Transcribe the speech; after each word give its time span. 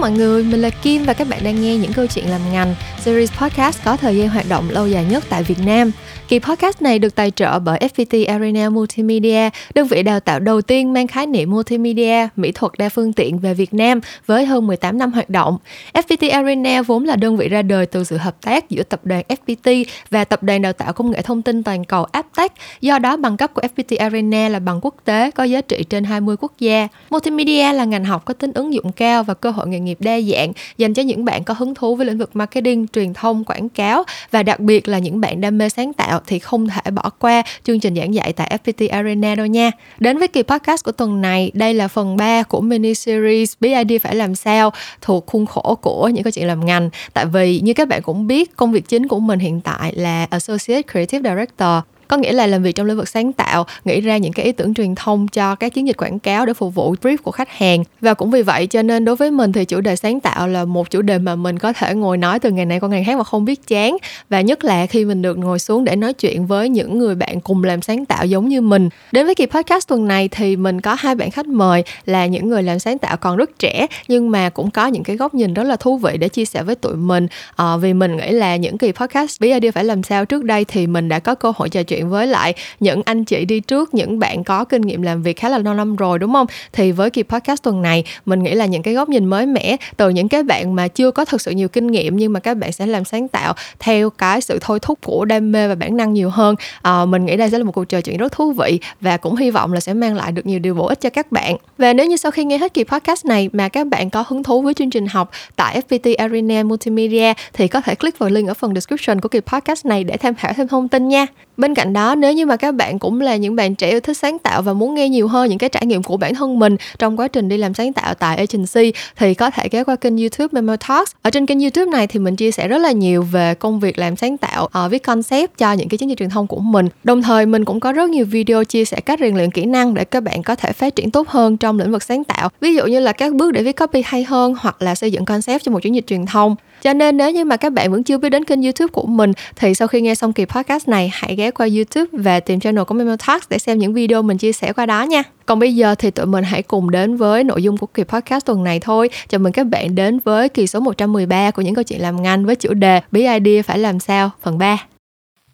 mọi 0.00 0.10
người, 0.10 0.42
mình 0.44 0.62
là 0.62 0.70
Kim 0.70 1.04
và 1.04 1.12
các 1.12 1.28
bạn 1.28 1.44
đang 1.44 1.62
nghe 1.62 1.76
những 1.76 1.92
câu 1.92 2.06
chuyện 2.06 2.30
làm 2.30 2.40
ngành, 2.52 2.74
series 3.00 3.32
podcast 3.32 3.78
có 3.84 3.96
thời 3.96 4.16
gian 4.16 4.28
hoạt 4.28 4.48
động 4.48 4.70
lâu 4.70 4.86
dài 4.88 5.04
nhất 5.04 5.24
tại 5.28 5.42
Việt 5.42 5.58
Nam. 5.64 5.90
Kỳ 6.30 6.38
podcast 6.38 6.82
này 6.82 6.98
được 6.98 7.14
tài 7.14 7.30
trợ 7.30 7.58
bởi 7.58 7.78
FPT 7.78 8.28
Arena 8.28 8.70
Multimedia, 8.70 9.50
đơn 9.74 9.86
vị 9.86 10.02
đào 10.02 10.20
tạo 10.20 10.40
đầu 10.40 10.62
tiên 10.62 10.92
mang 10.92 11.06
khái 11.06 11.26
niệm 11.26 11.50
multimedia, 11.50 12.28
mỹ 12.36 12.52
thuật 12.52 12.72
đa 12.78 12.88
phương 12.88 13.12
tiện 13.12 13.38
về 13.38 13.54
Việt 13.54 13.74
Nam 13.74 14.00
với 14.26 14.46
hơn 14.46 14.66
18 14.66 14.98
năm 14.98 15.12
hoạt 15.12 15.30
động. 15.30 15.58
FPT 15.92 16.32
Arena 16.32 16.82
vốn 16.82 17.04
là 17.04 17.16
đơn 17.16 17.36
vị 17.36 17.48
ra 17.48 17.62
đời 17.62 17.86
từ 17.86 18.04
sự 18.04 18.16
hợp 18.16 18.36
tác 18.42 18.70
giữa 18.70 18.82
tập 18.82 19.00
đoàn 19.04 19.22
FPT 19.28 19.84
và 20.10 20.24
tập 20.24 20.42
đoàn 20.42 20.62
đào 20.62 20.72
tạo 20.72 20.92
công 20.92 21.10
nghệ 21.10 21.22
thông 21.22 21.42
tin 21.42 21.62
toàn 21.62 21.84
cầu 21.84 22.04
Aptech. 22.04 22.52
Do 22.80 22.98
đó, 22.98 23.16
bằng 23.16 23.36
cấp 23.36 23.54
của 23.54 23.62
FPT 23.62 23.96
Arena 23.98 24.48
là 24.48 24.58
bằng 24.58 24.78
quốc 24.82 24.94
tế 25.04 25.30
có 25.30 25.44
giá 25.44 25.60
trị 25.60 25.84
trên 25.88 26.04
20 26.04 26.36
quốc 26.40 26.52
gia. 26.58 26.88
Multimedia 27.10 27.72
là 27.72 27.84
ngành 27.84 28.04
học 28.04 28.24
có 28.24 28.34
tính 28.34 28.52
ứng 28.52 28.74
dụng 28.74 28.92
cao 28.92 29.22
và 29.22 29.34
cơ 29.34 29.50
hội 29.50 29.68
nghề 29.68 29.80
nghiệp 29.80 29.98
đa 30.00 30.20
dạng 30.20 30.52
dành 30.78 30.94
cho 30.94 31.02
những 31.02 31.24
bạn 31.24 31.44
có 31.44 31.54
hứng 31.58 31.74
thú 31.74 31.96
với 31.96 32.06
lĩnh 32.06 32.18
vực 32.18 32.30
marketing, 32.36 32.86
truyền 32.88 33.14
thông, 33.14 33.44
quảng 33.44 33.68
cáo 33.68 34.04
và 34.30 34.42
đặc 34.42 34.60
biệt 34.60 34.88
là 34.88 34.98
những 34.98 35.20
bạn 35.20 35.40
đam 35.40 35.58
mê 35.58 35.68
sáng 35.68 35.92
tạo 35.92 36.19
thì 36.26 36.38
không 36.38 36.68
thể 36.68 36.90
bỏ 36.90 37.10
qua 37.18 37.42
chương 37.64 37.80
trình 37.80 37.94
giảng 37.94 38.14
dạy 38.14 38.32
tại 38.32 38.58
FPT 38.64 38.88
Arena 38.90 39.34
đâu 39.34 39.46
nha. 39.46 39.70
Đến 39.98 40.18
với 40.18 40.28
kỳ 40.28 40.42
podcast 40.42 40.84
của 40.84 40.92
tuần 40.92 41.20
này, 41.20 41.50
đây 41.54 41.74
là 41.74 41.88
phần 41.88 42.16
3 42.16 42.42
của 42.42 42.60
mini 42.60 42.94
series 42.94 43.52
BID 43.60 44.02
phải 44.02 44.14
làm 44.14 44.34
sao 44.34 44.72
thuộc 45.00 45.26
khuôn 45.26 45.46
khổ 45.46 45.78
của 45.82 46.08
những 46.08 46.24
câu 46.24 46.30
chuyện 46.30 46.46
làm 46.46 46.66
ngành. 46.66 46.90
Tại 47.12 47.26
vì 47.26 47.60
như 47.60 47.74
các 47.74 47.88
bạn 47.88 48.02
cũng 48.02 48.26
biết, 48.26 48.56
công 48.56 48.72
việc 48.72 48.88
chính 48.88 49.08
của 49.08 49.20
mình 49.20 49.38
hiện 49.38 49.60
tại 49.60 49.92
là 49.96 50.26
Associate 50.30 50.82
Creative 50.82 51.30
Director 51.30 51.84
có 52.10 52.16
nghĩa 52.16 52.32
là 52.32 52.46
làm 52.46 52.62
việc 52.62 52.74
trong 52.74 52.86
lĩnh 52.86 52.96
vực 52.96 53.08
sáng 53.08 53.32
tạo 53.32 53.66
nghĩ 53.84 54.00
ra 54.00 54.16
những 54.16 54.32
cái 54.32 54.46
ý 54.46 54.52
tưởng 54.52 54.74
truyền 54.74 54.94
thông 54.94 55.28
cho 55.28 55.54
các 55.54 55.74
chiến 55.74 55.86
dịch 55.86 55.96
quảng 55.96 56.18
cáo 56.18 56.46
để 56.46 56.54
phục 56.54 56.74
vụ 56.74 56.94
brief 57.02 57.16
của 57.22 57.30
khách 57.30 57.48
hàng. 57.50 57.84
Và 58.00 58.14
cũng 58.14 58.30
vì 58.30 58.42
vậy 58.42 58.66
cho 58.66 58.82
nên 58.82 59.04
đối 59.04 59.16
với 59.16 59.30
mình 59.30 59.52
thì 59.52 59.64
chủ 59.64 59.80
đề 59.80 59.96
sáng 59.96 60.20
tạo 60.20 60.48
là 60.48 60.64
một 60.64 60.90
chủ 60.90 61.02
đề 61.02 61.18
mà 61.18 61.36
mình 61.36 61.58
có 61.58 61.72
thể 61.72 61.94
ngồi 61.94 62.16
nói 62.16 62.38
từ 62.38 62.50
ngày 62.50 62.64
này 62.64 62.80
qua 62.80 62.88
ngày 62.88 63.04
khác 63.04 63.18
mà 63.18 63.24
không 63.24 63.44
biết 63.44 63.66
chán. 63.66 63.96
Và 64.30 64.40
nhất 64.40 64.64
là 64.64 64.86
khi 64.86 65.04
mình 65.04 65.22
được 65.22 65.38
ngồi 65.38 65.58
xuống 65.58 65.84
để 65.84 65.96
nói 65.96 66.14
chuyện 66.14 66.46
với 66.46 66.68
những 66.68 66.98
người 66.98 67.14
bạn 67.14 67.40
cùng 67.40 67.64
làm 67.64 67.82
sáng 67.82 68.04
tạo 68.04 68.26
giống 68.26 68.48
như 68.48 68.60
mình. 68.60 68.88
Đến 69.12 69.26
với 69.26 69.34
kỳ 69.34 69.46
podcast 69.46 69.88
tuần 69.88 70.08
này 70.08 70.28
thì 70.28 70.56
mình 70.56 70.80
có 70.80 70.96
hai 70.98 71.14
bạn 71.14 71.30
khách 71.30 71.46
mời 71.46 71.84
là 72.06 72.26
những 72.26 72.48
người 72.48 72.62
làm 72.62 72.78
sáng 72.78 72.98
tạo 72.98 73.16
còn 73.16 73.36
rất 73.36 73.58
trẻ 73.58 73.86
nhưng 74.08 74.30
mà 74.30 74.50
cũng 74.50 74.70
có 74.70 74.86
những 74.86 75.02
cái 75.02 75.16
góc 75.16 75.34
nhìn 75.34 75.54
rất 75.54 75.62
là 75.62 75.76
thú 75.76 75.98
vị 75.98 76.16
để 76.16 76.28
chia 76.28 76.44
sẻ 76.44 76.62
với 76.62 76.74
tụi 76.74 76.96
mình. 76.96 77.26
À, 77.56 77.76
vì 77.76 77.92
mình 77.92 78.16
nghĩ 78.16 78.30
là 78.30 78.56
những 78.56 78.78
kỳ 78.78 78.92
podcast 78.92 79.40
bí 79.40 79.52
idea 79.52 79.72
phải 79.72 79.84
làm 79.84 80.02
sao 80.02 80.24
trước 80.24 80.44
đây 80.44 80.64
thì 80.64 80.86
mình 80.86 81.08
đã 81.08 81.18
có 81.18 81.34
cơ 81.34 81.52
hội 81.56 81.68
trò 81.68 81.82
chuyện 81.82 81.99
chuyện 82.00 82.10
với 82.10 82.26
lại 82.26 82.54
những 82.80 83.02
anh 83.04 83.24
chị 83.24 83.44
đi 83.44 83.60
trước 83.60 83.94
những 83.94 84.18
bạn 84.18 84.44
có 84.44 84.64
kinh 84.64 84.82
nghiệm 84.82 85.02
làm 85.02 85.22
việc 85.22 85.36
khá 85.36 85.48
là 85.48 85.58
lâu 85.58 85.74
năm 85.74 85.96
rồi 85.96 86.18
đúng 86.18 86.32
không? 86.32 86.46
Thì 86.72 86.92
với 86.92 87.10
kỳ 87.10 87.22
podcast 87.22 87.62
tuần 87.62 87.82
này 87.82 88.04
mình 88.26 88.42
nghĩ 88.42 88.54
là 88.54 88.66
những 88.66 88.82
cái 88.82 88.94
góc 88.94 89.08
nhìn 89.08 89.24
mới 89.24 89.46
mẻ 89.46 89.76
từ 89.96 90.08
những 90.08 90.28
cái 90.28 90.42
bạn 90.42 90.74
mà 90.74 90.88
chưa 90.88 91.10
có 91.10 91.24
thực 91.24 91.40
sự 91.40 91.50
nhiều 91.50 91.68
kinh 91.68 91.86
nghiệm 91.86 92.16
nhưng 92.16 92.32
mà 92.32 92.40
các 92.40 92.54
bạn 92.56 92.72
sẽ 92.72 92.86
làm 92.86 93.04
sáng 93.04 93.28
tạo 93.28 93.54
theo 93.78 94.10
cái 94.10 94.40
sự 94.40 94.58
thôi 94.60 94.78
thúc 94.82 94.98
của 95.02 95.24
đam 95.24 95.52
mê 95.52 95.68
và 95.68 95.74
bản 95.74 95.96
năng 95.96 96.12
nhiều 96.12 96.30
hơn 96.30 96.54
à, 96.82 97.04
mình 97.04 97.26
nghĩ 97.26 97.36
đây 97.36 97.50
sẽ 97.50 97.58
là 97.58 97.64
một 97.64 97.72
cuộc 97.72 97.84
trò 97.84 98.00
chuyện 98.00 98.16
rất 98.16 98.32
thú 98.32 98.52
vị 98.52 98.80
và 99.00 99.16
cũng 99.16 99.36
hy 99.36 99.50
vọng 99.50 99.72
là 99.72 99.80
sẽ 99.80 99.94
mang 99.94 100.16
lại 100.16 100.32
được 100.32 100.46
nhiều 100.46 100.58
điều 100.58 100.74
bổ 100.74 100.86
ích 100.86 101.00
cho 101.00 101.10
các 101.10 101.32
bạn. 101.32 101.56
Và 101.78 101.92
nếu 101.92 102.06
như 102.06 102.16
sau 102.16 102.30
khi 102.30 102.44
nghe 102.44 102.58
hết 102.58 102.74
kỳ 102.74 102.84
podcast 102.84 103.26
này 103.26 103.50
mà 103.52 103.68
các 103.68 103.86
bạn 103.86 104.10
có 104.10 104.24
hứng 104.28 104.42
thú 104.42 104.62
với 104.62 104.74
chương 104.74 104.90
trình 104.90 105.06
học 105.06 105.30
tại 105.56 105.80
FPT 105.88 106.14
Arena 106.18 106.62
Multimedia 106.62 107.32
thì 107.52 107.68
có 107.68 107.80
thể 107.80 107.94
click 107.94 108.18
vào 108.18 108.30
link 108.30 108.48
ở 108.48 108.54
phần 108.54 108.74
description 108.74 109.20
của 109.20 109.28
kỳ 109.28 109.40
podcast 109.40 109.86
này 109.86 110.04
để 110.04 110.16
tham 110.16 110.34
khảo 110.34 110.52
thêm 110.52 110.68
thông 110.68 110.88
tin 110.88 111.08
nha 111.08 111.26
bên 111.60 111.74
cạnh 111.74 111.92
đó 111.92 112.14
nếu 112.14 112.32
như 112.32 112.46
mà 112.46 112.56
các 112.56 112.74
bạn 112.74 112.98
cũng 112.98 113.20
là 113.20 113.36
những 113.36 113.56
bạn 113.56 113.74
trẻ 113.74 113.90
yêu 113.90 114.00
thích 114.00 114.16
sáng 114.16 114.38
tạo 114.38 114.62
và 114.62 114.72
muốn 114.72 114.94
nghe 114.94 115.08
nhiều 115.08 115.28
hơn 115.28 115.48
những 115.48 115.58
cái 115.58 115.70
trải 115.70 115.86
nghiệm 115.86 116.02
của 116.02 116.16
bản 116.16 116.34
thân 116.34 116.58
mình 116.58 116.76
trong 116.98 117.20
quá 117.20 117.28
trình 117.28 117.48
đi 117.48 117.56
làm 117.56 117.74
sáng 117.74 117.92
tạo 117.92 118.14
tại 118.14 118.36
agency 118.36 118.92
thì 119.16 119.34
có 119.34 119.50
thể 119.50 119.68
ghé 119.70 119.84
qua 119.84 119.96
kênh 119.96 120.16
youtube 120.16 120.48
Memo 120.52 120.76
Talks. 120.76 121.12
Ở 121.22 121.30
trên 121.30 121.46
kênh 121.46 121.60
youtube 121.60 121.90
này 121.90 122.06
thì 122.06 122.20
mình 122.20 122.36
chia 122.36 122.50
sẻ 122.50 122.68
rất 122.68 122.78
là 122.78 122.92
nhiều 122.92 123.22
về 123.22 123.54
công 123.54 123.80
việc 123.80 123.98
làm 123.98 124.16
sáng 124.16 124.36
tạo 124.36 124.68
uh, 124.84 124.90
viết 124.90 125.02
concept 125.02 125.58
cho 125.58 125.72
những 125.72 125.88
cái 125.88 125.98
chiến 125.98 126.08
dịch 126.08 126.18
truyền 126.18 126.30
thông 126.30 126.46
của 126.46 126.60
mình. 126.60 126.88
Đồng 127.04 127.22
thời 127.22 127.46
mình 127.46 127.64
cũng 127.64 127.80
có 127.80 127.92
rất 127.92 128.10
nhiều 128.10 128.26
video 128.26 128.64
chia 128.64 128.84
sẻ 128.84 129.00
cách 129.00 129.20
rèn 129.20 129.36
luyện 129.36 129.50
kỹ 129.50 129.64
năng 129.64 129.94
để 129.94 130.04
các 130.04 130.22
bạn 130.22 130.42
có 130.42 130.54
thể 130.54 130.72
phát 130.72 130.96
triển 130.96 131.10
tốt 131.10 131.28
hơn 131.28 131.56
trong 131.56 131.78
lĩnh 131.78 131.92
vực 131.92 132.02
sáng 132.02 132.24
tạo. 132.24 132.48
Ví 132.60 132.74
dụ 132.74 132.86
như 132.86 133.00
là 133.00 133.12
các 133.12 133.34
bước 133.34 133.52
để 133.52 133.62
viết 133.62 133.76
copy 133.76 134.02
hay 134.06 134.24
hơn 134.24 134.54
hoặc 134.60 134.82
là 134.82 134.94
xây 134.94 135.12
dựng 135.12 135.24
concept 135.24 135.62
cho 135.64 135.72
một 135.72 135.82
chiến 135.82 135.94
dịch 135.94 136.06
truyền 136.06 136.26
thông 136.26 136.56
cho 136.82 136.92
nên 136.92 137.16
nếu 137.16 137.30
như 137.30 137.44
mà 137.44 137.56
các 137.56 137.72
bạn 137.72 137.92
vẫn 137.92 138.02
chưa 138.02 138.18
biết 138.18 138.28
đến 138.28 138.44
kênh 138.44 138.62
youtube 138.62 138.92
của 138.92 139.06
mình, 139.06 139.32
thì 139.56 139.74
sau 139.74 139.88
khi 139.88 140.00
nghe 140.00 140.14
xong 140.14 140.32
kỳ 140.32 140.44
podcast 140.44 140.88
này, 140.88 141.10
hãy 141.12 141.36
ghé 141.36 141.50
qua 141.50 141.68
youtube 141.76 142.08
và 142.12 142.40
tìm 142.40 142.60
channel 142.60 142.84
của 142.84 142.94
Memo 142.94 143.16
Talks 143.26 143.48
để 143.50 143.58
xem 143.58 143.78
những 143.78 143.94
video 143.94 144.22
mình 144.22 144.38
chia 144.38 144.52
sẻ 144.52 144.72
qua 144.72 144.86
đó 144.86 145.02
nha. 145.02 145.22
Còn 145.46 145.58
bây 145.58 145.74
giờ 145.74 145.94
thì 145.94 146.10
tụi 146.10 146.26
mình 146.26 146.44
hãy 146.44 146.62
cùng 146.62 146.90
đến 146.90 147.16
với 147.16 147.44
nội 147.44 147.62
dung 147.62 147.76
của 147.76 147.86
kỳ 147.86 148.04
podcast 148.04 148.46
tuần 148.46 148.64
này 148.64 148.80
thôi. 148.80 149.10
Chào 149.28 149.38
mừng 149.38 149.52
các 149.52 149.64
bạn 149.64 149.94
đến 149.94 150.18
với 150.24 150.48
kỳ 150.48 150.66
số 150.66 150.80
113 150.80 151.50
của 151.50 151.62
những 151.62 151.74
câu 151.74 151.84
chuyện 151.84 152.02
làm 152.02 152.22
ngành 152.22 152.46
với 152.46 152.56
chủ 152.56 152.74
đề 152.74 153.00
Bí 153.12 153.20
idea 153.20 153.62
phải 153.62 153.78
làm 153.78 154.00
sao, 154.00 154.30
phần 154.42 154.58
3 154.58 154.78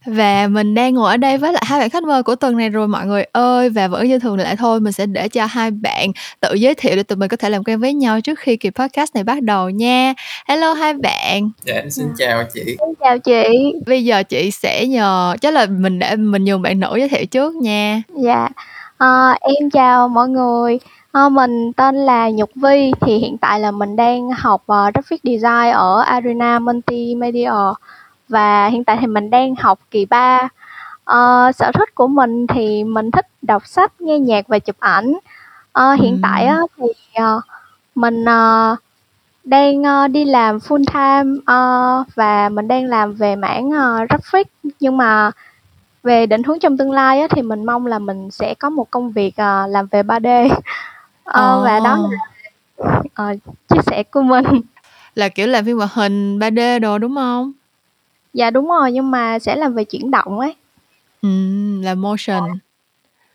và 0.06 0.48
mình 0.50 0.74
đang 0.74 0.94
ngồi 0.94 1.10
ở 1.10 1.16
đây 1.16 1.38
với 1.38 1.52
lại 1.52 1.62
hai 1.66 1.80
bạn 1.80 1.90
khách 1.90 2.02
mời 2.02 2.22
của 2.22 2.34
tuần 2.34 2.56
này 2.56 2.68
rồi 2.68 2.88
mọi 2.88 3.06
người 3.06 3.24
ơi. 3.32 3.70
Và 3.70 3.88
vẫn 3.88 4.08
như 4.08 4.18
thường 4.18 4.36
lại 4.36 4.56
thôi 4.56 4.80
mình 4.80 4.92
sẽ 4.92 5.06
để 5.06 5.28
cho 5.28 5.46
hai 5.46 5.70
bạn 5.70 6.10
tự 6.40 6.54
giới 6.54 6.74
thiệu 6.74 6.96
để 6.96 7.02
tụi 7.02 7.16
mình 7.16 7.28
có 7.28 7.36
thể 7.36 7.50
làm 7.50 7.64
quen 7.64 7.80
với 7.80 7.94
nhau 7.94 8.20
trước 8.20 8.38
khi 8.38 8.56
kỳ 8.56 8.70
podcast 8.70 9.14
này 9.14 9.24
bắt 9.24 9.42
đầu 9.42 9.70
nha. 9.70 10.14
Hello 10.48 10.72
hai 10.72 10.94
bạn. 10.94 11.50
Dạ 11.64 11.82
xin 11.90 12.06
chào 12.18 12.44
chị. 12.54 12.64
Xin 12.64 12.94
chào 13.00 13.18
chị. 13.18 13.72
Bây 13.86 14.04
giờ 14.04 14.22
chị 14.22 14.50
sẽ 14.50 14.86
nhờ 14.86 15.36
chắc 15.40 15.54
là 15.54 15.66
mình 15.66 15.98
để 15.98 16.16
mình 16.16 16.44
nhường 16.44 16.62
bạn 16.62 16.80
nữ 16.80 16.96
giới 16.96 17.08
thiệu 17.08 17.26
trước 17.26 17.54
nha. 17.54 18.02
Dạ. 18.22 18.48
À, 18.98 19.38
em 19.40 19.70
chào 19.70 20.08
mọi 20.08 20.28
người. 20.28 20.78
À, 21.12 21.28
mình 21.28 21.72
tên 21.72 21.94
là 21.94 22.30
Nhục 22.30 22.50
Vi 22.54 22.92
thì 23.00 23.18
hiện 23.18 23.38
tại 23.38 23.60
là 23.60 23.70
mình 23.70 23.96
đang 23.96 24.30
học 24.30 24.62
uh, 24.72 24.94
graphic 24.94 25.20
design 25.24 25.72
ở 25.72 26.00
Arena 26.00 26.58
Multimedia 26.58 27.50
và 28.28 28.68
hiện 28.68 28.84
tại 28.84 28.96
thì 29.00 29.06
mình 29.06 29.30
đang 29.30 29.54
học 29.54 29.78
kỳ 29.90 30.04
3. 30.06 30.48
Ờ, 31.04 31.52
sở 31.52 31.72
thích 31.74 31.94
của 31.94 32.06
mình 32.08 32.46
thì 32.46 32.84
mình 32.84 33.10
thích 33.10 33.26
đọc 33.42 33.66
sách, 33.66 34.00
nghe 34.00 34.18
nhạc 34.18 34.48
và 34.48 34.58
chụp 34.58 34.76
ảnh. 34.80 35.12
Ờ, 35.72 35.92
hiện 35.92 36.12
Ừm. 36.12 36.20
tại 36.22 36.46
á 36.46 36.58
thì, 36.76 36.86
ờ, 37.14 37.40
mình, 37.94 38.24
ờ, 38.24 38.76
đang, 39.44 39.82
ờ, 39.84 40.08
đi 40.08 40.24
làm 40.24 40.58
full 40.58 40.84
time, 40.94 41.40
ờ, 41.46 42.04
và 42.14 42.48
mình 42.48 42.68
đang 42.68 42.84
làm 42.84 43.14
về 43.14 43.36
mảng, 43.36 43.70
ờ, 43.70 44.06
graphic, 44.08 44.46
nhưng 44.80 44.96
mà 44.96 45.30
về 46.02 46.26
định 46.26 46.42
hướng 46.42 46.58
trong 46.58 46.76
tương 46.78 46.92
lai 46.92 47.20
á 47.20 47.26
thì 47.30 47.42
mình 47.42 47.64
mong 47.66 47.86
là 47.86 47.98
mình 47.98 48.30
sẽ 48.30 48.54
có 48.54 48.70
một 48.70 48.90
công 48.90 49.12
việc, 49.12 49.36
ờ, 49.36 49.66
làm 49.66 49.86
về 49.86 50.02
3D. 50.02 50.26
Ờ, 51.24 51.62
và 51.64 51.80
đó 51.80 51.96
là, 51.98 52.08
ờ, 53.14 53.34
chia 53.68 53.80
sẻ 53.86 54.02
của 54.02 54.22
mình. 54.22 54.44
Là, 55.14 55.28
kiểu, 55.28 55.46
làm 55.46 55.64
phim 55.64 55.76
hoạt 55.78 55.92
hình 55.92 56.38
3D 56.38 56.78
đồ, 56.82 56.98
đúng 56.98 57.16
hông? 57.16 57.52
Dạ 58.36 58.50
đúng 58.50 58.68
rồi, 58.68 58.92
nhưng 58.92 59.10
mà 59.10 59.38
sẽ 59.38 59.56
làm 59.56 59.74
về 59.74 59.84
chuyển 59.84 60.10
động 60.10 60.38
ấy. 60.38 60.54
Ừm, 61.22 61.82
là 61.82 61.94
motion. 61.94 62.42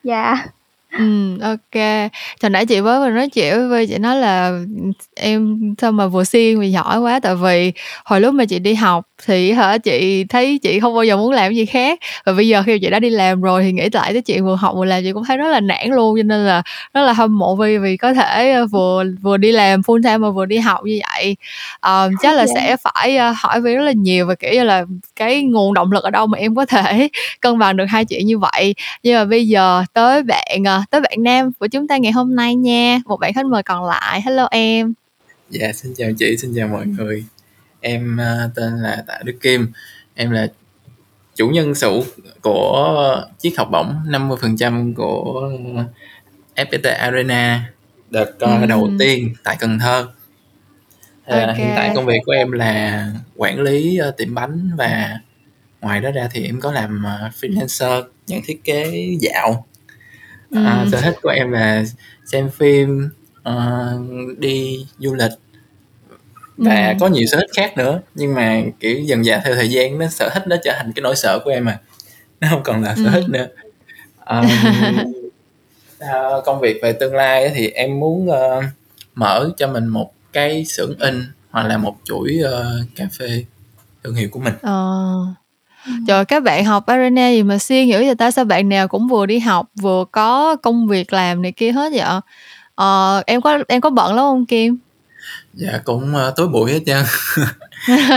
Dạ. 0.04 0.46
Ừm, 0.98 1.40
ô 1.40 1.56
Hồi 2.42 2.50
nãy 2.50 2.66
chị 2.66 2.82
mới 2.82 3.00
vừa 3.00 3.10
nói 3.10 3.30
chuyện 3.30 3.70
với 3.70 3.88
chị 3.88 3.98
nói 3.98 4.16
là, 4.16 4.60
em 5.16 5.60
sao 5.78 5.92
mà 5.92 6.08
vừa 6.08 6.24
siêng 6.24 6.58
vừa 6.58 6.64
giỏi 6.64 7.00
quá, 7.00 7.20
tại 7.20 7.36
vì 7.36 7.74
hồi 8.06 8.22
lúc 8.22 8.34
mà 8.34 8.46
chị 8.46 8.60
đi 8.60 8.74
học 8.74 9.08
thì 9.26 9.52
hả, 9.52 9.78
chị 9.78 10.24
thấy 10.30 10.60
chị 10.62 10.80
không 10.80 10.94
bao 10.96 11.04
giờ 11.04 11.18
muốn 11.18 11.32
làm 11.32 11.54
gì 11.54 11.66
khác, 11.66 12.00
và 12.26 12.34
bây 12.34 12.48
giờ 12.48 12.64
khi 12.66 12.80
chị 12.80 12.90
đã 12.90 13.00
đi 13.00 13.10
làm 13.10 13.42
rồi 13.42 13.64
thì 13.64 13.72
nghĩ 13.72 13.90
lại 13.94 14.14
cái 14.14 14.22
chuyện 14.22 14.46
vừa 14.46 14.56
học 14.56 14.76
vừa 14.78 14.86
làm 14.86 15.04
chị 15.04 15.12
cũng 15.12 15.24
thấy 15.24 15.38
rất 15.38 15.48
là 15.48 15.60
nản 15.60 15.90
luôn, 15.90 16.18
cho 16.18 16.24
nên 16.24 16.46
là 16.46 16.64
rất 16.94 17.02
là 17.02 17.14
hâm 17.14 17.38
mộ 17.38 17.56
Vi 17.56 17.78
vì 17.78 17.98
có 17.98 18.14
thể, 18.14 18.52
ơ, 18.52 18.66
vừa 18.66 19.04
vừa 19.22 19.38
đi 19.38 19.52
làm 19.52 19.82
full 19.82 20.04
time 20.04 20.18
mà 20.18 20.30
vừa 20.30 20.46
đi 20.46 20.58
học 20.58 20.80
như 20.84 21.00
vậy. 21.14 21.36
Ờ, 21.80 22.10
chắc 22.22 22.36
là 22.36 22.46
sẽ 22.56 22.78
phải, 22.78 23.18
ơ, 23.18 23.34
hỏi 23.38 23.62
Vi 23.62 23.76
rất 23.76 23.84
là 23.84 23.92
nhiều 23.92 24.28
về, 24.28 24.36
kiểu 24.36 24.54
như 24.54 24.64
là, 24.64 24.86
cái 25.16 25.44
nguồn 25.44 25.74
động 25.74 25.92
lực 25.92 26.04
ở 26.04 26.10
đâu 26.10 26.28
mà 26.28 26.38
em 26.38 26.56
có 26.56 26.66
thể 26.66 27.10
cân 27.42 27.60
bằng 27.60 27.78
được 27.78 27.86
hai 27.86 28.06
chuyện 28.06 28.26
như 28.26 28.38
vậy. 28.38 28.76
Nhưng 29.04 29.16
mà 29.16 29.26
bây 29.26 29.48
giờ 29.48 29.84
tới 29.94 30.24
bạn, 30.24 30.64
ờ 30.66 30.82
tới 30.90 31.02
bạn 31.02 31.24
nam 31.24 31.52
của 31.60 31.68
chúng 31.68 31.88
ta 31.88 31.98
ngày 31.98 32.12
hôm 32.12 32.36
nay 32.36 32.56
nha. 32.56 33.00
Một 33.06 33.20
bạn 33.20 33.34
khách 33.34 33.46
mời 33.46 33.64
còn 33.64 33.86
lại. 33.86 34.22
Hello 34.22 34.48
em. 34.52 34.94
Dạ 35.50 35.72
xin 35.74 35.94
chào 35.98 36.10
chị 36.20 36.38
xin 36.38 36.54
chào 36.56 36.68
mọi 36.68 36.86
người 36.86 37.24
em 37.82 38.20
uh, 38.22 38.56
tên 38.56 38.74
là 38.78 39.04
tạ 39.08 39.20
đức 39.24 39.38
kim. 39.42 39.68
Em 40.16 40.32
là 40.32 40.48
chủ 41.36 41.48
nhân 41.48 41.76
sự 41.76 42.02
của 42.42 43.24
chiếc 43.40 43.58
học 43.58 43.70
bổng 43.72 43.96
50% 44.08 44.94
của 44.94 45.52
FPT 46.56 46.98
Arena. 46.98 47.72
Đợt 48.10 48.32
uh, 48.64 48.70
đầu 48.70 48.90
tiên 49.00 49.34
tại 49.44 49.58
Cần 49.60 49.80
Thơ. 49.80 50.08
Okay. 51.26 51.56
hiện 51.56 51.70
tại 51.76 51.92
công 51.96 52.06
việc 52.06 52.20
của 52.26 52.32
em 52.32 52.52
là 52.52 53.08
quản 53.36 53.60
lý 53.62 54.00
uh, 54.10 54.18
tiệm 54.18 54.36
bánh 54.36 54.72
và 54.78 55.20
ngoài 55.82 56.02
đó 56.02 56.12
ra 56.12 56.30
thì 56.32 56.46
em 56.46 56.60
có 56.60 56.72
làm 56.72 57.06
uh, 57.06 57.34
freelancer 57.34 58.04
nhận 58.28 58.42
thiết 58.46 58.64
kế 58.64 59.10
dạo. 59.20 59.66
À, 60.56 60.86
sở 60.92 61.02
thích 61.02 61.16
của 61.22 61.30
em 61.30 61.52
là 61.52 61.84
xem 62.26 62.50
phim, 62.50 63.10
ờ, 63.44 64.00
đi 64.38 64.86
du 65.00 65.14
lịch 65.14 65.32
và 66.62 66.88
Ừm. 66.88 67.00
có 67.00 67.08
nhiều 67.08 67.26
sở 67.32 67.38
thích 67.38 67.50
khác 67.56 67.78
nữa, 67.78 68.00
nhưng 68.16 68.36
mà, 68.36 68.62
kiểu, 68.80 69.00
dần 69.00 69.24
dà 69.24 69.42
theo 69.46 69.56
thời 69.56 69.70
gian 69.70 70.00
nó 70.00 70.08
sở 70.08 70.30
thích 70.34 70.44
nó 70.48 70.56
trở 70.64 70.74
thành 70.78 70.92
cái 70.96 71.02
nỗi 71.02 71.16
sợ 71.16 71.40
của 71.44 71.52
em 71.52 71.70
à, 71.70 71.80
nó 72.42 72.48
không 72.52 72.64
còn 72.64 72.84
là 72.84 72.96
sở 72.96 73.10
thích 73.12 73.30
nữa. 73.30 73.48
Ờm, 74.20 74.46
ờ, 76.00 76.42
công 76.46 76.60
việc 76.60 76.80
về 76.84 76.94
tương 76.94 77.16
lai 77.16 77.52
thì 77.56 77.68
em 77.68 78.00
muốn, 78.00 78.30
ơ, 78.30 78.62
mở 79.16 79.50
cho 79.58 79.68
mình 79.68 79.88
một 79.88 80.14
cái 80.34 80.66
xưởng 80.66 80.96
in 81.00 81.26
hoặc 81.50 81.68
là 81.68 81.78
một 81.78 81.96
chuỗi 82.04 82.40
uh, 82.46 82.88
cà 82.96 83.06
phê 83.20 83.46
thương 84.04 84.16
hiệu 84.16 84.30
của 84.32 84.40
mình. 84.40 84.54
Ờ. 84.62 85.26
Trời 86.08 86.26
các 86.26 86.44
bạn 86.44 86.66
học 86.66 86.86
arena 86.86 87.30
gì 87.30 87.44
mà 87.44 87.58
siêng 87.58 87.90
dữ 87.90 87.98
vậy 88.06 88.16
ta? 88.16 88.32
Sao 88.32 88.46
bạn 88.46 88.70
nào 88.70 88.88
cũng 88.88 89.08
vừa 89.08 89.26
đi 89.26 89.40
học 89.40 89.66
vừa 89.82 90.06
có 90.12 90.56
công 90.56 90.88
việc 90.88 91.14
làm 91.14 91.42
này 91.42 91.52
kia 91.52 91.72
hết 91.72 91.92
vậy 91.94 92.22
ờ 92.76 93.24
em 93.28 93.42
có 93.42 93.60
em 93.68 93.82
có 93.82 93.90
bận 93.90 94.16
lắm 94.16 94.24
không 94.24 94.46
kim 94.46 94.78
dạ 95.54 95.80
cũng 95.84 96.14
uh, 96.16 96.36
tối 96.36 96.48
buổi 96.48 96.72
hết 96.72 96.80
trơn 96.86 97.04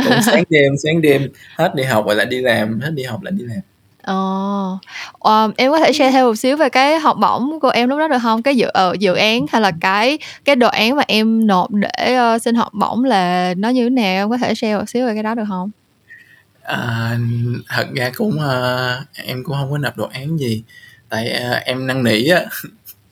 cũng 0.05 0.23
sáng 0.27 0.45
đêm 0.51 0.73
sáng 0.85 1.03
đêm 1.03 1.29
hết 1.57 1.75
đi 1.75 1.83
học 1.85 2.07
rồi 2.07 2.17
lại 2.17 2.27
đi 2.27 2.41
làm 2.41 2.81
hết 2.81 2.91
đi 2.91 3.03
học 3.03 3.23
lại 3.23 3.33
đi 3.33 3.45
làm 3.45 3.61
Ồ, 4.07 4.79
ờ, 5.19 5.53
em 5.57 5.71
có 5.71 5.79
thể 5.79 5.93
share 5.93 6.11
thêm 6.11 6.27
một 6.27 6.35
xíu 6.35 6.57
về 6.57 6.69
cái 6.69 6.99
học 6.99 7.17
bổng 7.21 7.61
của 7.61 7.69
em 7.69 7.89
lúc 7.89 7.99
đó 7.99 8.09
được 8.09 8.19
không? 8.23 8.43
Cái 8.43 8.57
dự 8.57 8.69
uh, 8.91 8.99
dự 8.99 9.15
án 9.15 9.47
hay 9.53 9.61
là 9.61 9.73
cái 9.81 10.19
cái 10.45 10.57
đồ 10.57 10.69
án 10.69 10.97
mà 10.97 11.03
em 11.07 11.47
nộp 11.47 11.71
để 11.71 12.19
uh, 12.35 12.43
xin 12.43 12.55
học 12.55 12.75
bổng 12.75 13.05
là 13.05 13.55
nó 13.57 13.69
như 13.69 13.85
thế 13.85 13.91
nào? 13.91 14.15
Em 14.15 14.31
có 14.31 14.37
thể 14.37 14.55
share 14.55 14.79
một 14.79 14.89
xíu 14.89 15.07
về 15.07 15.15
cái 15.15 15.23
đó 15.23 15.35
được 15.35 15.45
không? 15.49 15.71
À, 16.63 17.19
thật 17.69 17.87
ra 17.95 18.11
cũng 18.17 18.37
uh, 18.37 19.25
em 19.27 19.45
cũng 19.45 19.57
không 19.57 19.71
có 19.71 19.79
nộp 19.79 19.97
đồ 19.97 20.09
án 20.13 20.39
gì 20.39 20.63
tại 21.09 21.41
uh, 21.51 21.65
em 21.65 21.87
năn 21.87 22.05
nỉ 22.05 22.29
á 22.29 22.41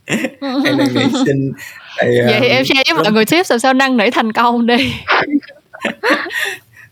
em 0.41 0.79
năn 0.79 0.95
nỉ 0.95 1.03
xin 1.27 1.53
uh, 2.01 2.27
vậy 2.27 2.39
thì 2.41 2.49
em 2.49 2.65
share 2.65 2.83
với 2.87 3.03
mọi 3.03 3.13
người 3.13 3.25
tips 3.25 3.51
làm 3.51 3.59
sao 3.59 3.75
năn 3.75 3.97
nỉ 3.97 4.11
thành 4.11 4.33
công 4.33 4.67
đi 4.67 4.95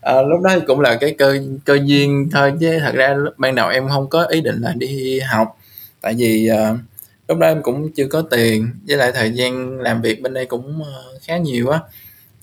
à, 0.01 0.21
lúc 0.29 0.41
đó 0.41 0.55
cũng 0.67 0.79
là 0.79 0.97
cái 1.01 1.15
cơ 1.17 1.37
cơ 1.65 1.77
duyên 1.83 2.29
thôi 2.31 2.53
chứ 2.59 2.79
thật 2.79 2.95
ra 2.95 3.15
ban 3.37 3.55
đầu 3.55 3.69
em 3.69 3.89
không 3.89 4.09
có 4.09 4.23
ý 4.23 4.41
định 4.41 4.61
là 4.61 4.73
đi 4.77 5.19
học 5.19 5.57
tại 6.01 6.13
vì 6.17 6.49
uh, 6.51 6.79
lúc 7.27 7.37
đó 7.37 7.47
em 7.47 7.61
cũng 7.61 7.91
chưa 7.91 8.07
có 8.07 8.21
tiền 8.21 8.69
với 8.87 8.97
lại 8.97 9.11
thời 9.11 9.31
gian 9.31 9.79
làm 9.79 10.01
việc 10.01 10.21
bên 10.21 10.33
đây 10.33 10.45
cũng 10.45 10.81
uh, 10.81 11.21
khá 11.21 11.37
nhiều 11.37 11.69
á 11.69 11.79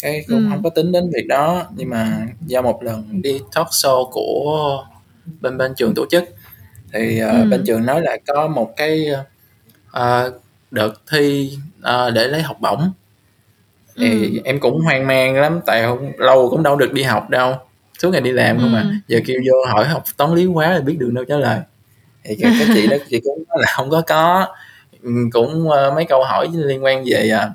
cái 0.03 0.25
cũng 0.29 0.39
ừ. 0.39 0.47
không 0.51 0.63
có 0.63 0.71
tính 0.71 0.93
đến 0.93 1.11
việc 1.15 1.27
đó 1.27 1.67
nhưng 1.77 1.91
mà 1.91 2.27
do 2.47 2.63
một 2.63 2.83
lần 2.83 3.23
đi 3.23 3.41
talk 3.55 3.67
show 3.67 4.11
của 4.11 4.85
bên 5.41 5.59
bên 5.59 5.75
trường 5.75 5.95
tổ 5.95 6.07
chức 6.11 6.25
thì 6.93 7.23
uh, 7.25 7.33
ừ. 7.33 7.49
bên 7.51 7.65
trường 7.67 7.87
nói 7.87 8.03
là 8.03 8.17
có 8.27 8.49
một 8.49 8.77
cái 8.77 9.07
uh, 9.97 10.43
đợt 10.71 10.93
thi 11.11 11.53
uh, 11.79 12.15
để 12.15 12.29
lấy 12.29 12.43
học 12.43 12.57
bổng. 12.61 12.93
Thì 13.97 14.37
ừ. 14.37 14.41
em 14.45 14.61
cũng 14.61 14.81
hoang 14.81 15.07
mang 15.07 15.35
lắm 15.35 15.61
tại 15.67 15.83
không 15.83 16.13
lâu 16.19 16.51
cũng 16.51 16.63
đâu 16.63 16.77
được 16.77 16.93
đi 16.93 17.03
học 17.03 17.31
đâu. 17.31 17.55
Suốt 17.99 18.11
ngày 18.11 18.21
đi 18.21 18.33
làm 18.33 18.57
ừ. 18.57 18.63
không 18.63 18.75
à. 18.75 18.85
Giờ 19.09 19.21
kêu 19.27 19.41
vô 19.47 19.73
hỏi 19.73 19.85
học 19.85 20.05
toán 20.17 20.35
lý 20.35 20.47
quá 20.47 20.71
là 20.71 20.81
biết 20.81 20.97
đường 20.99 21.15
đâu 21.15 21.25
trả 21.25 21.37
lời. 21.37 21.61
Thì 22.25 22.37
cái, 22.41 22.53
cái 22.59 22.69
chị 22.75 22.87
đó 22.87 22.97
chị 23.11 23.21
cũng 23.25 23.45
nói 23.49 23.57
là 23.61 23.67
không 23.77 23.91
có 23.91 24.01
có. 24.01 24.47
Ừ, 25.03 25.11
cũng 25.33 25.69
uh, 25.69 25.95
mấy 25.95 26.05
câu 26.05 26.25
hỏi 26.25 26.49
liên 26.53 26.85
quan 26.85 27.05
về 27.07 27.31
uh, 27.35 27.51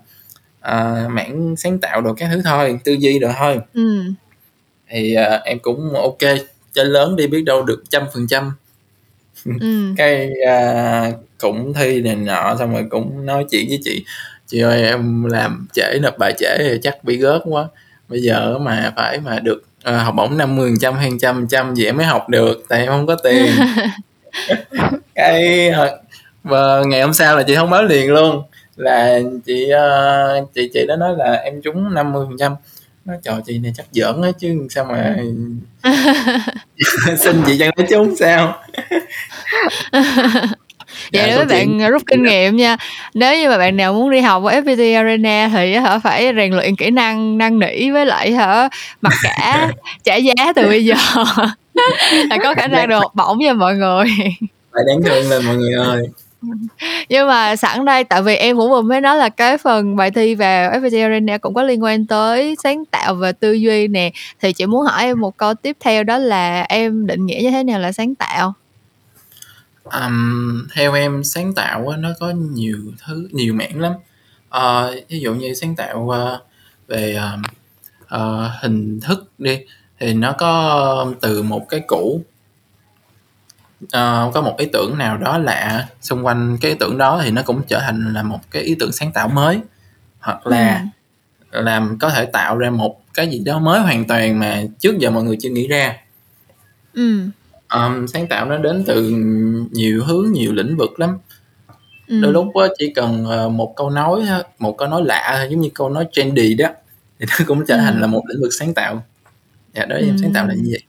uh, 0.60 1.12
mảng 1.12 1.56
sáng 1.58 1.80
tạo 1.80 2.02
đồ 2.02 2.14
các 2.14 2.30
thứ 2.34 2.42
thôi 2.46 2.80
tư 2.84 2.94
duy 2.94 3.20
đồ 3.20 3.30
thôi. 3.40 3.60
Ừ. 3.74 4.04
thì 4.90 5.16
uh, 5.36 5.44
em 5.44 5.60
cũng 5.60 5.94
ok 5.94 6.18
chơi 6.74 6.86
lớn 6.86 7.16
đi 7.16 7.28
biết 7.28 7.42
đâu 7.42 7.64
được 7.64 7.84
trăm 7.90 8.04
phần 8.14 8.28
trăm 8.28 8.52
ừ. 9.62 9.94
cái 9.98 10.30
uh, 10.30 11.16
cũng 11.38 11.74
thi 11.74 12.02
này 12.02 12.16
nọ 12.16 12.56
xong 12.60 12.74
rồi 12.74 12.86
cũng 12.90 13.26
nói 13.26 13.46
chuyện 13.52 13.66
với 13.70 13.80
chị. 13.84 14.06
Chị 14.48 14.60
ơi 14.60 14.84
em 14.84 15.24
làm 15.24 15.68
trễ 15.74 16.00
nộp 16.02 16.18
bài 16.18 16.34
trễ 16.38 16.58
thì 16.58 16.80
chắc 16.82 17.04
bị 17.04 17.18
gớt 17.18 17.42
quá. 17.46 17.68
Bây 18.10 18.22
giờ 18.22 18.58
mà 18.58 18.94
phải 18.96 19.20
mà 19.20 19.40
được 19.40 19.64
uh, 19.90 19.96
học 20.04 20.14
bổng 20.18 20.38
50 20.38 20.74
trăm 20.82 20.96
hay 20.96 21.12
trăm 21.22 21.48
trăm 21.48 21.76
gì 21.76 21.86
em 21.86 21.98
mới 21.98 22.06
học 22.06 22.30
được 22.30 22.64
tại 22.70 22.80
em 22.80 22.88
không 22.88 23.08
có 23.08 23.16
tiền. 23.16 23.46
Cái 25.16 25.72
và 26.44 26.82
ngày 26.86 27.02
hôm 27.02 27.14
sau 27.14 27.38
là 27.38 27.44
chị 27.44 27.56
thông 27.56 27.70
báo 27.70 27.84
liền 27.84 28.14
luôn. 28.14 28.44
Là 28.76 29.20
chị 29.46 29.70
uh, 29.74 30.50
chị 30.56 30.70
chị 30.74 30.86
đó 30.88 30.96
nói 30.96 31.16
là 31.18 31.34
em 31.34 31.62
trúng 31.62 31.94
50 31.94 32.26
phần 32.30 32.38
trăm 32.38 32.56
nói 33.06 33.18
trời 33.24 33.36
chị 33.46 33.60
này 33.60 33.74
chắc 33.78 33.86
giỡn 33.92 34.22
á 34.22 34.30
chứ 34.40 34.68
sao 34.70 34.86
mà 34.86 35.16
xin 37.18 37.42
chị 37.48 37.58
chẳng 37.60 37.72
nói 37.78 37.88
trúng 37.90 38.16
sao? 38.16 38.64
Vậy 39.92 40.02
dạ, 41.12 41.36
các 41.38 41.48
bạn 41.48 41.90
rút 41.92 42.04
kinh 42.08 42.24
nghiệm 42.24 42.56
nha 42.56 42.78
nếu 43.14 43.38
như 43.38 43.50
mà 43.50 43.58
bạn 43.58 43.78
nào 43.78 43.94
muốn 43.94 44.12
đi 44.12 44.20
học 44.20 44.44
ở 44.44 44.52
FPT 44.52 44.96
Arena 44.96 45.50
thì 45.54 45.74
hả 45.74 46.00
phải 46.00 46.32
rèn 46.36 46.54
luyện 46.54 46.76
kỹ 46.76 46.90
năng 46.90 47.38
năng 47.38 47.60
nỉ 47.60 47.92
với 47.92 48.06
lại 48.06 48.32
hả 48.32 48.70
mặc 49.02 49.14
cả 49.24 49.72
trả 50.04 50.16
giá 50.16 50.54
từ 50.56 50.68
bây 50.68 50.86
giờ. 50.86 50.96
Là 52.30 52.38
có 52.44 52.54
khả 52.54 52.68
năng 52.68 52.90
được 52.90 53.04
bổng 53.14 53.40
nha 53.40 53.54
mọi 53.54 53.76
người. 53.76 54.06
Phải 54.74 54.84
đáng 54.88 55.04
thương 55.04 55.30
lên 55.30 55.46
mọi 55.46 55.56
người 55.56 55.74
ơi 55.74 56.08
nhưng 57.10 57.28
mà 57.28 57.56
sẵn 57.56 57.86
đây 57.86 58.04
tại 58.04 58.22
vì 58.22 58.36
em 58.36 58.58
cũng 58.58 58.70
vừa 58.70 58.82
mới 58.82 59.02
nói 59.02 59.18
là 59.18 59.30
cái 59.30 59.58
phần 59.58 59.96
bài 59.96 60.12
thi 60.12 60.36
vào 60.36 60.72
FPT 60.72 61.04
Arena 61.04 61.38
cũng 61.38 61.54
có 61.54 61.64
liên 61.64 61.84
quan 61.84 62.06
tới 62.06 62.56
sáng 62.64 62.86
tạo 62.86 63.16
và 63.16 63.32
tư 63.32 63.54
duy 63.54 63.88
nè. 63.88 64.12
Thì 64.42 64.54
chị 64.54 64.66
muốn 64.66 64.86
hỏi 64.86 65.04
em 65.04 65.20
một 65.20 65.38
câu 65.38 65.54
tiếp 65.54 65.78
theo 65.80 66.04
đó 66.04 66.18
là 66.18 66.62
em 66.62 67.08
định 67.08 67.26
nghĩa 67.26 67.40
như 67.44 67.52
thế 67.52 67.64
nào 67.64 67.80
là 67.80 67.92
sáng 67.92 68.16
tạo? 68.16 68.54
Um, 69.84 70.68
theo 70.74 70.94
em 70.94 71.24
sáng 71.24 71.54
tạo 71.54 71.94
nó 72.00 72.10
có 72.20 72.34
nhiều 72.36 72.78
thứ 73.06 73.28
nhiều 73.32 73.54
mảng 73.54 73.82
lắm. 73.82 73.94
Uh, 74.58 75.10
ví 75.10 75.20
dụ 75.20 75.34
như 75.34 75.54
sáng 75.54 75.76
tạo 75.76 76.00
uh, 76.00 76.40
về 76.88 77.18
uh, 77.18 77.40
uh, 78.16 78.52
hình 78.62 79.00
thức 79.00 79.32
đi 79.38 79.60
thì 80.00 80.14
nó 80.14 80.32
có 80.32 81.14
từ 81.22 81.44
một 81.44 81.70
cái 81.70 81.82
cũ 81.88 82.22
uh, 83.84 84.34
có 84.34 84.42
một 84.42 84.56
ý 84.58 84.66
tưởng 84.74 84.98
nào 84.98 85.18
đó 85.18 85.38
lạ 85.38 85.88
xung 86.02 86.26
quanh 86.26 86.58
cái 86.62 86.72
ý 86.72 86.78
tưởng 86.80 86.98
đó 86.98 87.22
thì 87.24 87.32
nó 87.32 87.42
cũng 87.46 87.62
trở 87.68 87.80
thành 87.80 88.14
là 88.14 88.24
một 88.24 88.40
cái 88.52 88.64
ý 88.64 88.76
tưởng 88.80 88.92
sáng 88.92 89.12
tạo 89.12 89.28
mới 89.28 89.60
hoặc 90.20 90.48
là 90.48 90.86
ừ. 91.52 91.62
làm 91.62 91.98
có 92.00 92.10
thể 92.10 92.26
tạo 92.26 92.58
ra 92.58 92.70
một 92.70 93.00
cái 93.14 93.28
gì 93.28 93.40
đó 93.40 93.60
mới 93.60 93.80
hoàn 93.80 94.06
toàn 94.08 94.40
mà 94.40 94.62
trước 94.80 94.98
giờ 94.98 95.10
mọi 95.10 95.24
người 95.24 95.38
chưa 95.42 95.50
nghĩ 95.50 95.68
ra 95.68 95.98
ừ 96.94 97.30
um, 97.74 98.06
sáng 98.08 98.28
tạo 98.28 98.46
nó 98.46 98.58
đến 98.58 98.84
từ 98.88 99.10
nhiều 99.72 100.04
hướng 100.04 100.32
nhiều 100.32 100.54
lĩnh 100.54 100.78
vực 100.78 101.00
lắm 101.00 101.18
ừ. 102.08 102.22
đôi 102.22 102.34
lúc 102.34 102.48
chỉ 102.78 102.94
cần 102.96 103.26
ờ, 103.26 103.50
một 103.50 103.74
câu 103.76 103.90
nói 103.90 104.22
một 104.60 104.78
câu 104.78 104.88
nói 104.88 105.02
lạ 105.06 105.48
giống 105.50 105.60
như 105.60 105.70
câu 105.74 105.90
nói 105.90 106.08
trendy 106.12 106.54
đó 106.54 106.68
thì 107.20 107.26
nó 107.30 107.46
cũng 107.48 107.66
trở 107.66 107.78
thành 107.78 107.96
ừ. 107.96 108.02
là 108.02 108.08
một 108.08 108.24
lĩnh 108.28 108.42
vực 108.42 108.54
sáng 108.60 108.74
tạo 108.74 109.04
dạ 109.74 109.86
đó 109.86 109.96
ừ. 109.96 110.06
em 110.06 110.18
sáng 110.18 110.34
tạo 110.34 110.48
là 110.48 110.54
như 110.54 110.70
vậy 110.72 110.82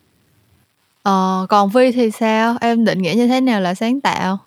ờ, 1.05 1.47
còn 1.49 1.69
vi 1.69 1.93
thì 1.93 2.11
sao? 2.11 2.57
Em 2.61 2.85
định 2.85 3.03
nghĩa 3.03 3.15
như 3.17 3.27
thế 3.27 3.41
nào 3.41 3.61
là 3.61 3.75
sáng 3.75 4.01
tạo? 4.01 4.39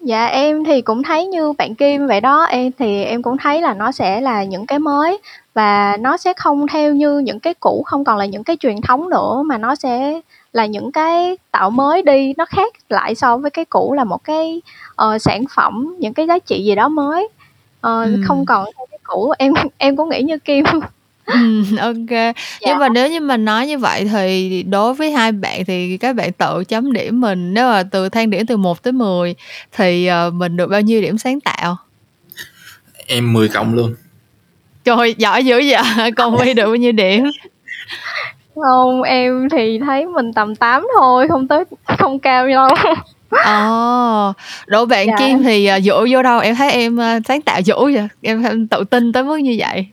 Dạ 0.00 0.26
em 0.26 0.64
thì 0.64 0.82
cũng 0.82 1.02
thấy 1.02 1.26
như 1.26 1.52
bạn 1.52 1.74
Kim 1.74 2.06
vậy 2.06 2.20
đó, 2.20 2.44
em 2.44 2.72
thì 2.78 3.04
em 3.04 3.22
cũng 3.22 3.36
thấy 3.38 3.60
là 3.60 3.74
nó 3.74 3.92
sẽ 3.92 4.20
là 4.20 4.44
những 4.44 4.66
cái 4.66 4.78
mới 4.78 5.18
và 5.54 5.96
nó 6.00 6.16
sẽ 6.16 6.32
không 6.36 6.66
theo 6.66 6.94
như 6.94 7.18
những 7.18 7.40
cái 7.40 7.54
cũ, 7.54 7.82
không 7.86 8.04
còn 8.04 8.18
là 8.18 8.24
những 8.24 8.44
cái 8.44 8.56
truyền 8.60 8.80
thống 8.80 9.10
nữa 9.10 9.42
mà 9.46 9.58
nó 9.58 9.74
sẽ 9.74 10.20
là 10.52 10.66
những 10.66 10.92
cái 10.92 11.36
tạo 11.50 11.70
mới 11.70 12.02
đi. 12.02 12.34
Nó 12.36 12.44
khác 12.44 12.72
lại 12.88 13.14
so 13.14 13.36
với 13.36 13.50
cái 13.50 13.64
cũ 13.64 13.94
là 13.94 14.04
một 14.04 14.24
cái 14.24 14.62
uh, 15.06 15.22
sản 15.22 15.44
phẩm 15.56 15.96
những 15.98 16.14
cái 16.14 16.26
giá 16.26 16.38
trị 16.38 16.64
gì 16.64 16.74
đó 16.74 16.88
mới. 16.88 17.24
Uh, 17.24 17.82
ừ. 17.82 18.20
không 18.24 18.46
còn 18.46 18.64
cái 18.90 18.98
cũ. 19.02 19.32
Em 19.38 19.52
em 19.78 19.96
cũng 19.96 20.08
nghĩ 20.08 20.22
như 20.22 20.38
kim 20.38 20.64
ừ, 21.26 21.62
ok 21.78 22.10
dạ. 22.10 22.32
nhưng 22.60 22.78
mà 22.78 22.88
nếu 22.88 23.10
như 23.10 23.20
mà 23.20 23.36
nói 23.36 23.66
như 23.66 23.78
vậy 23.78 24.04
thì 24.12 24.62
đối 24.62 24.94
với 24.94 25.10
hai 25.10 25.32
bạn 25.32 25.64
thì 25.64 25.96
các 25.96 26.16
bạn 26.16 26.32
tự 26.32 26.64
chấm 26.68 26.92
điểm 26.92 27.20
mình 27.20 27.54
nếu 27.54 27.70
mà 27.70 27.82
từ 27.82 28.08
thang 28.08 28.30
điểm 28.30 28.46
từ 28.46 28.56
1 28.56 28.82
tới 28.82 28.92
10 28.92 29.34
thì 29.72 30.10
uh, 30.28 30.34
mình 30.34 30.56
được 30.56 30.66
bao 30.66 30.80
nhiêu 30.80 31.00
điểm 31.00 31.18
sáng 31.18 31.40
tạo 31.40 31.76
em 33.06 33.32
10 33.32 33.48
cộng 33.48 33.74
luôn 33.74 33.94
trời 34.84 35.14
giỏi 35.18 35.44
dữ 35.44 35.62
vậy 35.70 36.10
còn 36.16 36.32
huy 36.32 36.54
được 36.54 36.66
bao 36.66 36.76
nhiêu 36.76 36.92
điểm 36.92 37.24
không, 38.54 39.02
em 39.02 39.48
thì 39.48 39.78
thấy 39.78 40.06
mình 40.06 40.32
tầm 40.32 40.56
8 40.56 40.86
thôi, 40.98 41.28
không 41.28 41.48
tới 41.48 41.64
không 41.98 42.18
cao 42.18 42.48
đâu. 42.48 42.68
Ồ, 43.46 44.32
độ 44.66 44.86
bạn 44.86 45.06
Dạ. 45.06 45.16
Kim 45.18 45.42
thì, 45.42 45.70
dỗ 45.82 46.06
vô 46.10 46.22
đâu? 46.22 46.40
Em 46.40 46.54
thấy 46.54 46.70
em, 46.70 47.00
a, 47.00 47.20
sáng 47.28 47.42
tạo 47.42 47.60
dữ 47.60 47.74
vậy, 47.78 48.08
em 48.22 48.42
em 48.42 48.66
tự 48.68 48.84
tin 48.84 49.12
tới 49.12 49.22
mức 49.22 49.36
như 49.36 49.56
vậy. 49.58 49.86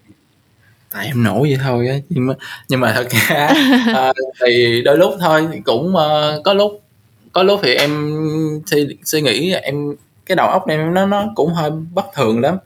Tại 0.91 1.05
em 1.05 1.23
nổi 1.23 1.49
vậy 1.49 1.59
thôi 1.63 1.87
á, 1.87 1.95
nhưng 2.09 2.27
mà 2.27 2.33
nhưng 2.69 2.79
mà 2.79 2.93
thật 2.93 3.07
ra 3.09 3.53
ờ, 3.93 4.13
thì 4.45 4.81
đôi 4.81 4.97
lúc 4.97 5.13
thôi 5.19 5.47
thì 5.53 5.59
cũng, 5.59 5.95
ờ, 5.95 6.41
có 6.43 6.53
lúc 6.53 6.81
có 7.33 7.43
lúc 7.43 7.59
thì 7.63 7.73
em 7.73 8.11
suy 8.65 8.87
suy 9.03 9.21
nghĩ 9.21 9.53
em 9.53 9.95
cái 10.25 10.35
đầu 10.35 10.47
óc 10.47 10.67
em 10.67 10.93
nó 10.93 11.05
nó 11.05 11.25
cũng 11.35 11.53
hơi 11.53 11.71
bất 11.93 12.05
thường 12.15 12.41
lắm, 12.41 12.57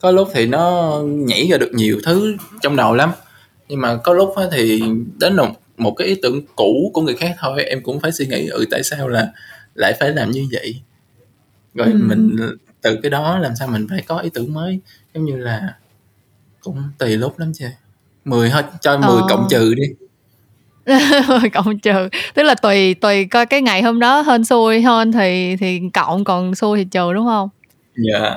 có 0.00 0.10
lúc 0.10 0.28
thì 0.34 0.46
nó 0.46 0.94
nhảy 1.04 1.48
ra 1.50 1.58
được 1.58 1.70
nhiều 1.72 1.98
thứ 2.04 2.36
trong 2.62 2.76
đầu 2.76 2.94
lắm. 2.94 3.10
Nhưng 3.68 3.80
mà 3.80 3.96
có 3.96 4.14
lúc 4.14 4.34
thì 4.52 4.82
đến 5.20 5.36
một 5.36 5.48
một 5.76 5.94
cái 5.96 6.08
ý 6.08 6.16
tưởng 6.22 6.42
cũ 6.56 6.90
của 6.94 7.02
người 7.02 7.14
khác 7.14 7.36
thôi 7.38 7.64
em 7.64 7.82
cũng 7.82 8.00
phải 8.00 8.12
suy 8.12 8.26
nghĩ 8.26 8.46
ừ 8.46 8.64
tại 8.70 8.82
sao 8.82 9.08
là 9.08 9.28
lại 9.74 9.92
phải 10.00 10.10
làm 10.10 10.30
như 10.30 10.46
vậy? 10.52 10.80
Rồi 11.74 11.86
ừ. 11.86 11.98
mình 12.00 12.36
từ 12.82 12.98
cái 13.02 13.10
đó 13.10 13.38
làm 13.38 13.56
sao 13.56 13.68
mình 13.68 13.86
phải 13.90 14.02
có 14.06 14.18
ý 14.18 14.30
tưởng 14.34 14.54
mới? 14.54 14.80
Giống 15.14 15.24
như 15.24 15.36
là 15.36 15.74
cũng 16.60 16.82
tùy 16.98 17.16
lúc 17.16 17.38
lắm 17.38 17.52
chứ 17.54 17.66
mười 18.24 18.50
hết 18.50 18.70
cho 18.80 18.98
mười 18.98 19.20
ờ. 19.20 19.26
cộng 19.28 19.46
trừ 19.50 19.74
đi. 19.74 19.82
Cộng 21.52 21.78
trừ. 21.78 22.08
Tức 22.34 22.42
là 22.42 22.54
tùy 22.54 22.94
tùy 22.94 23.24
coi 23.24 23.46
cái 23.46 23.62
ngày 23.62 23.82
hôm 23.82 24.00
đó 24.00 24.22
hên 24.22 24.44
xui 24.44 24.82
hơn 24.82 25.12
thì 25.12 25.56
thì 25.56 25.80
cộng 25.94 26.24
còn 26.24 26.54
xui 26.54 26.78
thì 26.78 26.84
trừ 26.84 27.12
đúng 27.12 27.26
không? 27.26 27.48
Dạ. 27.96 28.36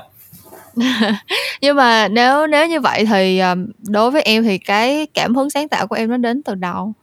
Nhưng 1.62 1.76
mà 1.76 2.08
nếu 2.08 2.48
nếu 2.48 2.68
như 2.68 2.80
vậy 2.80 3.06
thì 3.06 3.40
um, 3.40 3.68
đối 3.80 4.12
với 4.12 4.22
em 4.22 4.44
thì 4.44 4.58
cái 4.58 5.08
cảm 5.14 5.36
hứng 5.36 5.50
sáng 5.50 5.68
tạo 5.68 5.88
của 5.88 5.96
em 5.96 6.10
nó 6.10 6.18
đến 6.18 6.44
từ 6.44 6.56
đâu? 6.56 6.94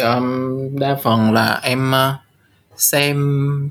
Um, 0.00 0.78
đa 0.78 0.96
phần 1.02 1.32
là 1.32 1.60
em 1.62 1.90
uh, 1.90 2.20
xem 2.80 3.70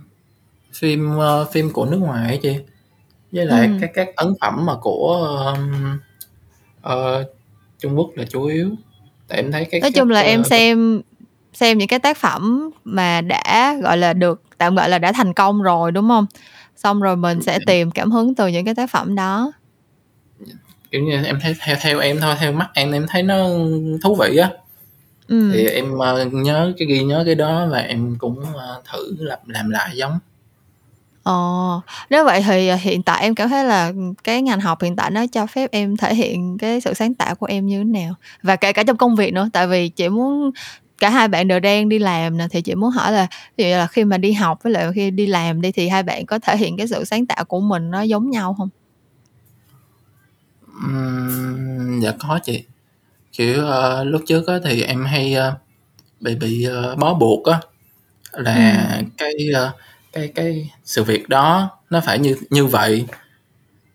phim 0.74 1.18
uh, 1.18 1.51
phim 1.51 1.70
của 1.70 1.86
nước 1.86 1.98
ngoài 1.98 2.27
ấy 2.27 2.39
chị 2.42 2.56
với 3.36 3.46
lại 3.46 3.68
ừ. 3.68 3.74
các 3.82 3.92
các 3.94 4.15
ấn 4.15 4.34
phẩm 4.42 4.65
mà 4.65 4.74
của 4.82 5.36
um, 5.54 5.98
uh, 6.88 7.27
Trung 7.80 7.98
Quốc 7.98 8.10
là 8.15 8.25
chủ 8.30 8.44
yếu. 8.44 8.70
Tại 9.27 9.38
em 9.38 9.51
thấy 9.51 9.65
cái 9.65 9.82
nói 9.82 9.92
chung 9.92 10.10
là 10.10 10.22
em 10.22 10.44
xem 10.44 11.01
xem 11.54 11.77
những 11.77 11.88
cái 11.88 12.00
tác 12.00 12.18
phẩm 12.18 12.70
mà 12.84 13.22
đã 13.22 13.75
gọi 13.84 13.98
là 13.98 14.13
được 14.13 14.42
tạm 14.58 14.75
gọi 14.75 14.89
là 14.89 15.00
đã 15.00 15.12
thành 15.12 15.34
công 15.34 15.62
rồi 15.62 15.92
đúng 15.92 16.08
không? 16.08 16.25
Xong 16.75 17.01
rồi 17.01 17.15
mình 17.15 17.42
sẽ 17.42 17.60
tìm 17.68 17.92
cảm 17.92 18.12
hứng 18.12 18.36
từ 18.36 18.48
những 18.48 18.65
cái 18.65 18.75
tác 18.75 18.89
phẩm 18.89 19.15
đó. 19.15 19.51
Kiểu 20.92 21.04
như 21.04 21.24
em 21.24 21.39
thấy 21.42 21.56
theo 21.60 21.75
theo 21.82 22.00
em 22.00 22.20
thôi 22.22 22.36
theo 22.39 22.51
mắt 22.51 22.70
em 22.74 22.92
em 22.92 23.06
thấy 23.10 23.24
nó 23.24 23.48
thú 24.04 24.15
vị 24.15 24.38
á. 24.38 24.50
Ừ. 25.27 25.51
thì 25.54 25.65
em 25.68 25.94
uh, 25.94 26.34
nhớ 26.34 26.74
cái 26.77 26.88
ghi 26.88 27.04
nhớ 27.04 27.24
cái 27.25 27.36
đó 27.36 27.68
và 27.72 27.80
em 27.80 28.15
cũng 28.20 28.39
uh, 28.39 28.86
thử 28.94 29.15
làm 29.20 29.39
làm 29.48 29.70
lại 29.70 29.89
giống 29.94 30.20
Ồ, 31.25 31.82
nếu 32.10 32.25
vậy 32.25 32.41
thì 32.46 32.67
ờ, 32.67 32.75
hiện 32.75 33.03
tại 33.03 33.22
em 33.22 33.36
cảm 33.36 33.50
thấy 33.50 33.65
là 33.65 33.91
cái 34.24 34.41
ngành 34.41 34.60
học 34.60 34.82
hiện 34.82 34.96
tại 34.96 35.12
nó 35.12 35.25
cho 35.32 35.46
phép 35.46 35.72
em 35.72 35.98
thể 35.98 36.15
hiện 36.15 36.58
cái 36.58 36.82
sự 36.82 36.94
sáng 36.94 37.13
tạo 37.13 37.36
của 37.36 37.46
em 37.46 37.65
như 37.65 37.77
thế 37.77 37.84
nào? 37.84 38.13
Và 38.44 38.55
kể 38.55 38.74
cả 38.74 38.84
trong 38.84 38.98
công 38.98 39.15
việc 39.15 39.34
nữa, 39.34 39.50
tại 39.53 39.67
vì 39.67 39.89
chị 39.89 40.10
muốn 40.10 40.51
cả 40.98 41.10
hai 41.10 41.27
bạn 41.27 41.48
đều 41.48 41.60
đang 41.60 41.89
đi 41.89 42.00
làm 42.00 42.38
nè 42.38 42.48
thì 42.51 42.62
chị 42.62 42.75
muốn 42.75 42.91
hỏi 42.91 43.12
là 43.12 43.27
ví 43.58 43.63
dụ 43.63 43.70
là 43.70 43.88
khi 43.88 44.05
mà 44.05 44.17
đi 44.17 44.34
học 44.34 44.63
với 44.63 44.74
lại 44.74 44.88
khi 44.96 45.12
đi 45.12 45.27
làm 45.27 45.62
đi 45.62 45.72
thì 45.72 45.88
hai 45.88 46.03
bạn 46.03 46.25
có 46.25 46.39
thể 46.39 46.58
hiện 46.58 46.77
cái 46.77 46.88
sự 46.88 47.03
sáng 47.03 47.25
tạo 47.25 47.46
của 47.46 47.60
mình 47.60 47.91
nó 47.91 48.01
giống 48.01 48.29
nhau 48.29 48.55
không? 48.58 48.70
Ừm, 50.84 52.00
dạ 52.00 52.12
có 52.20 52.39
chị. 52.44 52.63
Kiểu 53.32 53.63
uh, 53.63 54.08
lúc 54.08 54.22
trước 54.27 54.48
á, 54.48 54.55
thì 54.63 54.82
em 54.82 55.05
hay 55.05 55.36
uh, 55.38 55.53
bị 56.22 56.36
bị 56.36 56.67
uh, 56.94 56.98
bó 56.98 57.13
buộc 57.13 57.46
á 57.46 57.60
là 58.32 58.88
ừ. 59.00 59.05
cái 59.17 59.34
uh, 59.67 59.75
cái 60.15 60.27
cái 60.27 60.72
sự 60.84 61.03
việc 61.03 61.29
đó 61.29 61.69
nó 61.89 62.01
phải 62.05 62.19
như 62.19 62.36
như 62.50 62.65
vậy. 62.65 63.05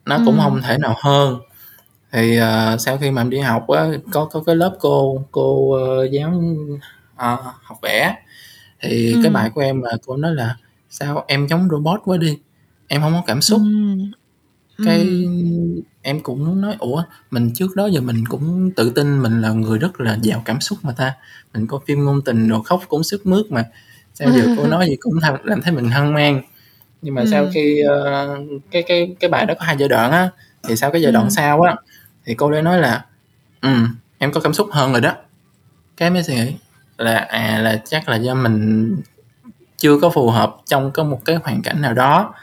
Nó 0.06 0.18
cũng 0.24 0.34
ừ. 0.34 0.40
không 0.42 0.62
thể 0.62 0.78
nào 0.78 0.96
hơn. 1.02 1.40
Thì 2.12 2.38
uh, 2.40 2.80
sau 2.80 2.98
khi 2.98 3.10
mà 3.10 3.22
em 3.22 3.30
đi 3.30 3.38
học 3.38 3.68
á 3.68 3.86
có 4.12 4.24
có 4.24 4.42
cái 4.46 4.56
lớp 4.56 4.76
cô 4.80 5.24
cô 5.30 5.52
uh, 5.52 6.10
giáo 6.10 6.42
uh, 7.14 7.40
học 7.62 7.78
vẽ. 7.82 8.16
Thì 8.80 9.12
ừ. 9.12 9.20
cái 9.22 9.32
bài 9.32 9.50
của 9.54 9.60
em 9.60 9.82
là 9.82 9.92
cô 10.06 10.16
nói 10.16 10.34
là 10.34 10.56
sao 10.90 11.24
em 11.28 11.46
giống 11.46 11.68
robot 11.70 12.00
quá 12.04 12.16
đi. 12.16 12.38
Em 12.88 13.00
không 13.00 13.12
có 13.12 13.22
cảm 13.26 13.40
xúc. 13.40 13.60
Ừ. 14.78 14.84
cái 14.86 15.28
em 16.02 16.20
cũng 16.20 16.60
nói 16.60 16.76
ủa 16.78 17.02
mình 17.30 17.50
trước 17.54 17.76
đó 17.76 17.86
giờ 17.86 18.00
mình 18.00 18.24
cũng 18.28 18.70
tự 18.76 18.90
tin 18.90 19.22
mình 19.22 19.40
là 19.40 19.52
người 19.52 19.78
rất 19.78 20.00
là 20.00 20.18
giàu 20.22 20.42
cảm 20.44 20.60
xúc 20.60 20.78
mà 20.82 20.92
ta. 20.92 21.14
Mình 21.54 21.66
có 21.66 21.80
phim 21.86 22.04
ngôn 22.04 22.22
tình 22.22 22.48
rồi 22.48 22.60
khóc 22.64 22.80
cũng 22.88 23.04
sức 23.04 23.26
mướt 23.26 23.46
mà 23.50 23.64
sao 24.20 24.30
giờ 24.32 24.54
cô 24.56 24.66
nói 24.68 24.86
gì 24.86 24.96
cũng 25.00 25.18
làm 25.44 25.62
thấy 25.62 25.72
mình 25.72 25.88
hăng 25.88 26.14
mang 26.14 26.42
nhưng 27.02 27.14
mà 27.14 27.22
ừ. 27.22 27.28
sau 27.30 27.48
khi 27.54 27.82
uh, 27.84 28.62
cái 28.70 28.82
cái 28.82 29.16
cái 29.20 29.30
bài 29.30 29.46
đó 29.46 29.54
có 29.58 29.64
hai 29.64 29.76
giai 29.78 29.88
đoạn 29.88 30.12
á 30.12 30.28
thì 30.62 30.76
sau 30.76 30.90
cái 30.90 31.02
giai 31.02 31.12
đoạn 31.12 31.24
ừ. 31.24 31.30
sau 31.30 31.62
á 31.62 31.76
thì 32.24 32.34
cô 32.34 32.50
ấy 32.50 32.62
nói 32.62 32.78
là 32.78 33.04
ừ 33.60 33.76
em 34.18 34.32
có 34.32 34.40
cảm 34.40 34.52
xúc 34.52 34.68
hơn 34.72 34.92
rồi 34.92 35.00
đó 35.00 35.14
cái 35.96 36.10
mới 36.10 36.22
suy 36.22 36.34
nghĩ 36.34 36.54
là 36.98 37.16
à 37.16 37.58
là 37.62 37.82
chắc 37.84 38.08
là 38.08 38.16
do 38.16 38.34
mình 38.34 38.96
chưa 39.76 39.98
có 39.98 40.10
phù 40.10 40.30
hợp 40.30 40.56
trong 40.66 40.90
có 40.90 41.04
một 41.04 41.24
cái 41.24 41.36
hoàn 41.36 41.62
cảnh 41.62 41.82
nào 41.82 41.94
đó 41.94 42.34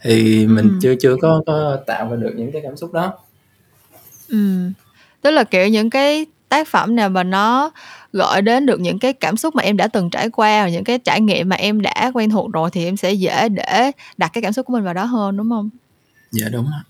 thì 0.00 0.46
mình 0.46 0.68
ừ. 0.68 0.78
chưa 0.82 0.94
chưa 1.00 1.16
có 1.22 1.42
có 1.46 1.78
tạo 1.86 2.10
ra 2.10 2.16
được 2.16 2.32
những 2.36 2.52
cái 2.52 2.62
cảm 2.64 2.76
xúc 2.76 2.92
đó 2.92 3.12
ừ 4.28 4.70
tức 5.22 5.30
là 5.30 5.44
kiểu 5.44 5.68
những 5.68 5.90
cái 5.90 6.26
tác 6.48 6.68
phẩm 6.68 6.96
nào 6.96 7.08
mà 7.08 7.22
nó 7.22 7.70
gọi 8.12 8.42
đến 8.42 8.66
được 8.66 8.80
những 8.80 8.98
cái 8.98 9.12
cảm 9.12 9.36
xúc 9.36 9.54
mà 9.54 9.62
em 9.62 9.76
đã 9.76 9.88
từng 9.88 10.10
trải 10.10 10.30
qua 10.30 10.62
và 10.64 10.68
những 10.68 10.84
cái 10.84 10.98
trải 10.98 11.20
nghiệm 11.20 11.48
mà 11.48 11.56
em 11.56 11.82
đã 11.82 12.10
quen 12.14 12.30
thuộc 12.30 12.52
rồi 12.52 12.70
thì 12.70 12.84
em 12.84 12.96
sẽ 12.96 13.12
dễ 13.12 13.48
để 13.48 13.90
đặt 14.16 14.30
cái 14.32 14.42
cảm 14.42 14.52
xúc 14.52 14.66
của 14.66 14.72
mình 14.72 14.84
vào 14.84 14.94
đó 14.94 15.04
hơn 15.04 15.36
đúng 15.36 15.50
không? 15.50 15.70
Dạ 16.30 16.48
đúng 16.52 16.66
ạ. 16.66 16.82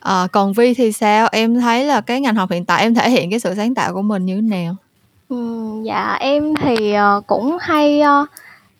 À, 0.00 0.26
còn 0.32 0.52
vi 0.52 0.74
thì 0.74 0.92
sao? 0.92 1.28
Em 1.32 1.60
thấy 1.60 1.84
là 1.84 2.00
cái 2.00 2.20
ngành 2.20 2.34
học 2.34 2.50
hiện 2.50 2.64
tại 2.64 2.82
em 2.82 2.94
thể 2.94 3.10
hiện 3.10 3.30
cái 3.30 3.40
sự 3.40 3.54
sáng 3.54 3.74
tạo 3.74 3.94
của 3.94 4.02
mình 4.02 4.26
như 4.26 4.34
thế 4.34 4.40
nào? 4.40 4.76
Ừ, 5.28 5.70
dạ 5.84 6.16
em 6.20 6.54
thì 6.54 6.94
uh, 7.18 7.26
cũng 7.26 7.56
hay 7.60 8.00
uh, 8.00 8.28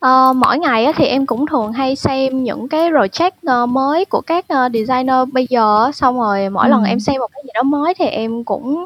uh, 0.05 0.35
mỗi 0.35 0.59
ngày 0.59 0.85
á, 0.85 0.91
thì 0.95 1.05
em 1.05 1.25
cũng 1.25 1.45
thường 1.45 1.73
hay 1.73 1.95
xem 1.95 2.43
những 2.43 2.67
cái 2.67 2.91
project 2.91 3.63
uh, 3.63 3.69
mới 3.69 4.05
của 4.05 4.21
các 4.21 4.45
uh, 4.53 4.71
designer 4.73 5.15
bây 5.31 5.47
giờ 5.49 5.91
xong 5.93 6.19
rồi 6.19 6.49
mỗi 6.49 6.67
ừ. 6.67 6.71
lần 6.71 6.83
em 6.83 6.99
xem 6.99 7.15
một 7.19 7.27
cái 7.33 7.41
gì 7.45 7.49
đó 7.53 7.63
mới 7.63 7.93
thì 7.93 8.05
em 8.05 8.43
cũng 8.43 8.85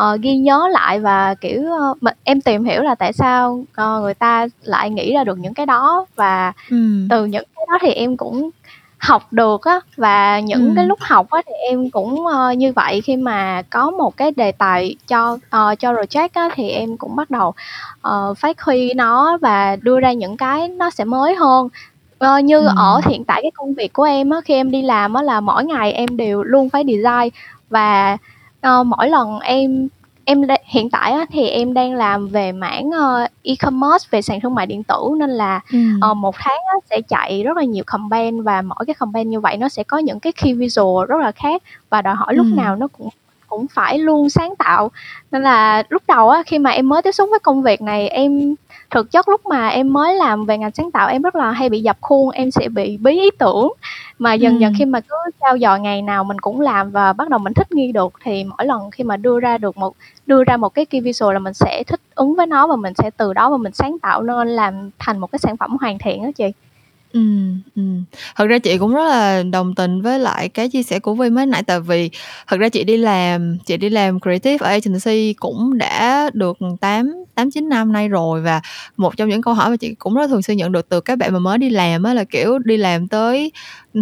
uh, 0.00 0.20
ghi 0.20 0.36
nhớ 0.36 0.68
lại 0.72 1.00
và 1.00 1.34
kiểu 1.34 1.62
uh, 1.90 1.98
em 2.24 2.40
tìm 2.40 2.64
hiểu 2.64 2.82
là 2.82 2.94
tại 2.94 3.12
sao 3.12 3.52
uh, 3.52 4.02
người 4.02 4.14
ta 4.14 4.46
lại 4.62 4.90
nghĩ 4.90 5.14
ra 5.14 5.24
được 5.24 5.38
những 5.38 5.54
cái 5.54 5.66
đó 5.66 6.06
và 6.16 6.52
ừ. 6.70 7.06
từ 7.10 7.24
những 7.24 7.44
cái 7.56 7.66
đó 7.68 7.78
thì 7.82 7.90
em 7.90 8.16
cũng 8.16 8.50
học 8.98 9.32
được 9.32 9.64
á 9.64 9.80
và 9.96 10.40
những 10.40 10.68
ừ. 10.68 10.72
cái 10.76 10.86
lúc 10.86 10.98
học 11.02 11.30
á 11.30 11.42
thì 11.46 11.52
em 11.68 11.90
cũng 11.90 12.26
uh, 12.26 12.56
như 12.56 12.72
vậy 12.72 13.00
khi 13.00 13.16
mà 13.16 13.62
có 13.70 13.90
một 13.90 14.16
cái 14.16 14.30
đề 14.36 14.52
tài 14.52 14.96
cho 15.08 15.32
uh, 15.32 15.78
cho 15.78 15.92
project 15.92 16.28
á 16.32 16.48
thì 16.54 16.68
em 16.68 16.96
cũng 16.96 17.16
bắt 17.16 17.30
đầu 17.30 17.54
uh, 18.08 18.38
phát 18.38 18.60
huy 18.60 18.94
nó 18.94 19.38
và 19.40 19.76
đưa 19.76 20.00
ra 20.00 20.12
những 20.12 20.36
cái 20.36 20.68
nó 20.68 20.90
sẽ 20.90 21.04
mới 21.04 21.34
hơn 21.34 21.68
uh, 22.24 22.44
như 22.44 22.58
ừ. 22.58 22.68
ở 22.76 23.00
hiện 23.06 23.24
tại 23.24 23.42
cái 23.42 23.50
công 23.54 23.74
việc 23.74 23.92
của 23.92 24.02
em 24.02 24.30
á 24.30 24.40
khi 24.44 24.54
em 24.54 24.70
đi 24.70 24.82
làm 24.82 25.14
á 25.14 25.22
là 25.22 25.40
mỗi 25.40 25.64
ngày 25.64 25.92
em 25.92 26.16
đều 26.16 26.42
luôn 26.42 26.70
phải 26.70 26.84
design 26.86 27.28
và 27.70 28.16
uh, 28.68 28.86
mỗi 28.86 29.08
lần 29.08 29.38
em 29.40 29.88
em 30.24 30.42
hiện 30.64 30.90
tại 30.90 31.12
á, 31.12 31.26
thì 31.30 31.48
em 31.48 31.74
đang 31.74 31.94
làm 31.94 32.28
về 32.28 32.52
mảng 32.52 32.88
uh, 32.88 33.30
e-commerce 33.42 34.08
về 34.10 34.22
sàn 34.22 34.40
thương 34.40 34.54
mại 34.54 34.66
điện 34.66 34.82
tử 34.82 35.10
nên 35.18 35.30
là 35.30 35.60
ừ. 35.72 35.78
uh, 36.10 36.16
một 36.16 36.34
tháng 36.38 36.58
á, 36.66 36.74
sẽ 36.90 37.00
chạy 37.00 37.42
rất 37.42 37.56
là 37.56 37.64
nhiều 37.64 37.84
campaign 37.86 38.42
và 38.42 38.62
mỗi 38.62 38.84
cái 38.86 38.94
campaign 38.94 39.30
như 39.30 39.40
vậy 39.40 39.56
nó 39.56 39.68
sẽ 39.68 39.82
có 39.82 39.98
những 39.98 40.20
cái 40.20 40.32
key 40.32 40.54
visual 40.54 41.06
rất 41.08 41.20
là 41.20 41.32
khác 41.32 41.62
và 41.90 42.02
đòi 42.02 42.14
hỏi 42.14 42.34
lúc 42.34 42.46
nào 42.46 42.76
nó 42.76 42.88
cũng 42.88 43.08
cũng 43.54 43.66
phải 43.68 43.98
luôn 43.98 44.30
sáng 44.30 44.54
tạo. 44.58 44.90
Nên 45.32 45.42
là 45.42 45.82
lúc 45.88 46.02
đầu 46.08 46.28
á 46.30 46.42
khi 46.46 46.58
mà 46.58 46.70
em 46.70 46.88
mới 46.88 47.02
tiếp 47.02 47.12
xúc 47.12 47.28
với 47.30 47.38
công 47.38 47.62
việc 47.62 47.82
này 47.82 48.08
em 48.08 48.54
thực 48.90 49.10
chất 49.10 49.28
lúc 49.28 49.46
mà 49.46 49.68
em 49.68 49.92
mới 49.92 50.14
làm 50.14 50.46
về 50.46 50.58
ngành 50.58 50.70
sáng 50.70 50.90
tạo 50.90 51.08
em 51.08 51.22
rất 51.22 51.34
là 51.34 51.50
hay 51.50 51.68
bị 51.68 51.80
dập 51.80 51.96
khuôn 52.00 52.30
em 52.30 52.50
sẽ 52.50 52.68
bị 52.68 52.96
bí 52.96 53.20
ý 53.20 53.30
tưởng. 53.38 53.72
Mà 54.18 54.34
dần 54.34 54.60
dần 54.60 54.72
khi 54.78 54.84
mà 54.84 55.00
cứ 55.00 55.16
trao 55.40 55.58
dồi 55.58 55.80
ngày 55.80 56.02
nào 56.02 56.24
mình 56.24 56.38
cũng 56.40 56.60
làm 56.60 56.90
và 56.90 57.12
bắt 57.12 57.28
đầu 57.28 57.38
mình 57.38 57.54
thích 57.54 57.72
nghi 57.72 57.92
được 57.92 58.12
thì 58.24 58.44
mỗi 58.44 58.66
lần 58.66 58.90
khi 58.90 59.04
mà 59.04 59.16
đưa 59.16 59.40
ra 59.40 59.58
được 59.58 59.76
một 59.76 59.94
đưa 60.26 60.44
ra 60.44 60.56
một 60.56 60.74
cái 60.74 60.84
key 60.84 61.00
visual 61.00 61.34
là 61.34 61.38
mình 61.38 61.54
sẽ 61.54 61.82
thích 61.86 62.00
ứng 62.14 62.34
với 62.34 62.46
nó 62.46 62.66
và 62.66 62.76
mình 62.76 62.92
sẽ 62.94 63.10
từ 63.16 63.32
đó 63.32 63.50
mà 63.50 63.56
mình 63.56 63.72
sáng 63.72 63.98
tạo 63.98 64.22
nên 64.22 64.48
làm 64.48 64.90
thành 64.98 65.18
một 65.18 65.32
cái 65.32 65.38
sản 65.38 65.56
phẩm 65.56 65.76
hoàn 65.80 65.98
thiện 65.98 66.24
đó 66.24 66.30
chị 66.36 66.44
Ừ, 67.14 67.20
ừm. 67.76 68.04
Thật 68.36 68.46
ra 68.46 68.58
chị 68.58 68.78
cũng 68.78 68.94
rất 68.94 69.04
là 69.08 69.42
đồng 69.52 69.74
tình 69.74 70.02
với 70.02 70.18
lại 70.18 70.48
cái 70.48 70.68
chia 70.68 70.82
sẻ 70.82 70.98
của 70.98 71.14
Vi 71.14 71.30
mới 71.30 71.46
nãy, 71.46 71.62
tại 71.62 71.80
vì 71.80 72.10
thật 72.46 72.56
ra 72.56 72.68
chị 72.68 72.84
đi 72.84 72.96
làm 72.96 73.58
chị 73.66 73.76
đi 73.76 73.88
làm 73.90 74.20
creative 74.20 74.56
ở 74.66 74.70
agency 74.70 75.32
cũng 75.34 75.78
đã 75.78 76.30
được 76.34 76.58
tám 76.80 77.12
tám 77.34 77.50
chín 77.50 77.68
năm 77.68 77.92
nay 77.92 78.08
rồi 78.08 78.40
và 78.42 78.60
một 78.96 79.16
trong 79.16 79.28
những 79.28 79.42
câu 79.42 79.54
hỏi 79.54 79.70
mà 79.70 79.76
chị 79.76 79.94
cũng 79.98 80.14
rất 80.14 80.26
thường 80.28 80.42
xuyên 80.42 80.56
nhận 80.56 80.72
được 80.72 80.88
từ 80.88 81.00
các 81.00 81.18
bạn 81.18 81.32
mà 81.32 81.38
mới 81.38 81.58
đi 81.58 81.70
làm 81.70 82.02
á 82.02 82.14
là, 82.14 82.24
kiểu, 82.24 82.58
đi 82.58 82.76
làm 82.76 83.08
tới 83.08 83.52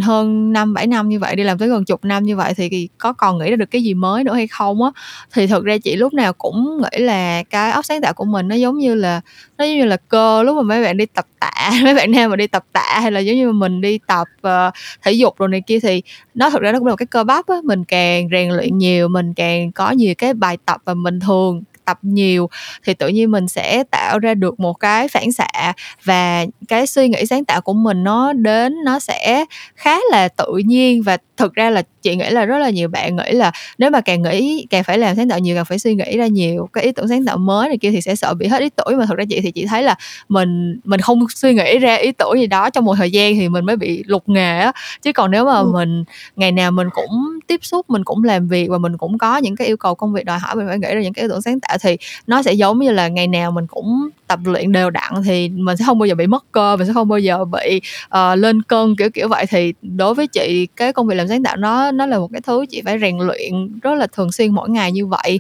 hơn 0.01 0.53
năm 0.53 0.75
bảy 0.75 0.87
năm 0.87 1.09
như 1.09 1.19
vậy, 1.19 1.37
đi 1.37 1.45
làm 1.45 1.59
tới 1.59 1.69
gần 1.69 1.85
chục 1.85 2.05
năm 2.05 2.23
như 2.23 2.37
vậy 2.37 2.55
thì 2.57 2.89
có 2.99 3.13
còn 3.13 3.39
nghĩ 3.39 3.51
ra 3.51 3.57
được 3.57 3.71
cái 3.71 3.83
gì 3.83 3.95
mới 3.95 4.25
nữa 4.25 4.35
hay 4.35 4.47
không 4.47 4.83
á. 4.83 4.91
Thì 5.33 5.47
thực 5.47 5.65
ra 5.65 5.79
chị 5.79 5.97
lúc 5.97 6.15
nào 6.15 6.33
cũng 6.33 6.81
nghĩ 6.83 6.99
là 6.99 7.43
cái 7.43 7.71
óc 7.71 7.85
sáng 7.85 8.01
tạo 8.01 8.13
của 8.13 8.25
mình 8.25 8.49
nó 8.49 8.55
giống 8.55 8.79
như 8.79 8.95
là 8.95 9.21
nó 9.59 9.65
giống 9.65 9.77
như 9.77 9.85
là 9.85 9.97
cơ 9.97 10.43
lúc 10.43 10.57
mà 10.57 10.63
mấy 10.63 10.83
bạn 10.85 10.97
đi 10.97 11.07
tập 11.07 11.27
tạ, 11.41 11.71
mấy 11.85 11.95
bạn 11.95 12.11
nam 12.13 12.31
mà 12.31 12.37
đi 12.37 12.47
tập 12.47 12.65
tạ 12.73 12.99
hay 13.03 13.13
là 13.13 13.21
giống 13.21 13.37
như 13.37 13.53
mình 13.53 13.81
đi 13.81 13.99
tập 14.07 14.29
uh, 14.47 14.75
thể 15.03 15.13
dục 15.13 15.39
rồi 15.39 15.49
này 15.49 15.63
kia 15.67 15.81
thì 15.81 16.03
nó 16.35 16.51
thực 16.51 16.63
ra 16.63 16.73
nó 16.73 16.79
cũng 16.79 16.87
là 16.87 16.93
một 16.93 16.97
cái 16.97 17.07
cơ 17.07 17.25
bắp 17.25 17.47
á, 17.47 17.57
mình 17.65 17.85
càng 17.85 18.29
rèn 18.33 18.51
luyện 18.51 18.79
nhiều, 18.79 19.09
mình 19.09 19.35
càng 19.35 19.73
có 19.73 19.91
nhiều 19.91 20.15
cái 20.19 20.35
bài 20.35 20.59
tập 20.65 20.81
và 20.85 20.95
mình 20.95 21.21
thường 21.21 21.63
tập 21.85 21.99
nhiều, 22.03 22.49
thì 22.85 22.95
tự 22.95 23.09
nhiên 23.09 23.31
mình 23.31 23.49
sẽ 23.49 23.85
tạo 23.91 24.19
ra 24.19 24.35
được 24.35 24.61
một 24.61 24.73
cái 24.73 25.09
phản 25.09 25.33
xạ 25.33 25.73
và 26.05 26.47
cái 26.69 26.87
suy 26.87 27.09
nghĩ 27.09 27.27
sáng 27.27 27.45
tạo 27.45 27.61
của 27.61 27.73
mình 27.73 28.05
nó 28.05 28.33
đến, 28.33 28.75
nó 28.85 28.99
sẽ 28.99 29.45
khá 29.77 29.99
là 30.11 30.29
tự 30.29 30.61
nhiên 30.67 31.03
và 31.03 31.17
thực 31.37 31.55
ra 31.55 31.71
là 31.71 31.83
chị 32.03 32.17
nghĩ 32.17 32.31
là 32.31 32.45
rất 32.45 32.59
là 32.59 32.71
nhiều 32.71 32.89
bạn 32.89 33.17
nghĩ 33.17 33.33
là 33.33 33.53
nếu 33.79 33.91
mà 33.91 34.01
càng 34.01 34.23
nghĩ 34.23 34.67
càng 34.71 34.85
phải 34.85 34.99
làm 34.99 35.17
sáng 35.17 35.29
tạo 35.29 35.39
nhiều 35.39 35.57
càng 35.57 35.65
phải 35.65 35.79
suy 35.79 35.95
nghĩ 35.95 36.17
ra 36.17 36.27
nhiều 36.27 36.69
cái 36.73 36.85
ý 36.85 36.93
tưởng 36.93 37.09
sáng 37.09 37.25
tạo 37.25 37.39
mới 37.39 37.69
này 37.69 37.79
kia 37.79 37.91
thì 37.91 38.01
sẽ 38.01 38.15
sợ 38.15 38.35
bị 38.35 38.47
hết 38.47 38.61
ý 38.61 38.69
tưởng. 38.77 38.99
Mà 38.99 39.07
thực 39.07 39.19
ra 39.19 39.25
chị 39.29 39.41
thì 39.41 39.51
chị 39.51 39.67
thấy 39.67 39.83
là 39.83 39.95
mình 40.29 40.81
mình 40.85 41.01
không 41.01 41.27
suy 41.35 41.55
nghĩ 41.55 41.79
ra 41.79 41.95
ý 41.95 42.13
tưởng 42.13 42.41
gì 42.41 42.47
đó 42.47 42.71
trong 42.71 42.85
một 42.85 42.95
thời 42.95 43.11
gian 43.11 43.35
thì 43.35 43.49
mình 43.49 43.65
mới 43.65 43.77
bị 43.77 44.03
lục 44.07 44.29
nghề 44.29 44.59
á. 44.59 44.73
Chứ 45.03 45.13
còn 45.13 45.31
nếu 45.31 45.45
mà 45.45 45.59
ừ. 45.59 45.71
mình 45.73 46.05
ngày 46.37 46.53
nào 46.53 46.71
mình 46.71 46.89
cũng 46.93 47.39
tiếp 47.47 47.61
xúc 47.65 47.91
mình 47.91 48.05
cũng 48.05 48.25
làm 48.25 48.49
việc 48.49 48.71
và 48.71 48.79
mình 48.79 48.99
cũng 48.99 49.19
có 49.19 49.37
những 49.37 49.57
cái 49.57 49.67
yêu 49.67 49.77
cầu 49.77 49.95
công 49.95 50.13
việc 50.13 50.25
đòi 50.25 50.39
hỏi 50.39 50.55
mình 50.55 50.67
phải 50.69 50.79
nghĩ 50.79 50.95
ra 50.95 51.01
những 51.01 51.13
cái 51.13 51.23
ý 51.23 51.29
tưởng 51.29 51.43
sáng 51.43 51.61
tạo 51.61 51.79
thì 51.81 51.97
nó 52.27 52.43
sẽ 52.43 52.53
giống 52.53 52.79
như 52.79 52.93
là 52.93 53.09
ngày 53.09 53.27
nào 53.27 53.51
mình 53.51 53.67
cũng 53.67 54.09
tập 54.27 54.39
luyện 54.45 54.73
đều 54.73 54.91
đặn 54.91 55.13
thì 55.25 55.49
mình 55.49 55.77
sẽ 55.77 55.85
không 55.87 55.99
bao 55.99 56.07
giờ 56.07 56.15
bị 56.15 56.27
mất 56.27 56.45
cơ 56.53 56.77
mình 56.77 56.87
sẽ 56.87 56.93
không 56.93 57.09
bao 57.09 57.19
giờ 57.19 57.45
bị 57.45 57.81
uh, 58.07 58.39
lên 58.39 58.63
cân 58.63 58.97
kiểu 58.97 59.11
kiểu 59.11 59.29
vậy. 59.29 59.47
Thì 59.47 59.75
đối 59.83 60.15
với 60.15 60.27
chị 60.27 60.69
cái 60.77 60.93
công 60.93 61.07
việc 61.07 61.15
làm 61.15 61.29
sáng 61.29 61.43
tạo 61.43 61.57
nó 61.57 61.91
nó 61.97 62.07
là 62.07 62.19
một 62.19 62.29
cái 62.33 62.41
thứ 62.41 62.67
chị 62.71 62.83
phải 62.85 62.99
rèn 62.99 63.19
luyện 63.19 63.81
rất 63.83 63.95
là 63.95 64.07
thường 64.07 64.33
xuyên 64.33 64.55
mỗi 64.55 64.71
ngày 64.71 64.93
như 64.93 65.07
vậy. 65.07 65.39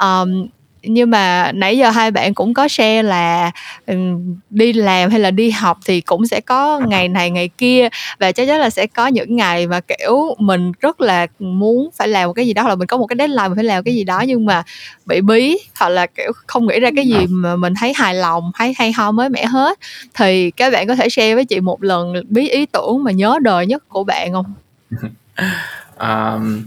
Um, 0.00 0.48
nhưng 0.82 1.10
mà 1.10 1.52
nãy 1.54 1.78
giờ 1.78 1.90
hai 1.90 2.10
bạn 2.10 2.34
cũng 2.34 2.54
có 2.54 2.68
share 2.68 3.02
là 3.02 3.50
đi 4.50 4.72
làm 4.72 5.10
hay 5.10 5.20
là 5.20 5.30
đi 5.30 5.50
học 5.50 5.78
thì 5.86 6.00
cũng 6.00 6.26
sẽ 6.26 6.40
có 6.40 6.80
ngày 6.88 7.08
này 7.08 7.30
ngày 7.30 7.48
kia 7.48 7.88
và 8.18 8.32
chắc 8.32 8.46
chắn 8.46 8.60
là 8.60 8.70
sẽ 8.70 8.86
có 8.86 9.06
những 9.06 9.36
ngày 9.36 9.66
mà 9.66 9.80
kiểu 9.80 10.34
mình 10.38 10.72
rất 10.80 11.00
là 11.00 11.26
muốn 11.38 11.90
phải 11.96 12.08
làm 12.08 12.26
một 12.26 12.32
cái 12.32 12.46
gì 12.46 12.52
đó 12.52 12.68
là 12.68 12.74
mình 12.74 12.88
có 12.88 12.96
một 12.96 13.06
cái 13.06 13.16
deadline 13.18 13.48
mình 13.48 13.56
phải 13.56 13.64
làm 13.64 13.84
cái 13.84 13.94
gì 13.94 14.04
đó 14.04 14.20
nhưng 14.20 14.46
mà 14.46 14.62
bị 15.06 15.20
bí 15.20 15.58
hoặc 15.78 15.88
là 15.88 16.06
kiểu 16.06 16.32
không 16.46 16.66
nghĩ 16.66 16.80
ra 16.80 16.90
cái 16.96 17.06
gì 17.06 17.26
mà 17.28 17.56
mình 17.56 17.74
thấy 17.80 17.92
hài 17.96 18.14
lòng 18.14 18.50
hay 18.54 18.74
hay 18.78 18.92
ho 18.92 19.12
mới 19.12 19.28
mẻ 19.28 19.46
hết. 19.46 19.78
Thì 20.14 20.50
các 20.50 20.72
bạn 20.72 20.88
có 20.88 20.94
thể 20.94 21.08
share 21.08 21.34
với 21.34 21.44
chị 21.44 21.60
một 21.60 21.82
lần 21.82 22.12
bí 22.28 22.48
ý 22.48 22.66
tưởng 22.66 23.04
mà 23.04 23.10
nhớ 23.12 23.38
đời 23.42 23.66
nhất 23.66 23.88
của 23.88 24.04
bạn 24.04 24.32
không? 24.32 24.54
um, 26.00 26.62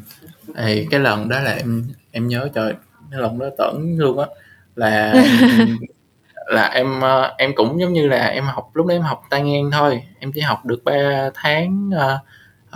thì 0.56 0.88
cái 0.92 1.00
lần 1.00 1.30
đó 1.30 1.40
là 1.40 1.52
em 1.52 1.84
em 2.12 2.28
nhớ 2.28 2.50
trời 2.56 2.74
cái 3.12 3.22
lần 3.22 3.40
đó 3.40 3.46
tởn 3.58 3.98
luôn 3.98 4.20
á 4.20 4.26
là 4.76 5.14
là 6.48 6.68
em 6.68 7.02
ờ, 7.02 7.34
em 7.38 7.56
cũng 7.56 7.80
giống 7.80 7.94
như 7.94 8.08
là 8.08 8.26
em 8.26 8.46
học 8.46 8.72
lúc 8.74 8.86
đấy 8.86 8.98
em 8.98 9.02
học 9.02 9.22
tai 9.30 9.42
ngang 9.42 9.72
thôi 9.72 10.04
em 10.20 10.32
chỉ 10.32 10.42
học 10.42 10.66
được 10.66 10.84
3 10.84 11.30
tháng 11.34 11.90
uh, 11.90 12.22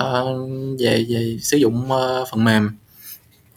uh, 0.01 0.39
về 0.79 1.05
về 1.09 1.37
sử 1.41 1.57
dụng 1.57 1.89
uh, 1.91 2.27
phần 2.31 2.43
mềm 2.43 2.77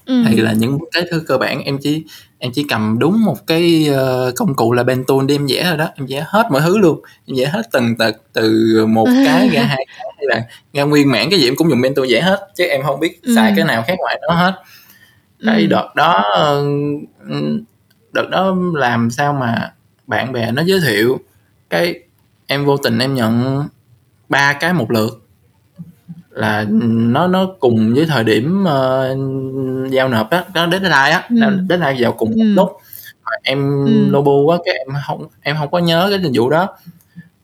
ừ. 0.06 0.22
thì 0.28 0.36
là 0.36 0.52
những 0.52 0.78
cái 0.92 1.02
thứ 1.10 1.24
cơ 1.26 1.38
bản 1.38 1.62
em 1.62 1.78
chỉ 1.78 2.04
em 2.42 2.52
chỉ 2.52 2.64
cầm 2.68 2.98
đúng 2.98 3.24
một 3.24 3.46
cái 3.46 3.90
uh, 3.90 4.34
công 4.36 4.54
cụ 4.54 4.72
là 4.72 4.84
pen 4.84 5.04
tool 5.04 5.18
để 5.28 5.34
em 5.34 5.46
vẽ 5.48 5.64
thôi 5.64 5.76
đó 5.76 5.88
em 5.94 6.06
vẽ 6.06 6.24
hết 6.28 6.46
mọi 6.50 6.60
thứ 6.60 6.78
luôn 6.78 7.00
em 7.26 7.36
vẽ 7.36 7.46
hết 7.46 7.62
từng 7.72 7.96
tật 7.96 8.16
từ 8.32 8.86
một 8.86 9.04
cái 9.26 9.48
ra 9.48 9.62
hai 9.62 9.86
cái 9.96 10.06
hay 10.16 10.26
là 10.26 10.42
ra 10.72 10.82
nguyên 10.82 11.10
mảng 11.10 11.30
cái 11.30 11.38
gì 11.38 11.48
em 11.48 11.56
cũng 11.56 11.70
dùng 11.70 11.82
pen 11.82 11.94
tool 11.94 12.06
vẽ 12.10 12.20
hết 12.20 12.48
chứ 12.54 12.64
em 12.64 12.82
không 12.82 13.00
biết 13.00 13.20
xài 13.34 13.50
ừ. 13.50 13.54
cái 13.56 13.64
nào 13.64 13.84
khác 13.86 13.94
ngoài 13.98 14.20
đó 14.28 14.34
hết 14.34 14.52
cái 15.46 15.60
ừ. 15.60 15.66
đợt 15.66 15.88
đó 15.94 16.24
đợt 18.12 18.30
đó 18.30 18.56
làm 18.74 19.10
sao 19.10 19.32
mà 19.32 19.72
bạn 20.06 20.32
bè 20.32 20.52
nó 20.52 20.62
giới 20.62 20.80
thiệu 20.80 21.18
cái 21.70 21.94
em 22.46 22.64
vô 22.64 22.76
tình 22.76 22.98
em 22.98 23.14
nhận 23.14 23.64
ba 24.28 24.52
cái 24.52 24.72
một 24.72 24.90
lượt 24.90 25.29
là 26.30 26.66
nó 26.88 27.26
nó 27.26 27.46
cùng 27.60 27.94
với 27.94 28.06
thời 28.06 28.24
điểm 28.24 28.64
uh, 28.64 29.90
giao 29.92 30.08
nộp 30.08 30.30
á 30.30 30.44
nó 30.54 30.66
đến 30.66 30.82
deadline 30.82 31.10
á 31.10 31.24
ừ. 31.28 31.66
deadline 31.68 32.02
vào 32.02 32.12
cùng 32.12 32.32
ừ. 32.32 32.42
lúc 32.42 32.76
em 33.42 33.84
ừ. 33.86 34.10
lobu 34.10 34.48
á 34.48 34.58
cái 34.64 34.74
em 34.74 34.96
không 35.06 35.26
em 35.40 35.56
không 35.58 35.70
có 35.70 35.78
nhớ 35.78 36.06
cái 36.10 36.20
tình 36.22 36.32
vụ 36.34 36.50
đó 36.50 36.68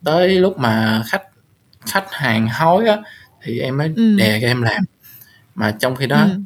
tới 0.04 0.28
lúc 0.28 0.58
mà 0.58 1.02
khách 1.06 1.22
khách 1.86 2.06
hàng 2.10 2.48
hối 2.48 2.86
á 2.86 2.96
thì 3.42 3.58
em 3.58 3.76
mới 3.76 3.92
ừ. 3.96 4.16
đè 4.16 4.40
cho 4.40 4.46
em 4.46 4.62
làm 4.62 4.82
mà 5.54 5.74
trong 5.78 5.96
khi 5.96 6.06
đó 6.06 6.22
ừ. 6.22 6.40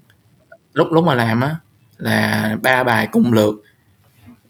lúc 0.73 0.89
lúc 0.93 1.05
mà 1.05 1.15
làm 1.15 1.41
á 1.41 1.57
là 1.99 2.57
ba 2.63 2.85
bài 2.85 3.09
cùng 3.13 3.33
lượt 3.33 3.55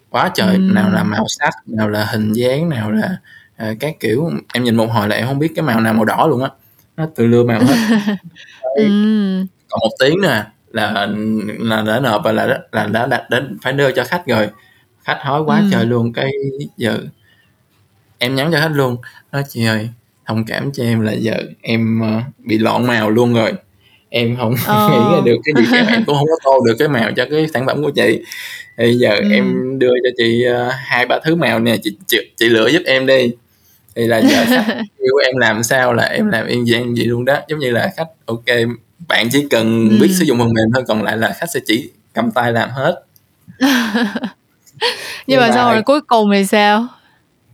quá 0.09 0.31
trời 0.33 0.55
ừ. 0.55 0.59
nào 0.59 0.89
là 0.89 1.03
màu 1.03 1.25
sắc 1.27 1.53
nào 1.65 1.89
là 1.89 2.05
hình 2.05 2.33
dáng 2.33 2.69
nào 2.69 2.91
là 2.91 3.17
uh, 3.63 3.77
các 3.79 3.99
kiểu 3.99 4.31
em 4.53 4.63
nhìn 4.63 4.75
một 4.75 4.91
hồi 4.91 5.07
là 5.07 5.15
em 5.15 5.27
không 5.27 5.39
biết 5.39 5.51
cái 5.55 5.63
màu 5.63 5.79
nào 5.79 5.93
màu 5.93 6.05
đỏ 6.05 6.27
luôn 6.27 6.43
á 6.43 6.49
nó 7.01 7.07
từ 7.15 7.27
lưa 7.27 7.43
màu 7.43 7.61
hết. 7.63 7.75
Còn 9.69 9.79
một 9.81 9.91
tiếng 9.99 10.21
nè 10.21 10.43
là 10.71 11.07
là 11.59 11.81
đã 11.81 11.99
nộp 11.99 12.21
và 12.23 12.31
là 12.31 12.59
là 12.71 12.87
đã 12.87 13.05
đặt 13.05 13.29
đến 13.29 13.57
phải 13.61 13.73
đưa 13.73 13.91
cho 13.91 14.03
khách 14.03 14.27
rồi. 14.27 14.47
Khách 15.03 15.17
hói 15.21 15.41
quá 15.41 15.59
ừ. 15.59 15.65
trời 15.71 15.85
luôn 15.85 16.13
cái 16.13 16.31
giờ 16.77 16.99
em 18.17 18.35
nhắn 18.35 18.49
cho 18.51 18.59
khách 18.59 18.71
luôn. 18.73 18.97
Nói 19.31 19.43
chị 19.49 19.65
ơi 19.65 19.89
thông 20.25 20.45
cảm 20.45 20.71
cho 20.71 20.83
em 20.83 21.01
là 21.01 21.11
giờ 21.11 21.35
em 21.61 22.01
uh, 22.01 22.23
bị 22.37 22.57
loạn 22.57 22.87
màu 22.87 23.09
luôn 23.09 23.33
rồi. 23.33 23.53
Em 24.09 24.37
không 24.37 24.55
ờ. 24.65 24.89
nghĩ 24.91 25.15
ra 25.15 25.21
được 25.25 25.37
cái 25.43 25.63
gì 25.63 25.71
cả 25.71 25.85
em 25.93 26.03
cũng 26.05 26.15
không 26.15 26.27
có 26.27 26.35
tô 26.43 26.65
được 26.65 26.75
cái 26.79 26.87
màu 26.87 27.11
cho 27.15 27.25
cái 27.31 27.47
sản 27.53 27.65
phẩm 27.65 27.83
của 27.83 27.91
chị. 27.91 28.21
Thì 28.77 28.93
giờ 28.93 29.15
ừ. 29.15 29.29
em 29.31 29.79
đưa 29.79 29.93
cho 30.03 30.09
chị 30.17 30.45
uh, 30.49 30.73
hai 30.73 31.05
ba 31.05 31.19
thứ 31.23 31.35
màu 31.35 31.59
nè 31.59 31.77
chị, 31.83 31.97
chị 32.07 32.17
chị 32.37 32.49
lựa 32.49 32.67
giúp 32.67 32.81
em 32.85 33.05
đi 33.05 33.31
thì 33.95 34.07
là 34.07 34.21
giờ 34.21 34.45
khách 34.47 34.77
yêu 34.97 35.15
em 35.25 35.37
làm 35.37 35.63
sao 35.63 35.93
là 35.93 36.03
em 36.03 36.29
làm 36.29 36.47
yên 36.47 36.65
dạng 36.65 36.97
gì 36.97 37.03
luôn 37.03 37.25
đó. 37.25 37.37
Giống 37.47 37.59
như 37.59 37.71
là 37.71 37.91
khách 37.97 38.07
ok 38.25 38.45
bạn 39.07 39.29
chỉ 39.31 39.47
cần 39.49 39.89
ừ. 39.89 39.97
biết 40.01 40.09
sử 40.19 40.25
dụng 40.25 40.37
phần 40.39 40.53
mềm 40.53 40.65
thôi 40.73 40.83
còn 40.87 41.03
lại 41.03 41.17
là 41.17 41.35
khách 41.39 41.51
sẽ 41.53 41.59
chỉ 41.65 41.89
cầm 42.13 42.31
tay 42.31 42.51
làm 42.51 42.69
hết. 42.69 43.03
Nhưng, 45.27 45.39
mà, 45.39 45.51
sau 45.53 45.73
rồi 45.73 45.81
cuối 45.81 46.01
cùng 46.01 46.31
thì 46.33 46.45
sao? 46.45 46.87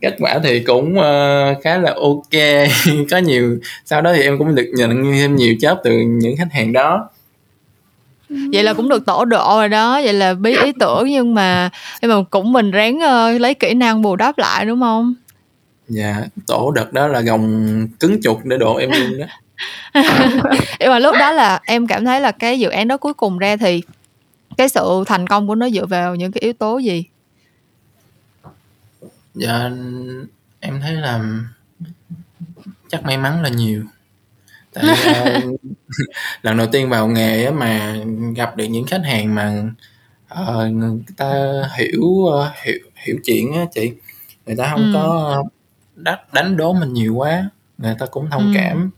Kết 0.02 0.16
quả 0.20 0.40
thì 0.44 0.60
cũng 0.60 0.98
uh, 0.98 1.64
khá 1.64 1.78
là 1.78 1.94
ok. 2.02 2.42
Có 3.12 3.18
nhiều 3.18 3.58
sau 3.86 4.02
đó 4.02 4.14
thì 4.14 4.22
em 4.22 4.38
cũng 4.38 4.56
được 4.56 4.72
nhận 4.74 5.14
thêm 5.14 5.36
nhiều 5.36 5.54
job 5.54 5.76
từ 5.84 5.92
những 5.92 6.38
khách 6.38 6.52
hàng 6.54 6.74
đó. 6.74 7.10
Vậy 8.30 8.64
là 8.64 8.74
cũng 8.74 8.90
được 8.90 9.06
tổ 9.06 9.26
độ 9.26 9.58
rồi 9.58 9.70
đó. 9.70 10.02
Vậy 10.04 10.14
là 10.14 10.34
bí 10.34 10.58
ý 10.64 10.72
tưởng 10.80 11.08
nhưng 11.10 11.34
mà 11.34 11.70
nhưng 12.02 12.12
mà 12.12 12.16
cũng 12.30 12.52
mình 12.52 12.72
ráng 12.72 12.96
uh, 12.98 13.42
lấy 13.42 13.54
kỹ 13.54 13.74
năng 13.74 14.02
bù 14.02 14.16
đắp 14.16 14.38
lại 14.38 14.66
đúng 14.66 14.80
không 14.82 15.14
dạ 15.90 16.24
tổ 16.48 16.72
đợt 16.72 16.94
đó 16.94 17.08
là 17.08 17.22
gồng 17.22 17.88
cứng 18.00 18.22
chục 18.22 18.46
để 18.46 18.58
độ 18.58 18.76
em 18.76 18.92
luôn 18.92 19.20
đó. 19.20 19.26
Nhưng 20.80 20.90
mà 20.90 21.00
lúc 21.00 21.16
đó 21.20 21.32
là 21.32 21.60
em 21.66 21.88
cảm 21.88 22.06
thấy 22.06 22.22
là 22.22 22.32
cái 22.32 22.60
dự 22.60 22.70
án 22.70 22.88
đó 22.88 22.98
cuối 22.98 23.14
cùng 23.14 23.38
ra 23.38 23.58
thì 23.58 23.82
cái 24.58 24.70
sự 24.70 25.04
thành 25.08 25.28
công 25.28 25.48
của 25.48 25.56
nó 25.56 25.70
dựa 25.70 25.86
vào 25.86 26.16
những 26.16 26.32
cái 26.32 26.42
yếu 26.42 26.54
tố 26.54 26.78
gì? 26.78 27.04
Dạ 29.36 29.70
em 30.60 30.82
thấy 30.82 30.94
là 30.94 31.24
chắc 32.90 33.04
may 33.04 33.18
mắn 33.18 33.42
là 33.44 33.50
nhiều. 33.50 33.84
Tại 34.74 34.86
uh, 34.86 35.60
lần 36.42 36.58
đầu 36.58 36.68
tiên 36.72 36.90
vào 36.90 37.08
nghề 37.08 37.52
mà 37.52 37.98
gặp 38.36 38.58
được 38.58 38.66
những 38.66 38.86
khách 38.86 39.02
hàng 39.06 39.36
mà 39.36 39.64
uh, 40.42 40.72
người 40.72 41.00
ta 41.18 41.34
hiểu 41.78 42.02
uh, 42.02 42.48
hiểu 42.64 42.80
hiểu 42.96 43.18
chuyện 43.26 43.54
á 43.54 43.66
chị. 43.76 43.92
Người 44.46 44.56
ta 44.56 44.70
không 44.72 44.84
ừ. 44.84 44.92
có 44.94 45.44
đánh 46.32 46.58
đố 46.58 46.74
mình 46.74 46.94
nhiều 46.94 47.16
quá 47.16 47.50
người 47.78 47.96
ta 48.00 48.06
cũng 48.06 48.30
thông 48.30 48.44
ừ. 48.44 48.52
cảm 48.56 48.92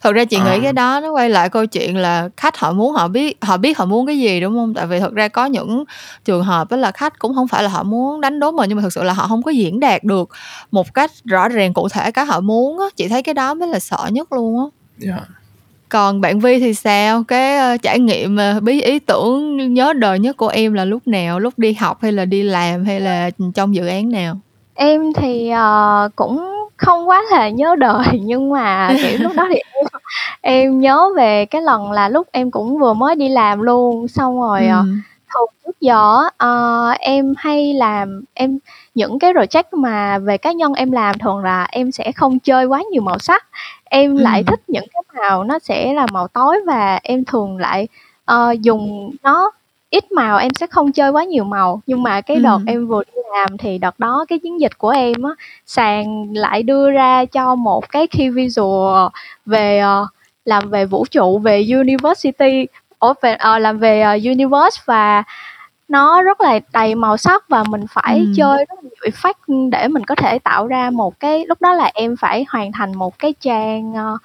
thật 0.00 0.12
ra 0.12 0.24
chị 0.24 0.36
à. 0.36 0.44
nghĩ 0.44 0.60
cái 0.62 0.72
đó 0.72 1.00
nó 1.00 1.10
quay 1.10 1.30
lại 1.30 1.48
câu 1.48 1.66
chuyện 1.66 1.96
là 1.96 2.28
khách 2.36 2.56
họ 2.56 2.72
muốn 2.72 2.92
họ 2.92 3.08
biết 3.08 3.38
họ 3.40 3.56
biết 3.56 3.78
họ 3.78 3.84
muốn 3.84 4.06
cái 4.06 4.18
gì 4.18 4.40
đúng 4.40 4.54
không 4.54 4.74
tại 4.74 4.86
vì 4.86 5.00
thật 5.00 5.12
ra 5.12 5.28
có 5.28 5.46
những 5.46 5.84
trường 6.24 6.44
hợp 6.44 6.70
đó 6.70 6.76
là 6.76 6.90
khách 6.90 7.18
cũng 7.18 7.34
không 7.34 7.48
phải 7.48 7.62
là 7.62 7.68
họ 7.68 7.82
muốn 7.82 8.20
đánh 8.20 8.40
đố 8.40 8.52
mình 8.52 8.68
nhưng 8.68 8.76
mà 8.76 8.82
thực 8.82 8.92
sự 8.92 9.02
là 9.02 9.12
họ 9.12 9.26
không 9.28 9.42
có 9.42 9.50
diễn 9.50 9.80
đạt 9.80 10.04
được 10.04 10.28
một 10.70 10.94
cách 10.94 11.10
rõ 11.24 11.48
ràng 11.48 11.74
cụ 11.74 11.88
thể 11.88 12.10
cái 12.10 12.24
họ 12.24 12.40
muốn 12.40 12.78
á 12.78 12.86
chị 12.96 13.08
thấy 13.08 13.22
cái 13.22 13.34
đó 13.34 13.54
mới 13.54 13.68
là 13.68 13.78
sợ 13.78 14.08
nhất 14.12 14.32
luôn 14.32 14.58
á 14.58 14.64
yeah. 15.08 15.20
Dạ. 15.20 15.34
còn 15.88 16.20
bạn 16.20 16.40
vi 16.40 16.60
thì 16.60 16.74
sao 16.74 17.24
cái 17.24 17.74
uh, 17.74 17.82
trải 17.82 17.98
nghiệm 17.98 18.38
uh, 18.56 18.62
bí 18.62 18.82
ý 18.82 18.98
tưởng 18.98 19.74
nhớ 19.74 19.92
đời 19.92 20.18
nhất 20.18 20.36
của 20.36 20.48
em 20.48 20.72
là 20.72 20.84
lúc 20.84 21.08
nào 21.08 21.40
lúc 21.40 21.58
đi 21.58 21.72
học 21.72 21.98
hay 22.02 22.12
là 22.12 22.24
đi 22.24 22.42
làm 22.42 22.84
hay 22.84 23.00
là 23.00 23.30
trong 23.54 23.74
dự 23.74 23.86
án 23.86 24.10
nào 24.10 24.38
em 24.76 25.12
thì 25.12 25.52
uh, 25.52 26.16
cũng 26.16 26.52
không 26.76 27.08
quá 27.08 27.22
là 27.30 27.48
nhớ 27.48 27.76
đời 27.78 28.06
nhưng 28.22 28.50
mà 28.50 28.90
kiểu 29.02 29.18
lúc 29.18 29.32
đó 29.36 29.46
thì 29.50 29.56
em, 29.72 29.84
em 30.40 30.80
nhớ 30.80 31.08
về 31.16 31.46
cái 31.46 31.62
lần 31.62 31.92
là 31.92 32.08
lúc 32.08 32.26
em 32.32 32.50
cũng 32.50 32.78
vừa 32.78 32.94
mới 32.94 33.14
đi 33.14 33.28
làm 33.28 33.60
luôn 33.60 34.08
xong 34.08 34.40
rồi 34.40 34.66
ừ. 34.66 34.82
thường 35.34 35.48
trước 35.64 35.80
giờ 35.80 36.28
uh, 36.44 36.98
em 36.98 37.34
hay 37.38 37.74
làm 37.74 38.22
em 38.34 38.58
những 38.94 39.18
cái 39.18 39.32
project 39.32 39.64
mà 39.72 40.18
về 40.18 40.38
cá 40.38 40.52
nhân 40.52 40.74
em 40.74 40.92
làm 40.92 41.18
thường 41.18 41.38
là 41.38 41.66
em 41.70 41.92
sẽ 41.92 42.12
không 42.12 42.38
chơi 42.38 42.66
quá 42.66 42.82
nhiều 42.92 43.02
màu 43.02 43.18
sắc 43.18 43.46
em 43.84 44.16
lại 44.16 44.44
thích 44.46 44.60
những 44.68 44.86
cái 44.92 45.02
màu 45.14 45.44
nó 45.44 45.58
sẽ 45.58 45.92
là 45.92 46.06
màu 46.12 46.28
tối 46.28 46.60
và 46.66 47.00
em 47.02 47.24
thường 47.24 47.58
lại 47.58 47.88
uh, 48.32 48.60
dùng 48.60 49.10
nó 49.22 49.50
ít 49.96 50.12
màu 50.12 50.38
em 50.38 50.54
sẽ 50.54 50.66
không 50.66 50.92
chơi 50.92 51.10
quá 51.10 51.24
nhiều 51.24 51.44
màu 51.44 51.82
nhưng 51.86 52.02
mà 52.02 52.20
cái 52.20 52.36
đợt 52.40 52.52
Ừm. 52.56 52.64
em 52.66 52.86
vừa 52.86 53.02
đi 53.04 53.20
làm 53.38 53.58
thì 53.58 53.78
đợt 53.78 53.98
đó 53.98 54.24
cái 54.28 54.38
chiến 54.38 54.60
dịch 54.60 54.78
của 54.78 54.90
em 54.90 55.22
á, 55.22 55.30
sàn 55.66 56.32
lại 56.34 56.62
đưa 56.62 56.90
ra 56.90 57.24
cho 57.24 57.54
một 57.54 57.88
cái 57.90 58.06
key 58.06 58.28
visual 58.30 59.08
về, 59.46 59.78
ờ, 59.78 60.06
làm 60.44 60.70
về 60.70 60.86
vũ 60.86 61.06
trụ, 61.10 61.38
về 61.38 61.66
University 61.74 62.66
ủa, 62.98 63.14
về, 63.22 63.34
ờ, 63.34 63.58
làm 63.58 63.78
về, 63.78 64.00
ờ, 64.00 64.12
Universe 64.12 64.82
và 64.86 65.22
nó 65.88 66.22
rất 66.22 66.40
là 66.40 66.60
đầy 66.72 66.94
màu 66.94 67.16
sắc 67.16 67.48
và 67.48 67.64
mình 67.68 67.84
phải 67.90 68.18
Ừm. 68.18 68.34
chơi 68.36 68.58
rất 68.68 68.74
là 68.76 68.82
nhiều 68.82 69.12
effect 69.12 69.70
để 69.70 69.88
mình 69.88 70.04
có 70.04 70.14
thể 70.14 70.38
tạo 70.38 70.66
ra 70.66 70.90
một 70.90 71.20
cái 71.20 71.44
lúc 71.48 71.60
đó 71.60 71.74
là 71.74 71.90
em 71.94 72.16
phải 72.16 72.44
hoàn 72.48 72.72
thành 72.72 72.94
một 72.94 73.18
cái 73.18 73.34
trang, 73.40 73.94
ơ, 73.94 74.18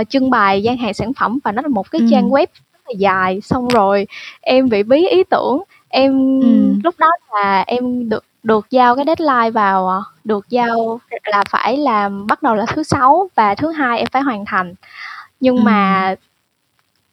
uh, 0.00 0.08
trưng 0.08 0.30
bày 0.30 0.62
gian 0.62 0.76
hàng 0.76 0.94
sản 0.94 1.12
phẩm 1.20 1.38
và 1.44 1.52
nó 1.52 1.62
là 1.62 1.68
một 1.68 1.90
cái 1.90 2.00
trang 2.10 2.30
web 2.30 2.46
là 2.90 2.94
dài 2.98 3.40
xong 3.40 3.68
rồi 3.68 4.06
em 4.40 4.68
bị 4.68 4.82
bí 4.82 5.06
ý 5.06 5.24
tưởng 5.24 5.62
em 5.88 6.40
ừ. 6.40 6.74
lúc 6.84 6.94
đó 6.98 7.10
là 7.32 7.64
em 7.66 8.08
được 8.08 8.24
được 8.42 8.66
giao 8.70 8.96
cái 8.96 9.04
deadline 9.04 9.50
vào 9.50 9.88
ờ, 9.88 10.02
được 10.24 10.48
giao 10.48 11.00
là 11.24 11.44
phải 11.50 11.76
làm 11.76 12.26
bắt 12.26 12.42
đầu 12.42 12.54
là 12.54 12.66
thứ 12.66 12.82
sáu 12.82 13.28
và 13.34 13.54
thứ 13.54 13.70
hai 13.70 13.98
em 13.98 14.06
phải 14.12 14.22
hoàn 14.22 14.44
thành 14.44 14.74
nhưng 15.40 15.56
ừ. 15.56 15.62
mà 15.62 16.14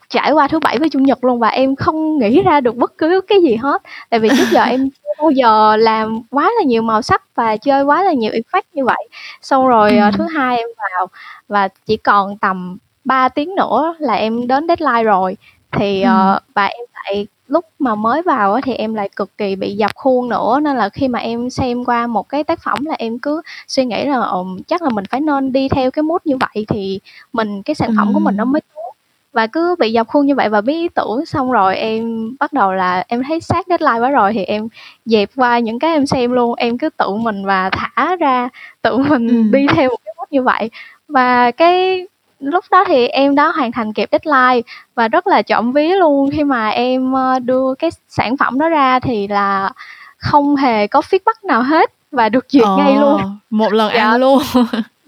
trải 0.09 0.31
qua 0.31 0.47
thứ 0.47 0.59
bảy 0.59 0.77
với 0.77 0.89
chủ 0.89 0.99
nhật 0.99 1.23
luôn 1.23 1.39
và 1.39 1.47
em 1.47 1.75
không 1.75 2.17
nghĩ 2.17 2.41
ra 2.41 2.61
được 2.61 2.75
bất 2.75 2.97
cứ 2.97 3.21
cái 3.27 3.41
gì 3.41 3.55
hết 3.55 3.81
tại 4.09 4.19
vì 4.19 4.29
trước 4.37 4.47
giờ 4.51 4.63
em 4.63 4.89
chưa 5.03 5.09
bao 5.21 5.31
giờ 5.31 5.75
làm 5.75 6.21
quá 6.29 6.51
là 6.57 6.63
nhiều 6.63 6.81
màu 6.81 7.01
sắc 7.01 7.23
và 7.35 7.57
chơi 7.57 7.83
quá 7.83 8.03
là 8.03 8.13
nhiều 8.13 8.31
effect 8.31 8.61
như 8.73 8.85
vậy 8.85 9.07
xong 9.41 9.67
rồi 9.67 9.97
ừ. 9.97 10.09
thứ 10.17 10.27
hai 10.35 10.57
em 10.57 10.67
vào 10.77 11.07
và 11.47 11.67
chỉ 11.85 11.97
còn 11.97 12.37
tầm 12.37 12.77
3 13.05 13.29
tiếng 13.29 13.55
nữa 13.55 13.95
là 13.99 14.13
em 14.13 14.47
đến 14.47 14.67
deadline 14.67 15.03
rồi 15.03 15.37
thì 15.71 16.01
ừ. 16.01 16.09
uh, 16.09 16.41
và 16.53 16.65
em 16.65 16.85
lại 16.93 17.27
lúc 17.47 17.65
mà 17.79 17.95
mới 17.95 18.21
vào 18.21 18.61
thì 18.61 18.73
em 18.73 18.93
lại 18.93 19.09
cực 19.15 19.37
kỳ 19.37 19.55
bị 19.55 19.75
dập 19.75 19.91
khuôn 19.95 20.29
nữa 20.29 20.59
nên 20.63 20.77
là 20.77 20.89
khi 20.89 21.07
mà 21.07 21.19
em 21.19 21.49
xem 21.49 21.85
qua 21.85 22.07
một 22.07 22.29
cái 22.29 22.43
tác 22.43 22.59
phẩm 22.63 22.85
là 22.85 22.95
em 22.97 23.19
cứ 23.19 23.41
suy 23.67 23.85
nghĩ 23.85 24.05
là 24.05 24.19
ồ, 24.19 24.47
chắc 24.67 24.81
là 24.81 24.89
mình 24.89 25.05
phải 25.09 25.19
nên 25.19 25.51
đi 25.51 25.69
theo 25.69 25.91
cái 25.91 26.03
mood 26.03 26.21
như 26.25 26.37
vậy 26.37 26.65
thì 26.67 26.99
mình 27.33 27.63
cái 27.63 27.75
sản 27.75 27.93
phẩm 27.97 28.13
của 28.13 28.19
mình 28.19 28.35
nó 28.37 28.45
mới 28.45 28.61
tốt 28.75 28.91
và 29.33 29.47
cứ 29.47 29.75
bị 29.79 29.91
dập 29.91 30.07
khuôn 30.07 30.25
như 30.25 30.35
vậy 30.35 30.49
và 30.49 30.61
biết 30.61 30.73
ý 30.73 30.89
tưởng 30.89 31.25
xong 31.25 31.51
rồi 31.51 31.75
em 31.75 32.35
bắt 32.39 32.53
đầu 32.53 32.73
là 32.73 33.03
em 33.07 33.23
thấy 33.27 33.41
sát 33.41 33.65
deadline 33.67 33.99
quá 33.99 34.09
rồi 34.09 34.33
thì 34.33 34.43
em 34.43 34.67
dẹp 35.05 35.29
qua 35.35 35.59
những 35.59 35.79
cái 35.79 35.91
em 35.91 36.05
xem 36.05 36.31
luôn 36.31 36.55
em 36.55 36.77
cứ 36.77 36.89
tự 36.89 37.13
mình 37.13 37.45
và 37.45 37.69
thả 37.69 38.15
ra 38.15 38.49
tự 38.81 38.97
mình 38.97 39.27
ừ. 39.27 39.57
đi 39.57 39.65
theo 39.75 39.89
một 39.89 39.97
cái 40.05 40.13
mood 40.17 40.27
như 40.31 40.43
vậy 40.43 40.69
và 41.07 41.51
cái 41.51 42.07
lúc 42.39 42.65
đó 42.71 42.83
thì 42.87 43.07
em 43.07 43.35
đã 43.35 43.51
hoàn 43.51 43.71
thành 43.71 43.93
kịp 43.93 44.09
deadline 44.11 44.61
và 44.95 45.07
rất 45.07 45.27
là 45.27 45.41
trộm 45.41 45.71
vía 45.71 45.95
luôn. 45.95 46.29
Khi 46.31 46.43
mà 46.43 46.69
em 46.69 47.13
ờ, 47.13 47.39
đưa 47.39 47.73
cái 47.79 47.89
sản 48.07 48.37
phẩm 48.37 48.59
đó 48.59 48.69
ra 48.69 48.99
thì 48.99 49.27
là 49.27 49.71
không 50.17 50.55
hề 50.55 50.87
có 50.87 50.99
feedback 50.99 51.47
nào 51.47 51.61
hết 51.61 51.91
và 52.11 52.29
được 52.29 52.45
duyệt 52.49 52.67
ngay 52.77 52.95
luôn. 52.95 53.37
một 53.49 53.73
lần 53.73 53.91
dạ, 53.93 54.03
ăn 54.03 54.19
luôn. 54.21 54.43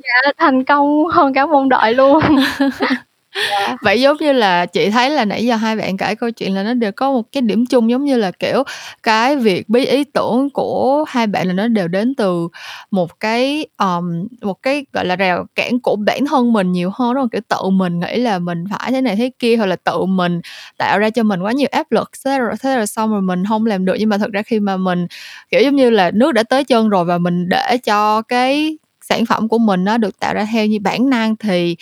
Dạ 0.04 0.32
thành 0.38 0.64
công 0.64 1.08
hơn 1.08 1.34
cả 1.34 1.46
mong 1.46 1.70
đợi 1.70 1.94
luôn 1.94 2.20
yeah. 3.36 3.78
Vậy 3.82 4.02
giống 4.02 4.18
như 4.20 4.32
là 4.32 4.66
chị 4.66 4.90
thấy 4.90 5.10
là 5.10 5.26
nãy 5.26 5.46
giờ 5.46 5.56
hai 5.56 5.76
bạn 5.76 5.98
kể 5.98 6.16
câu 6.16 6.32
chuyện 6.32 6.56
là 6.56 6.64
nó 6.64 6.74
đều 6.74 6.92
có 6.92 7.12
một 7.12 7.22
cái 7.32 7.42
điểm 7.42 7.66
chung 7.66 7.90
giống 7.90 8.06
như 8.06 8.18
là 8.18 8.32
kiểu 8.32 8.64
cái 9.04 9.36
việc 9.36 9.70
bí 9.70 9.86
ý 9.86 10.04
tưởng 10.04 10.50
của 10.50 11.06
hai 11.08 11.28
bạn 11.28 11.48
là 11.48 11.54
nó 11.54 11.68
đều 11.68 11.88
đến 11.88 12.16
từ 12.16 12.48
một 12.92 13.20
cái 13.20 13.66
um, 13.78 14.28
một 14.42 14.62
cái 14.64 14.86
gọi 14.94 15.06
là 15.06 15.16
rào 15.16 15.46
cản 15.56 15.80
của 15.80 15.96
bản 15.96 16.26
thân 16.26 16.54
mình 16.54 16.72
nhiều 16.72 16.92
hơn 16.94 17.14
đó 17.16 17.28
kiểu 17.32 17.42
tự 17.48 17.70
mình 17.70 18.00
nghĩ 18.00 18.18
là 18.18 18.40
mình 18.40 18.64
phải 18.72 18.92
thế 18.92 19.02
này 19.02 19.16
thế 19.16 19.32
kia 19.40 19.56
hoặc 19.58 19.66
là 19.66 19.76
tự 19.76 20.06
mình 20.06 20.42
tạo 20.78 21.00
ra 21.00 21.10
cho 21.10 21.24
mình 21.24 21.42
quá 21.42 21.52
nhiều 21.52 21.68
áp 21.72 21.92
lực 21.92 22.12
thế 22.26 22.40
rồi, 22.40 22.54
thế 22.62 22.76
rồi 22.76 22.88
xong 22.88 23.12
rồi 23.12 23.22
mình 23.22 23.44
không 23.46 23.66
làm 23.66 23.86
được 23.86 23.96
nhưng 24.00 24.10
mà 24.10 24.18
thật 24.18 24.32
ra 24.34 24.42
khi 24.42 24.60
mà 24.60 24.78
mình 24.78 25.08
kiểu 25.52 25.62
giống 25.62 25.76
như 25.76 25.90
là 25.90 26.12
nước 26.12 26.32
đã 26.32 26.44
tới 26.44 26.64
chân 26.64 26.90
rồi 26.90 27.06
và 27.06 27.18
mình 27.18 27.50
để 27.50 27.78
cho 27.84 28.22
cái 28.22 28.78
sản 29.02 29.26
phẩm 29.26 29.48
của 29.48 29.58
mình 29.58 29.84
nó 29.84 29.98
được 29.98 30.20
tạo 30.20 30.34
ra 30.34 30.48
theo 30.54 30.66
như 30.66 30.80
bản 30.82 31.10
năng 31.10 31.36
thì 31.36 31.76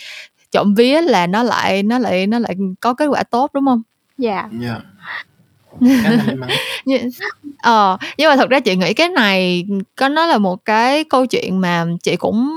trộm 0.50 0.74
vía 0.74 1.00
là 1.00 1.26
nó 1.26 1.42
lại 1.42 1.82
nó 1.82 1.98
lại 1.98 2.26
nó 2.26 2.38
lại 2.38 2.56
có 2.80 2.94
kết 2.94 3.06
quả 3.06 3.22
tốt 3.22 3.50
đúng 3.54 3.66
không? 3.66 3.82
Dạ. 4.18 4.48
Dạ. 4.60 4.80
Nhưng, 6.84 7.08
ờ, 7.58 7.96
nhưng 8.18 8.28
mà 8.28 8.36
thật 8.36 8.50
ra 8.50 8.60
chị 8.60 8.76
nghĩ 8.76 8.94
cái 8.94 9.08
này 9.08 9.64
có 9.96 10.08
nó 10.08 10.26
là 10.26 10.38
một 10.38 10.64
cái 10.64 11.04
câu 11.04 11.26
chuyện 11.26 11.60
mà 11.60 11.86
chị 12.02 12.16
cũng 12.16 12.50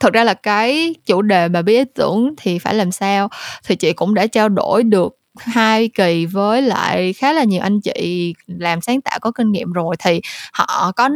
thật 0.00 0.12
ra 0.12 0.24
là 0.24 0.34
cái 0.34 0.94
chủ 1.06 1.22
đề 1.22 1.48
mà 1.48 1.62
bí 1.62 1.76
ý 1.76 1.84
tưởng 1.94 2.34
thì 2.36 2.58
phải 2.58 2.74
làm 2.74 2.92
sao 2.92 3.28
thì 3.64 3.76
chị 3.76 3.92
cũng 3.92 4.14
đã 4.14 4.26
trao 4.26 4.48
đổi 4.48 4.82
được 4.82 5.16
hai 5.38 5.88
kỳ 5.88 6.26
với 6.26 6.62
lại 6.62 7.12
khá 7.12 7.32
là 7.32 7.44
nhiều 7.44 7.60
anh 7.62 7.80
chị 7.80 8.34
làm 8.46 8.80
sáng 8.80 9.00
tạo 9.00 9.18
có 9.20 9.30
kinh 9.32 9.52
nghiệm 9.52 9.72
rồi 9.72 9.96
thì 9.98 10.20
họ 10.52 10.92
có 10.96 11.08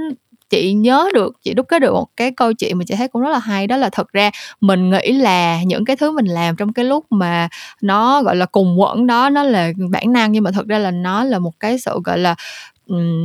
chị 0.57 0.73
nhớ 0.73 1.09
được 1.15 1.35
chị 1.43 1.55
đúc 1.55 1.67
kết 1.69 1.79
được 1.79 1.93
một 1.93 2.09
cái 2.17 2.31
câu 2.31 2.53
chuyện 2.53 2.79
mà 2.79 2.85
chị 2.89 2.95
thấy 2.95 3.09
cũng 3.09 3.23
rất 3.23 3.31
là 3.31 3.39
hay 3.39 3.67
đó 3.67 3.77
là 3.77 3.89
thật 3.89 4.13
ra 4.13 4.31
mình 4.61 4.91
nghĩ 4.91 5.13
là 5.13 5.63
những 5.63 5.85
cái 5.85 5.97
thứ 5.97 6.11
mình 6.11 6.27
làm 6.27 6.57
trong 6.57 6.73
cái 6.73 6.85
lúc 6.85 7.05
mà 7.11 7.49
nó 7.83 8.23
gọi 8.23 8.37
là 8.37 8.47
cùng 8.47 8.81
quẩn 8.81 9.07
đó 9.07 9.29
nó 9.31 9.43
là 9.43 9.73
bản 9.91 10.13
năng 10.13 10.33
nhưng 10.33 10.45
mà 10.45 10.51
thật 10.51 10.67
ra 10.67 10.79
là 10.79 10.91
nó 10.91 11.25
là 11.25 11.39
một 11.39 11.61
cái 11.61 11.79
sự 11.79 12.01
gọi 12.05 12.19
là 12.19 12.35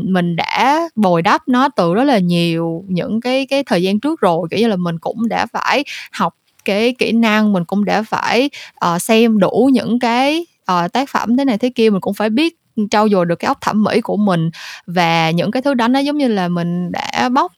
mình 0.03 0.35
đã 0.35 0.89
bồi 0.95 1.21
đắp 1.21 1.47
nó 1.47 1.69
từ 1.69 1.93
rất 1.93 2.03
là 2.03 2.17
nhiều 2.17 2.83
những 2.87 3.21
cái 3.21 3.45
cái 3.45 3.63
thời 3.63 3.83
gian 3.83 3.99
trước 3.99 4.21
rồi. 4.21 4.47
Kiểu 4.51 4.59
như 4.59 4.67
là 4.67 4.75
mình 4.75 4.99
cũng 4.99 5.27
đã 5.27 5.45
phải 5.45 5.83
học 6.11 6.35
cái 6.65 6.95
kỹ 6.99 7.11
năng 7.11 7.53
mình 7.53 7.65
cũng 7.65 7.85
đã 7.85 8.03
phải 8.03 8.49
uh, 8.85 9.01
xem 9.01 9.39
đủ 9.39 9.69
những 9.73 9.99
cái 9.99 10.45
uh, 10.71 10.93
tác 10.93 11.09
phẩm 11.09 11.37
thế 11.37 11.45
này 11.45 11.57
thế 11.57 11.69
kia 11.69 11.89
mình 11.89 12.01
cũng 12.01 12.13
phải 12.13 12.29
biết 12.29 12.55
trau 12.89 13.09
dồi 13.09 13.25
được 13.25 13.35
cái 13.35 13.47
óc 13.47 13.57
thẩm 13.61 13.83
mỹ 13.83 14.01
của 14.01 14.17
mình 14.17 14.49
và 14.87 15.31
những 15.31 15.51
cái 15.51 15.61
thứ 15.61 15.73
đó 15.73 15.87
nó 15.87 15.99
giống 15.99 16.17
như 16.17 16.27
là 16.27 16.47
mình 16.47 16.91
đã 16.91 17.29
bóc 17.29 17.51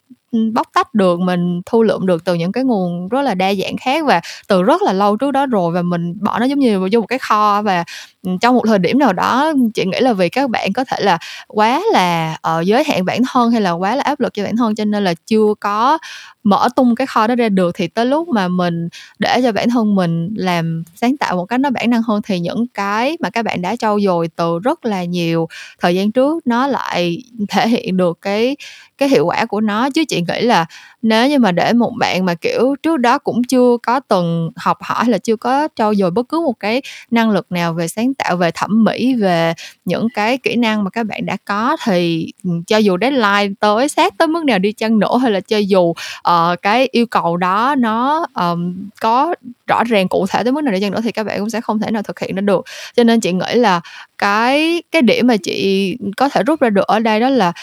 bóc 0.53 0.67
tách 0.73 0.93
được 0.93 1.19
mình 1.19 1.61
thu 1.65 1.83
lượm 1.83 2.05
được 2.05 2.25
từ 2.25 2.33
những 2.33 2.51
cái 2.51 2.63
nguồn 2.63 3.09
rất 3.09 3.21
là 3.21 3.33
đa 3.35 3.53
dạng 3.53 3.77
khác 3.77 4.05
và 4.05 4.21
từ 4.47 4.63
rất 4.63 4.81
là 4.81 4.93
lâu 4.93 5.17
trước 5.17 5.31
đó 5.31 5.45
rồi 5.45 5.71
và 5.71 5.81
mình 5.81 6.13
bỏ 6.21 6.39
nó 6.39 6.45
giống 6.45 6.59
như 6.59 6.79
vô 6.79 6.99
một 6.99 7.07
cái 7.07 7.19
kho 7.19 7.61
và 7.61 7.83
ừ, 8.23 8.31
trong 8.41 8.55
một 8.55 8.63
thời 8.67 8.79
điểm 8.79 8.99
nào 8.99 9.13
đó 9.13 9.53
chị 9.73 9.85
nghĩ 9.85 9.99
là 9.99 10.13
vì 10.13 10.29
các 10.29 10.49
bạn 10.49 10.73
có 10.73 10.83
thể 10.83 10.97
là 11.01 11.17
quá 11.47 11.81
là 11.93 12.37
uh, 12.57 12.65
giới 12.65 12.83
hạn 12.83 13.05
bản 13.05 13.21
thân 13.33 13.51
hay 13.51 13.61
là 13.61 13.71
quá 13.71 13.95
là 13.95 14.03
áp 14.03 14.19
lực 14.19 14.33
cho 14.33 14.43
bản 14.43 14.57
thân 14.57 14.75
cho 14.75 14.85
nên 14.85 15.03
là 15.03 15.13
chưa 15.27 15.53
có 15.59 15.97
mở 16.43 16.69
tung 16.75 16.95
cái 16.95 17.07
kho 17.07 17.27
đó 17.27 17.35
ra 17.35 17.49
được 17.49 17.75
thì 17.75 17.87
tới 17.87 18.05
lúc 18.05 18.27
mà 18.27 18.47
mình 18.47 18.89
để 19.19 19.41
cho 19.43 19.51
bản 19.51 19.69
thân 19.69 19.95
mình 19.95 20.33
làm 20.35 20.83
sáng 20.95 21.17
tạo 21.17 21.35
một 21.35 21.45
cách 21.45 21.59
nó 21.59 21.69
bản 21.69 21.89
năng 21.89 22.01
hơn 22.01 22.21
thì 22.25 22.39
những 22.39 22.67
cái 22.67 23.17
mà 23.19 23.29
các 23.29 23.45
bạn 23.45 23.61
đã 23.61 23.75
trau 23.75 23.99
dồi 23.99 24.27
từ 24.35 24.59
rất 24.59 24.85
là 24.85 25.03
nhiều 25.03 25.47
thời 25.79 25.95
gian 25.95 26.11
trước 26.11 26.47
nó 26.47 26.67
lại 26.67 27.23
thể 27.49 27.67
hiện 27.67 27.97
được 27.97 28.17
cái 28.21 28.55
cái 28.97 29.09
hiệu 29.09 29.25
quả 29.25 29.45
của 29.45 29.61
nó. 29.61 29.89
Chứ 29.89 30.03
chị 30.05 30.23
nghĩ 30.27 30.41
là 30.41 30.65
nếu 31.01 31.27
như 31.27 31.39
mà 31.39 31.51
để 31.51 31.73
một 31.73 31.91
bạn 31.99 32.25
mà 32.25 32.35
kiểu 32.35 32.75
trước 32.83 32.97
đó 32.97 33.17
cũng 33.17 33.43
chưa 33.43 33.77
có 33.83 33.99
từng 33.99 34.51
học 34.55 34.77
hỏi 34.81 35.05
là 35.07 35.17
chưa 35.17 35.35
có 35.35 35.67
trau 35.75 35.95
dồi 35.95 36.11
bất 36.11 36.29
cứ 36.29 36.39
một 36.39 36.59
cái 36.59 36.81
năng 37.11 37.29
lực 37.29 37.51
nào 37.51 37.73
về 37.73 37.87
sáng 37.87 38.13
tạo 38.13 38.35
về 38.35 38.51
thẩm 38.53 38.83
mỹ 38.83 39.15
về 39.15 39.53
những 39.85 40.07
cái 40.15 40.37
kỹ 40.37 40.55
năng 40.55 40.83
mà 40.83 40.89
các 40.89 41.03
bạn 41.03 41.25
đã 41.25 41.37
có 41.45 41.77
thì 41.85 42.31
ừ, 42.43 42.49
cho 42.67 42.77
dù 42.77 42.97
deadline 43.01 43.53
tới 43.59 43.89
sát 43.89 44.13
tới 44.17 44.27
mức 44.27 44.45
nào 44.45 44.59
đi 44.59 44.71
chăng 44.71 44.99
nữa 44.99 45.17
hay 45.21 45.31
là 45.31 45.39
cho 45.39 45.57
dù 45.57 45.81
uh, 45.81 46.61
cái 46.61 46.89
yêu 46.91 47.05
cầu 47.05 47.37
đó 47.37 47.75
nó 47.77 48.25
um, 48.35 48.89
có 49.01 49.35
rõ 49.67 49.83
ràng 49.83 50.07
cụ 50.07 50.25
thể 50.29 50.43
tới 50.43 50.51
mức 50.51 50.61
nào 50.61 50.73
đi 50.73 50.81
chăng 50.81 50.91
nữa 50.91 51.01
thì 51.03 51.11
các 51.11 51.23
bạn 51.23 51.39
cũng 51.39 51.49
sẽ 51.49 51.61
không 51.61 51.79
thể 51.79 51.91
nào 51.91 52.03
thực 52.03 52.19
hiện 52.19 52.35
nó 52.35 52.41
được. 52.41 52.65
Cho 52.95 53.03
nên 53.03 53.19
chị 53.19 53.31
nghĩ 53.31 53.55
là 53.55 53.81
cái 54.17 54.83
cái 54.91 55.01
điểm 55.01 55.27
mà 55.27 55.37
chị 55.37 55.97
có 56.17 56.29
thể 56.29 56.43
rút 56.43 56.61
ra 56.61 56.69
được 56.69 56.87
ở 56.87 56.99
đây 56.99 57.19
đó 57.19 57.29
là 57.29 57.53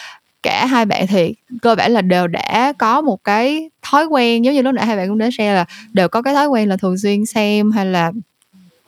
cả 0.42 0.66
hai 0.66 0.84
bạn 0.84 1.06
thì 1.06 1.34
cơ 1.62 1.74
bản 1.74 1.92
là 1.92 2.02
đều 2.02 2.26
đã 2.26 2.72
có 2.78 3.00
một 3.00 3.24
cái 3.24 3.70
thói 3.82 4.06
quen, 4.06 4.44
giống 4.44 4.54
như 4.54 4.62
lúc 4.62 4.74
nãy 4.74 4.86
hai 4.86 4.96
bạn 4.96 5.08
cũng 5.08 5.18
đã 5.18 5.28
share 5.32 5.54
là 5.54 5.64
đều 5.92 6.08
có 6.08 6.22
cái 6.22 6.34
thói 6.34 6.46
quen 6.46 6.68
là 6.68 6.76
thường 6.76 6.98
xuyên 6.98 7.26
xem 7.26 7.70
hay 7.70 7.86
là 7.86 8.12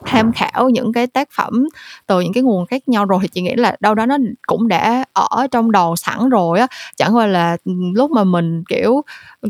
tham 0.05 0.31
khảo 0.33 0.69
những 0.69 0.93
cái 0.93 1.07
tác 1.07 1.29
phẩm 1.31 1.67
từ 2.07 2.21
những 2.21 2.33
cái 2.33 2.43
nguồn 2.43 2.65
khác 2.65 2.89
nhau 2.89 3.05
rồi. 3.05 3.19
Thì 3.21 3.27
chị 3.27 3.41
nghĩ 3.41 3.55
là 3.55 3.75
đâu 3.79 3.95
đó 3.95 4.05
nó 4.05 4.17
cũng 4.47 4.67
đã 4.67 5.03
ở 5.13 5.47
trong 5.51 5.71
đầu 5.71 5.95
sẵn 5.95 6.29
rồi 6.29 6.59
á. 6.59 6.67
Chẳng 6.97 7.15
qua 7.15 7.27
là 7.27 7.57
ừ, 7.65 7.71
lúc 7.95 8.11
mà 8.11 8.23
mình, 8.23 8.63
kiểu, 8.69 9.01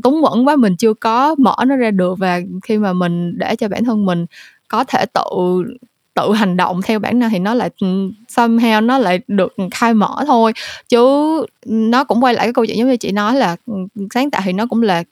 túng 0.03 0.23
quẩn 0.23 0.47
quá, 0.47 0.55
mình 0.55 0.75
chưa 0.77 0.93
có 0.93 1.35
mở 1.37 1.55
nó 1.67 1.75
ra 1.75 1.91
được 1.91 2.19
và 2.19 2.39
khi 2.63 2.77
mà 2.77 2.93
mình 2.93 3.37
để 3.37 3.55
cho 3.55 3.67
bản 3.67 3.85
thân 3.85 4.05
mình 4.05 4.25
có 4.67 4.83
thể 4.83 5.05
tự 5.13 5.23
tự 6.13 6.33
hành 6.33 6.57
động 6.57 6.81
theo 6.81 6.99
bản 6.99 7.19
năng 7.19 7.29
thì 7.29 7.39
nó 7.39 7.53
lại 7.53 7.69
ừ, 7.81 8.11
somehow 8.35 8.85
nó 8.85 8.97
lại 8.97 9.19
được 9.27 9.55
khai 9.71 9.93
mở 9.93 10.23
thôi. 10.27 10.53
Chứ 10.89 11.05
nó 11.65 12.03
cũng 12.03 12.23
quay 12.23 12.33
lại 12.33 12.45
cái 12.45 12.53
câu 12.53 12.65
chuyện 12.65 12.77
giống 12.77 12.87
như 12.87 12.97
chị 12.97 13.11
nói 13.11 13.35
là 13.35 13.55
ừ, 13.65 13.73
sáng 14.13 14.31
tạo 14.31 14.41
thì 14.45 14.53
nó 14.53 14.65
cũng 14.65 14.81
là 14.81 15.03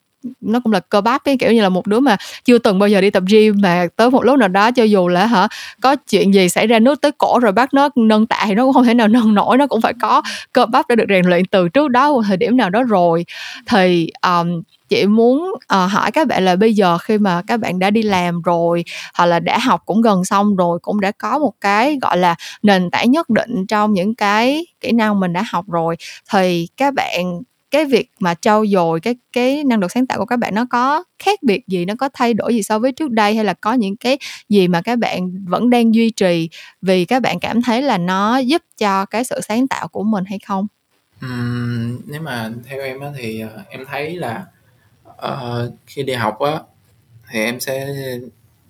nó 0.41 0.59
cũng 0.59 0.73
là 0.73 0.79
cơ 0.79 1.01
bắp 1.01 1.23
cái 1.23 1.37
kiểu 1.37 1.51
như 1.51 1.61
là 1.61 1.69
một 1.69 1.87
đứa 1.87 1.99
mà 1.99 2.17
chưa 2.45 2.57
từng 2.57 2.79
bao 2.79 2.89
giờ 2.89 3.01
đi 3.01 3.09
tập 3.09 3.23
gym 3.27 3.55
mà 3.61 3.87
tới 3.95 4.11
một 4.11 4.23
lúc 4.23 4.39
nào 4.39 4.47
đó 4.47 4.71
cho 4.71 4.83
dù 4.83 5.07
là 5.07 5.25
hả 5.25 5.47
có 5.81 5.95
chuyện 5.95 6.33
gì 6.33 6.49
xảy 6.49 6.67
ra 6.67 6.79
nước 6.79 7.01
tới 7.01 7.11
cổ 7.11 7.39
rồi 7.39 7.51
bắt 7.51 7.73
nó 7.73 7.89
nâng 7.95 8.27
tạ 8.27 8.43
thì 8.47 8.53
nó 8.53 8.63
cũng 8.65 8.73
không 8.73 8.85
thể 8.85 8.93
nào 8.93 9.07
nâng 9.07 9.33
nổi 9.33 9.57
nó 9.57 9.67
cũng 9.67 9.81
phải 9.81 9.93
có 10.01 10.21
cơ 10.53 10.65
bắp 10.65 10.87
đã 10.87 10.95
được 10.95 11.05
rèn 11.09 11.25
luyện 11.25 11.45
từ 11.45 11.69
trước 11.69 11.87
đó 11.87 12.11
một 12.13 12.21
thời 12.27 12.37
điểm 12.37 12.57
nào 12.57 12.69
đó 12.69 12.83
rồi. 12.83 13.25
Thì 13.65 14.09
um, 14.21 14.61
chị 14.89 15.05
muốn 15.05 15.53
uh, 15.53 15.91
hỏi 15.91 16.11
các 16.11 16.27
bạn 16.27 16.45
là 16.45 16.55
bây 16.55 16.73
giờ 16.73 16.97
khi 16.97 17.17
mà 17.17 17.41
các 17.47 17.57
bạn 17.57 17.79
đã 17.79 17.89
đi 17.89 18.01
làm 18.03 18.41
rồi 18.41 18.83
hoặc 19.13 19.25
là 19.25 19.39
đã 19.39 19.57
học 19.57 19.81
cũng 19.85 20.01
gần 20.01 20.25
xong 20.25 20.55
rồi 20.55 20.79
cũng 20.81 21.01
đã 21.01 21.11
có 21.11 21.39
một 21.39 21.53
cái 21.61 21.97
gọi 22.01 22.17
là 22.17 22.35
nền 22.63 22.89
tảng 22.91 23.11
nhất 23.11 23.29
định 23.29 23.65
trong 23.67 23.93
những 23.93 24.15
cái 24.15 24.65
kỹ 24.79 24.91
năng 24.91 25.19
mình 25.19 25.33
đã 25.33 25.43
học 25.51 25.65
rồi 25.67 25.95
thì 26.31 26.67
các 26.77 26.93
bạn 26.93 27.41
cái 27.71 27.85
việc 27.85 28.09
mà 28.19 28.33
trau 28.41 28.65
dồi 28.65 28.99
cái 28.99 29.15
cái 29.33 29.63
năng 29.63 29.79
lực 29.79 29.91
sáng 29.91 30.07
tạo 30.07 30.19
của 30.19 30.25
các 30.25 30.37
bạn 30.37 30.55
nó 30.55 30.65
có 30.69 31.03
khác 31.19 31.43
biệt 31.43 31.67
gì 31.67 31.85
nó 31.85 31.93
có 31.99 32.09
thay 32.13 32.33
đổi 32.33 32.53
gì 32.55 32.63
so 32.63 32.79
với 32.79 32.91
trước 32.91 33.11
đây 33.11 33.35
hay 33.35 33.45
là 33.45 33.53
có 33.53 33.73
những 33.73 33.97
cái 33.97 34.17
gì 34.49 34.67
mà 34.67 34.81
các 34.81 34.99
bạn 34.99 35.45
vẫn 35.45 35.69
đang 35.69 35.95
duy 35.95 36.09
trì 36.09 36.49
vì 36.81 37.05
các 37.05 37.21
bạn 37.21 37.39
cảm 37.39 37.61
thấy 37.61 37.81
là 37.81 37.97
nó 37.97 38.37
giúp 38.37 38.61
cho 38.77 39.05
cái 39.05 39.23
sự 39.23 39.41
sáng 39.41 39.67
tạo 39.67 39.87
của 39.87 40.03
mình 40.03 40.23
hay 40.25 40.39
không? 40.39 40.67
Uhm, 41.25 42.01
nếu 42.05 42.21
mà 42.21 42.51
theo 42.69 42.81
em 42.81 42.99
á 42.99 43.07
thì, 43.17 43.39
ờ, 43.39 43.63
em 43.69 43.85
thấy 43.91 44.15
là, 44.15 44.45
uh, 45.09 45.73
khi 45.85 46.03
đi 46.03 46.13
học 46.13 46.39
á, 46.39 46.59
thì 47.29 47.39
em 47.39 47.59
sẽ 47.59 47.87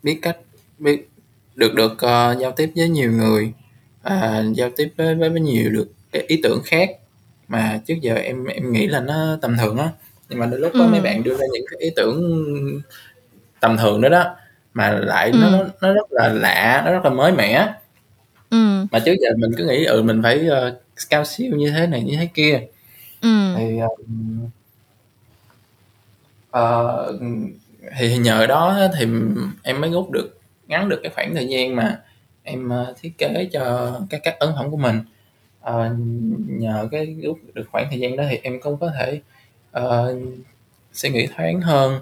biết 0.04 0.20
cách 0.22 0.38
biết 0.80 1.10
được 1.56 1.74
được 1.76 1.92
uh, 1.92 2.40
giao 2.42 2.52
tiếp 2.56 2.72
với 2.76 2.90
nhiều 2.90 3.12
người 3.12 3.54
uh, 4.08 4.56
giao 4.56 4.70
tiếp 4.76 4.94
với, 4.98 5.16
với 5.16 5.30
với 5.30 5.42
nhiều 5.42 5.70
được 5.70 5.88
cái 6.12 6.24
ý 6.28 6.40
tưởng 6.44 6.62
khác 6.66 6.90
mà 7.52 7.80
trước 7.86 7.96
giờ 8.02 8.16
em 8.16 8.46
em 8.46 8.72
nghĩ 8.72 8.88
là 8.88 9.00
nó 9.00 9.38
tầm 9.42 9.58
thường 9.58 9.78
á 9.78 9.90
nhưng 10.30 10.40
mà 10.40 10.46
đôi 10.46 10.60
lúc 10.60 10.72
có 10.74 10.80
ừ. 10.80 10.88
mấy 10.88 11.02
bạn 11.02 11.24
đưa 11.24 11.38
ra 11.38 11.46
những 11.54 11.66
cái 11.72 11.80
ý 11.80 11.90
tưởng 11.96 12.22
tầm 13.60 13.78
thường 13.78 14.02
đó 14.02 14.10
đó 14.10 14.36
mà 14.74 14.92
lại 14.92 15.30
ừ. 15.32 15.38
nó 15.42 15.64
nó 15.82 15.94
rất 15.94 16.12
là 16.12 16.28
lạ 16.28 16.82
nó 16.86 16.92
rất 16.92 17.04
là 17.04 17.10
mới 17.10 17.32
mẻ 17.32 17.74
ừ. 18.50 18.86
mà 18.92 19.00
trước 19.00 19.14
giờ 19.22 19.30
mình 19.38 19.52
cứ 19.58 19.66
nghĩ 19.66 19.86
ừ 19.86 20.02
mình 20.02 20.24
phải 20.24 20.48
uh, 20.48 20.74
cao 21.10 21.26
siêu 21.26 21.52
như 21.56 21.72
thế 21.72 21.88
này 21.88 22.02
như 22.02 22.16
thế 22.18 22.30
kia 22.34 22.62
ừ. 23.22 23.54
thì 23.58 23.80
uh, 23.84 24.00
uh, 26.58 27.22
thì 27.98 28.18
nhờ 28.18 28.48
đó 28.48 28.80
thì 29.00 29.08
em 29.64 29.82
mới 29.82 29.90
rút 29.90 30.12
được 30.12 30.40
ngắn 30.68 30.90
được 30.90 31.00
cái 31.04 31.12
khoảng 31.16 31.36
thời 31.36 31.48
gian 31.48 31.76
mà 31.76 32.02
em 32.44 32.72
uh, 32.90 32.98
thiết 33.02 33.18
kế 33.18 33.50
cho 33.52 33.94
các 34.10 34.22
các 34.24 34.40
ấn 34.40 34.50
phẩm 34.56 34.72
của 34.72 34.78
mình 34.78 35.02
uh, 35.70 35.92
nhờ 36.48 36.88
cái 36.92 37.16
rút 37.24 37.40
được 37.54 37.66
khoảng 37.72 37.88
thời 37.90 38.00
gian 38.00 38.16
đó 38.16 38.24
thì 38.30 38.40
em 38.44 38.60
cũng 38.62 38.78
có 38.78 38.92
thể 39.00 39.22
uh, 39.80 40.22
suy 40.94 41.10
nghĩ 41.10 41.28
thoáng 41.36 41.62
hơn 41.62 42.00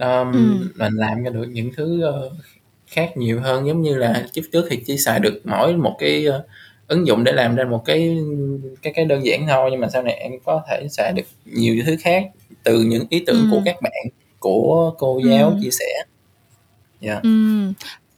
um, 0.00 0.32
ừ. 0.32 0.70
mình 0.76 0.94
làm 0.94 1.22
ra 1.22 1.30
được 1.30 1.44
những 1.44 1.70
thứ 1.76 2.08
uh, 2.08 2.32
khác 2.86 3.16
nhiều 3.16 3.40
hơn 3.40 3.66
giống 3.66 3.82
như 3.82 3.94
là 3.94 4.26
trước 4.32 4.42
trước 4.52 4.66
thì 4.70 4.76
chỉ 4.86 4.98
xài 4.98 5.20
được 5.20 5.40
mỗi 5.44 5.76
một 5.76 5.96
cái 5.98 6.26
uh, 6.28 6.34
ứng 6.88 7.06
dụng 7.06 7.24
để 7.24 7.32
làm 7.32 7.56
ra 7.56 7.64
một 7.64 7.84
cái 7.84 8.18
cái 8.82 8.92
cái 8.92 9.04
đơn 9.04 9.24
giản 9.24 9.46
thôi 9.48 9.68
nhưng 9.72 9.80
mà 9.80 9.88
sau 9.88 10.02
này 10.02 10.14
em 10.14 10.32
có 10.44 10.62
thể 10.68 10.86
xài 10.90 11.12
được 11.12 11.26
nhiều 11.44 11.76
thứ 11.86 11.96
khác 12.00 12.30
từ 12.62 12.82
những 12.82 13.06
ý 13.10 13.22
tưởng 13.26 13.40
ừ. 13.40 13.48
của 13.50 13.62
các 13.64 13.76
bạn 13.82 14.06
của 14.38 14.94
cô 14.98 15.20
giáo 15.24 15.50
ừ. 15.50 15.56
chia 15.62 15.70
sẻ. 15.70 16.04
Dạ. 17.00 17.20
ừ. 17.22 17.28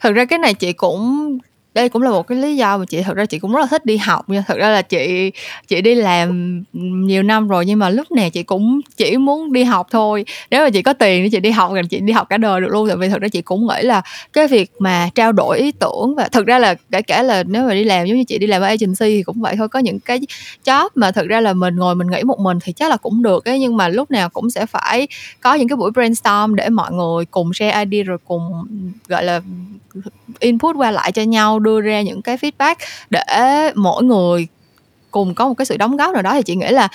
thực 0.01 0.13
ra 0.13 0.25
cái 0.25 0.39
này 0.39 0.55
chị 0.55 0.73
cũng 0.73 1.39
đây 1.75 1.89
cũng 1.89 2.03
là 2.03 2.11
một 2.11 2.23
cái 2.23 2.39
lý 2.39 2.57
do 2.57 2.79
mà 2.79 2.85
chị, 2.85 3.03
thật 3.03 3.17
ra 3.17 3.27
chị 3.27 3.39
cũng 3.39 3.53
rất 3.53 3.61
là 3.61 3.67
thích 3.67 3.87
đi 3.87 3.97
học 3.97 4.29
nha. 4.29 4.45
Thật 4.47 4.59
ra 4.59 4.69
là 4.69 4.83
chị 4.83 5.31
chị 5.69 5.81
đi 5.81 5.95
làm 5.95 6.63
nhiều 6.73 7.23
năm 7.23 7.49
rồi 7.49 7.67
nhưng 7.67 7.79
mà 7.79 7.91
lúc 7.91 8.13
này 8.13 8.31
chị 8.31 8.43
cũng 8.43 8.81
chỉ 8.97 9.17
muốn 9.17 9.53
đi 9.53 9.65
học 9.65 9.87
thôi. 9.91 10.25
Nếu 10.51 10.65
mà 10.65 10.71
chị 10.71 10.83
có 10.83 10.93
tiền 10.93 11.23
thì 11.23 11.31
chị 11.31 11.41
đi 11.41 11.51
học 11.51 11.73
thì 11.75 11.89
chị 11.91 12.01
đi 12.01 12.13
học 12.13 12.29
cả 12.29 12.39
đời 12.39 12.61
được 12.61 12.69
luôn. 12.71 12.89
Tại 12.89 12.97
vì 12.97 13.09
thật 13.09 13.21
ra 13.21 13.29
chị 13.29 13.43
cũng 13.43 13.67
nghĩ 13.67 13.83
là 13.83 14.03
cái 14.33 14.49
việc 14.49 14.71
mà 14.79 15.09
trao 15.15 15.33
đổi 15.33 15.59
ý 15.59 15.73
tưởng 15.73 16.15
và 16.17 16.29
thực 16.29 16.47
ra 16.47 16.59
là 16.59 16.75
kể 16.93 17.03
cả 17.03 17.23
là 17.23 17.43
nếu 17.43 17.67
mà 17.67 17.75
đi 17.75 17.85
làm 17.85 18.07
giống 18.07 18.17
như 18.17 18.25
chị 18.25 18.39
đi 18.39 18.47
làm 18.47 18.63
ở 18.63 18.67
agency 18.67 18.95
thì 19.01 19.23
cũng 19.23 19.41
vậy 19.41 19.55
thôi. 19.57 19.69
Có 19.69 19.79
những 19.79 20.01
cái 20.01 20.21
job 20.65 20.89
mà 20.95 21.11
thực 21.11 21.29
ra 21.29 21.41
là 21.41 21.53
mình 21.53 21.77
ngồi 21.77 21.95
mình 21.95 22.11
nghĩ 22.11 22.23
một 22.23 22.39
mình 22.41 22.59
thì 22.63 22.73
chắc 22.73 22.91
là 22.91 22.97
cũng 22.97 23.23
được 23.23 23.45
ấy. 23.45 23.61
Nhưng 23.61 23.77
mà 23.77 23.89
lúc 23.89 24.11
nào 24.11 24.29
cũng 24.29 24.51
sẽ 24.51 24.67
phải 24.67 25.09
có 25.41 25.55
những 25.55 25.69
cái 25.69 25.77
buổi 25.77 25.91
brainstorm 25.91 26.55
để 26.55 26.69
mọi 26.69 26.93
người 26.93 27.25
cùng 27.25 27.55
share 27.55 27.85
idea 27.85 28.03
rồi 28.03 28.19
cùng, 28.25 28.67
gọi 29.09 29.25
là, 29.25 29.41
input 30.39 30.77
qua 30.77 30.91
lại 30.91 31.13
cho 31.13 31.23
nhau 31.23 31.59
đưa 31.65 31.81
ra 31.81 32.03
những 32.03 32.23
cái 32.23 32.37
feedback 32.37 32.75
để 33.11 33.25
mỗi 33.75 34.05
người 34.05 34.49
cùng 35.11 35.35
có 35.35 35.49
một 35.49 35.55
cái 35.55 35.67
sự 35.67 35.77
đóng 35.77 35.97
góp 35.97 36.15
nào 36.15 36.23
đó 36.23 36.35
thì 36.35 36.43
chị 36.43 36.57
nghĩ 36.57 36.69
là 36.69 36.89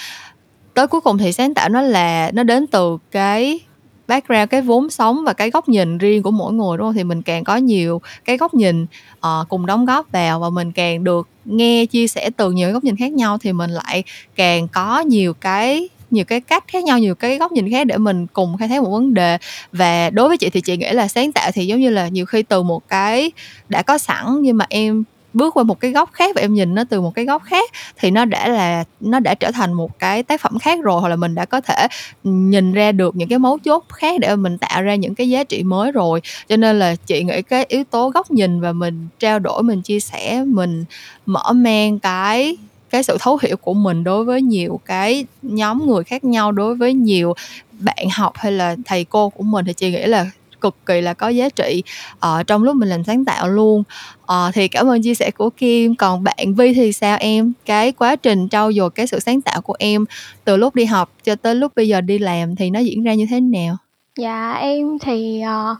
tới 0.73 0.87
cuối 0.87 1.01
cùng 1.01 1.17
thì 1.17 1.31
sáng 1.31 1.53
tạo 1.53 1.69
nó 1.69 1.81
là 1.81 2.31
nó 2.33 2.43
đến 2.43 2.67
từ 2.67 2.97
cái 3.11 3.59
background 4.07 4.49
cái 4.49 4.61
vốn 4.61 4.89
sống 4.89 5.23
và 5.25 5.33
cái 5.33 5.49
góc 5.49 5.69
nhìn 5.69 5.97
riêng 5.97 6.23
của 6.23 6.31
mỗi 6.31 6.53
người 6.53 6.77
đúng 6.77 6.87
không? 6.87 6.93
Thì 6.93 7.03
mình 7.03 7.21
càng 7.21 7.43
có 7.43 7.55
nhiều 7.55 8.01
cái 8.25 8.37
góc 8.37 8.53
nhìn 8.53 8.83
uh, 9.17 9.49
cùng 9.49 9.65
đóng 9.65 9.85
góp 9.85 10.11
vào 10.11 10.39
và 10.39 10.49
mình 10.49 10.71
càng 10.71 11.03
được 11.03 11.27
nghe 11.45 11.85
chia 11.85 12.07
sẻ 12.07 12.29
từ 12.37 12.51
nhiều 12.51 12.71
góc 12.71 12.83
nhìn 12.83 12.95
khác 12.95 13.11
nhau 13.11 13.37
thì 13.37 13.53
mình 13.53 13.71
lại 13.71 14.03
càng 14.35 14.67
có 14.67 14.99
nhiều 14.99 15.33
cái 15.33 15.89
nhiều 16.11 16.25
cái 16.25 16.41
cách 16.41 16.63
khác 16.67 16.83
nhau, 16.83 16.99
nhiều 16.99 17.15
cái 17.15 17.37
góc 17.37 17.51
nhìn 17.51 17.71
khác 17.71 17.87
để 17.87 17.97
mình 17.97 18.27
cùng 18.27 18.57
khai 18.57 18.67
thác 18.67 18.83
một 18.83 18.89
vấn 18.89 19.13
đề. 19.13 19.37
Và 19.71 20.09
đối 20.09 20.27
với 20.27 20.37
chị 20.37 20.49
thì 20.49 20.61
chị 20.61 20.77
nghĩ 20.77 20.91
là 20.91 21.07
sáng 21.07 21.31
tạo 21.31 21.51
thì 21.53 21.65
giống 21.65 21.79
như 21.79 21.89
là 21.89 22.07
nhiều 22.07 22.25
khi 22.25 22.43
từ 22.43 22.63
một 22.63 22.87
cái 22.87 23.31
đã 23.69 23.81
có 23.81 23.97
sẵn, 23.97 24.25
nhưng 24.41 24.57
mà 24.57 24.65
em 24.69 25.03
bước 25.33 25.53
qua 25.53 25.63
một 25.63 25.79
cái 25.79 25.91
góc 25.91 26.09
khác 26.13 26.35
và 26.35 26.41
em 26.41 26.53
nhìn 26.53 26.75
nó 26.75 26.83
từ 26.89 27.01
một 27.01 27.11
cái 27.15 27.25
góc 27.25 27.43
khác, 27.43 27.69
thì 27.97 28.11
nó 28.11 28.25
đã 28.25 28.47
là, 28.47 28.83
nó 28.99 29.19
đã 29.19 29.33
trở 29.33 29.51
thành 29.51 29.73
một 29.73 29.99
cái 29.99 30.23
tác 30.23 30.41
phẩm 30.41 30.59
khác 30.59 30.79
rồi, 30.83 31.01
hoặc 31.01 31.09
là 31.09 31.15
mình 31.15 31.35
đã 31.35 31.45
có 31.45 31.61
thể 31.61 31.87
nhìn 32.23 32.73
ra 32.73 32.91
được 32.91 33.15
những 33.15 33.29
cái 33.29 33.39
mấu 33.39 33.57
chốt 33.59 33.85
khác 33.89 34.19
để 34.19 34.35
mình 34.35 34.57
tạo 34.57 34.81
ra 34.81 34.95
những 34.95 35.15
cái 35.15 35.29
giá 35.29 35.43
trị 35.43 35.63
mới 35.63 35.91
rồi. 35.91 36.21
Cho 36.47 36.57
nên 36.57 36.79
là 36.79 36.95
chị 36.95 37.23
nghĩ 37.23 37.41
cái 37.41 37.65
yếu 37.67 37.83
tố 37.83 38.09
góc 38.09 38.31
nhìn 38.31 38.61
và 38.61 38.71
mình 38.71 39.07
trao 39.19 39.39
đổi, 39.39 39.63
mình 39.63 39.81
chia 39.81 39.99
sẻ, 39.99 40.43
mình 40.47 40.85
mở 41.25 41.53
mang 41.53 41.99
cái 41.99 42.57
cái 42.89 43.03
sự 43.03 43.17
thấu 43.19 43.39
hiểu 43.41 43.57
của 43.57 43.73
mình 43.73 44.03
đối 44.03 44.25
với 44.25 44.41
nhiều 44.41 44.79
cái 44.85 45.25
nhóm 45.41 45.87
người 45.87 46.03
khác 46.03 46.23
nhau 46.23 46.51
đối 46.51 46.75
với 46.75 46.93
nhiều 46.93 47.33
bạn 47.79 48.07
học 48.11 48.33
hay 48.35 48.51
là 48.51 48.75
thầy 48.85 49.05
cô 49.05 49.29
của 49.29 49.43
mình 49.43 49.65
thì 49.65 49.73
chị 49.73 49.91
nghĩ 49.91 50.05
là 50.05 50.25
cực 50.61 50.75
kỳ 50.85 51.01
là 51.01 51.13
có 51.13 51.27
giá 51.27 51.49
trị 51.49 51.83
uh, 52.15 52.47
trong 52.47 52.63
lúc 52.63 52.75
mình 52.75 52.89
làm 52.89 53.03
sáng 53.03 53.25
tạo 53.25 53.47
luôn. 53.47 53.83
Uh, 54.23 54.53
thì 54.53 54.67
cảm 54.67 54.87
ơn 54.87 55.01
chia 55.01 55.15
sẻ 55.15 55.31
của 55.31 55.49
Kim. 55.49 55.95
Còn 55.95 56.23
bạn 56.23 56.53
Vi 56.57 56.73
thì 56.73 56.93
sao 56.93 57.17
em? 57.19 57.53
Cái 57.65 57.91
quá 57.91 58.15
trình 58.15 58.49
trau 58.49 58.73
dồi 58.73 58.89
cái 58.89 59.07
sự 59.07 59.19
sáng 59.19 59.41
tạo 59.41 59.61
của 59.61 59.75
em 59.79 60.05
từ 60.43 60.57
lúc 60.57 60.75
đi 60.75 60.85
học 60.85 61.11
cho 61.23 61.35
tới 61.35 61.55
lúc 61.55 61.71
bây 61.75 61.87
giờ 61.87 62.01
đi 62.01 62.19
làm 62.19 62.55
thì 62.55 62.69
nó 62.69 62.79
diễn 62.79 63.03
ra 63.03 63.13
như 63.13 63.25
thế 63.29 63.39
nào? 63.39 63.77
Dạ 64.17 64.53
em 64.53 64.99
thì 64.99 65.41
uh, 65.43 65.77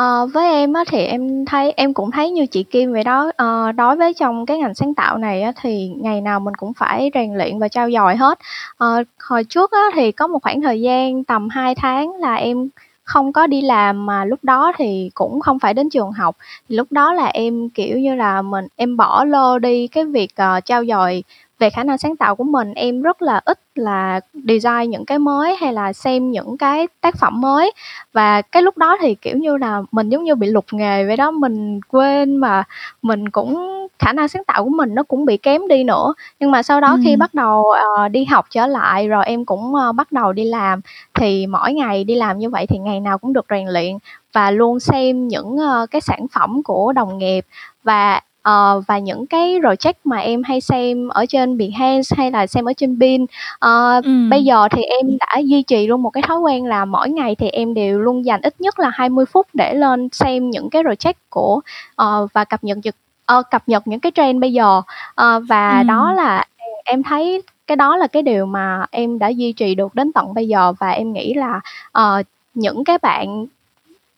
Ờ, 0.00 0.26
với 0.34 0.50
em 0.52 0.72
á, 0.72 0.84
thì 0.88 0.98
em 1.04 1.44
thấy 1.44 1.72
em 1.76 1.94
cũng 1.94 2.10
thấy 2.10 2.30
như 2.30 2.46
chị 2.46 2.62
Kim 2.62 2.92
vậy 2.92 3.04
đó, 3.04 3.30
ờ, 3.36 3.72
đối 3.72 3.96
với 3.96 4.14
trong 4.14 4.46
cái 4.46 4.58
ngành 4.58 4.74
sáng 4.74 4.94
tạo 4.94 5.18
này 5.18 5.42
á, 5.42 5.52
thì 5.62 5.88
ngày 6.00 6.20
nào 6.20 6.40
mình 6.40 6.54
cũng 6.54 6.72
phải 6.74 7.10
rèn 7.14 7.34
luyện 7.34 7.58
và 7.58 7.68
trau 7.68 7.90
dồi 7.90 8.16
hết. 8.16 8.38
Ờ, 8.76 9.02
hồi 9.20 9.44
trước 9.44 9.70
á, 9.72 9.80
thì 9.94 10.12
có 10.12 10.26
một 10.26 10.38
khoảng 10.42 10.60
thời 10.60 10.80
gian 10.80 11.24
tầm 11.24 11.48
2 11.48 11.74
tháng 11.74 12.14
là 12.16 12.34
em 12.34 12.68
không 13.04 13.32
có 13.32 13.46
đi 13.46 13.60
làm 13.62 14.06
mà 14.06 14.24
lúc 14.24 14.38
đó 14.42 14.72
thì 14.78 15.10
cũng 15.14 15.40
không 15.40 15.58
phải 15.58 15.74
đến 15.74 15.90
trường 15.90 16.12
học, 16.12 16.36
thì 16.68 16.76
lúc 16.76 16.86
đó 16.92 17.12
là 17.12 17.26
em, 17.26 17.68
kiểu 17.70 17.98
như 17.98 18.14
là, 18.14 18.42
mình 18.42 18.66
em 18.76 18.96
bỏ 18.96 19.24
lơ 19.24 19.58
đi 19.58 19.86
cái 19.88 20.04
việc, 20.04 20.30
ờ, 20.36 20.60
trau 20.64 20.84
dồi 20.84 21.22
về 21.60 21.70
khả 21.70 21.84
năng 21.84 21.98
sáng 21.98 22.16
tạo 22.16 22.36
của 22.36 22.44
mình 22.44 22.74
em 22.74 23.02
rất 23.02 23.22
là 23.22 23.40
ít 23.44 23.58
là 23.74 24.20
design 24.34 24.90
những 24.90 25.04
cái 25.04 25.18
mới 25.18 25.56
hay 25.56 25.72
là 25.72 25.92
xem 25.92 26.30
những 26.30 26.58
cái 26.58 26.88
tác 27.00 27.16
phẩm 27.16 27.40
mới. 27.40 27.72
Và 28.12 28.42
cái 28.42 28.62
lúc 28.62 28.78
đó 28.78 28.96
thì 29.00 29.14
kiểu 29.14 29.36
như 29.36 29.56
là 29.56 29.82
mình 29.92 30.08
giống 30.08 30.24
như 30.24 30.34
bị 30.34 30.46
lục 30.46 30.64
nghề 30.72 31.06
vậy 31.06 31.16
đó 31.16 31.30
mình 31.30 31.80
quên 31.88 32.36
mà 32.36 32.64
mình 33.02 33.28
cũng 33.28 33.80
khả 33.98 34.12
năng 34.12 34.28
sáng 34.28 34.44
tạo 34.44 34.64
của 34.64 34.70
mình 34.70 34.94
nó 34.94 35.02
cũng 35.02 35.24
bị 35.24 35.36
kém 35.36 35.68
đi 35.68 35.84
nữa. 35.84 36.14
Nhưng 36.40 36.50
mà 36.50 36.62
sau 36.62 36.80
đó 36.80 36.88
ừ. 36.88 37.00
khi 37.04 37.16
bắt 37.16 37.34
đầu 37.34 37.64
uh, 38.04 38.10
đi 38.10 38.24
học 38.24 38.46
trở 38.50 38.66
lại 38.66 39.08
rồi 39.08 39.24
em 39.24 39.44
cũng 39.44 39.74
uh, 39.74 39.94
bắt 39.94 40.12
đầu 40.12 40.32
đi 40.32 40.44
làm 40.44 40.80
thì 41.14 41.46
mỗi 41.46 41.72
ngày 41.72 42.04
đi 42.04 42.14
làm 42.14 42.38
như 42.38 42.50
vậy 42.50 42.66
thì 42.66 42.78
ngày 42.78 43.00
nào 43.00 43.18
cũng 43.18 43.32
được 43.32 43.46
rèn 43.50 43.68
luyện 43.68 43.98
và 44.32 44.50
luôn 44.50 44.80
xem 44.80 45.28
những 45.28 45.56
uh, 45.56 45.90
cái 45.90 46.00
sản 46.00 46.26
phẩm 46.32 46.62
của 46.62 46.92
đồng 46.92 47.18
nghiệp. 47.18 47.46
Và 47.84 48.20
Ờ, 48.42 48.82
và 48.88 48.98
những 48.98 49.26
cái 49.26 49.58
project 49.60 49.92
mà 50.04 50.16
em 50.18 50.42
hay 50.42 50.60
xem 50.60 51.08
ở 51.08 51.26
trên 51.26 51.58
Behance 51.58 52.16
hay 52.16 52.30
là 52.30 52.46
xem 52.46 52.64
ở 52.64 52.72
trên 52.72 52.98
Bin, 52.98 53.26
ờ, 53.58 54.00
Ừm. 54.04 54.30
bây 54.30 54.44
giờ 54.44 54.68
thì 54.70 54.82
em 54.82 55.18
đã 55.20 55.38
duy 55.44 55.62
trì 55.62 55.86
luôn 55.86 56.02
một 56.02 56.10
cái 56.10 56.22
thói 56.22 56.38
quen 56.38 56.64
là 56.66 56.84
mỗi 56.84 57.08
ngày 57.10 57.34
thì 57.34 57.48
em 57.48 57.74
đều 57.74 57.98
luôn 58.00 58.24
dành 58.24 58.40
ít 58.42 58.54
nhất 58.60 58.78
là 58.78 58.90
20 58.94 59.24
phút 59.26 59.46
để 59.54 59.74
lên 59.74 60.08
xem 60.12 60.50
những 60.50 60.70
cái 60.70 60.82
project 60.82 61.12
của 61.30 61.60
ờ, 61.96 62.26
và 62.32 62.44
cập 62.44 62.64
nhật 62.64 62.78
ờ, 63.26 63.42
cập 63.50 63.62
nhật 63.66 63.86
những 63.88 64.00
cái 64.00 64.12
trend 64.14 64.40
bây 64.40 64.52
giờ. 64.52 64.82
Ờ, 65.14 65.40
và 65.48 65.82
đó 65.82 66.12
là 66.12 66.44
em 66.84 67.02
thấy 67.02 67.42
cái 67.66 67.76
đó 67.76 67.96
là 67.96 68.06
cái 68.06 68.22
điều 68.22 68.46
mà 68.46 68.86
em 68.90 69.18
đã 69.18 69.28
duy 69.28 69.52
trì 69.52 69.74
được 69.74 69.94
đến 69.94 70.12
tận 70.12 70.34
bây 70.34 70.48
giờ 70.48 70.72
và 70.78 70.90
em 70.90 71.12
nghĩ 71.12 71.34
là, 71.34 71.60
ờ, 71.92 72.22
những 72.54 72.84
cái 72.84 72.98
bạn 72.98 73.46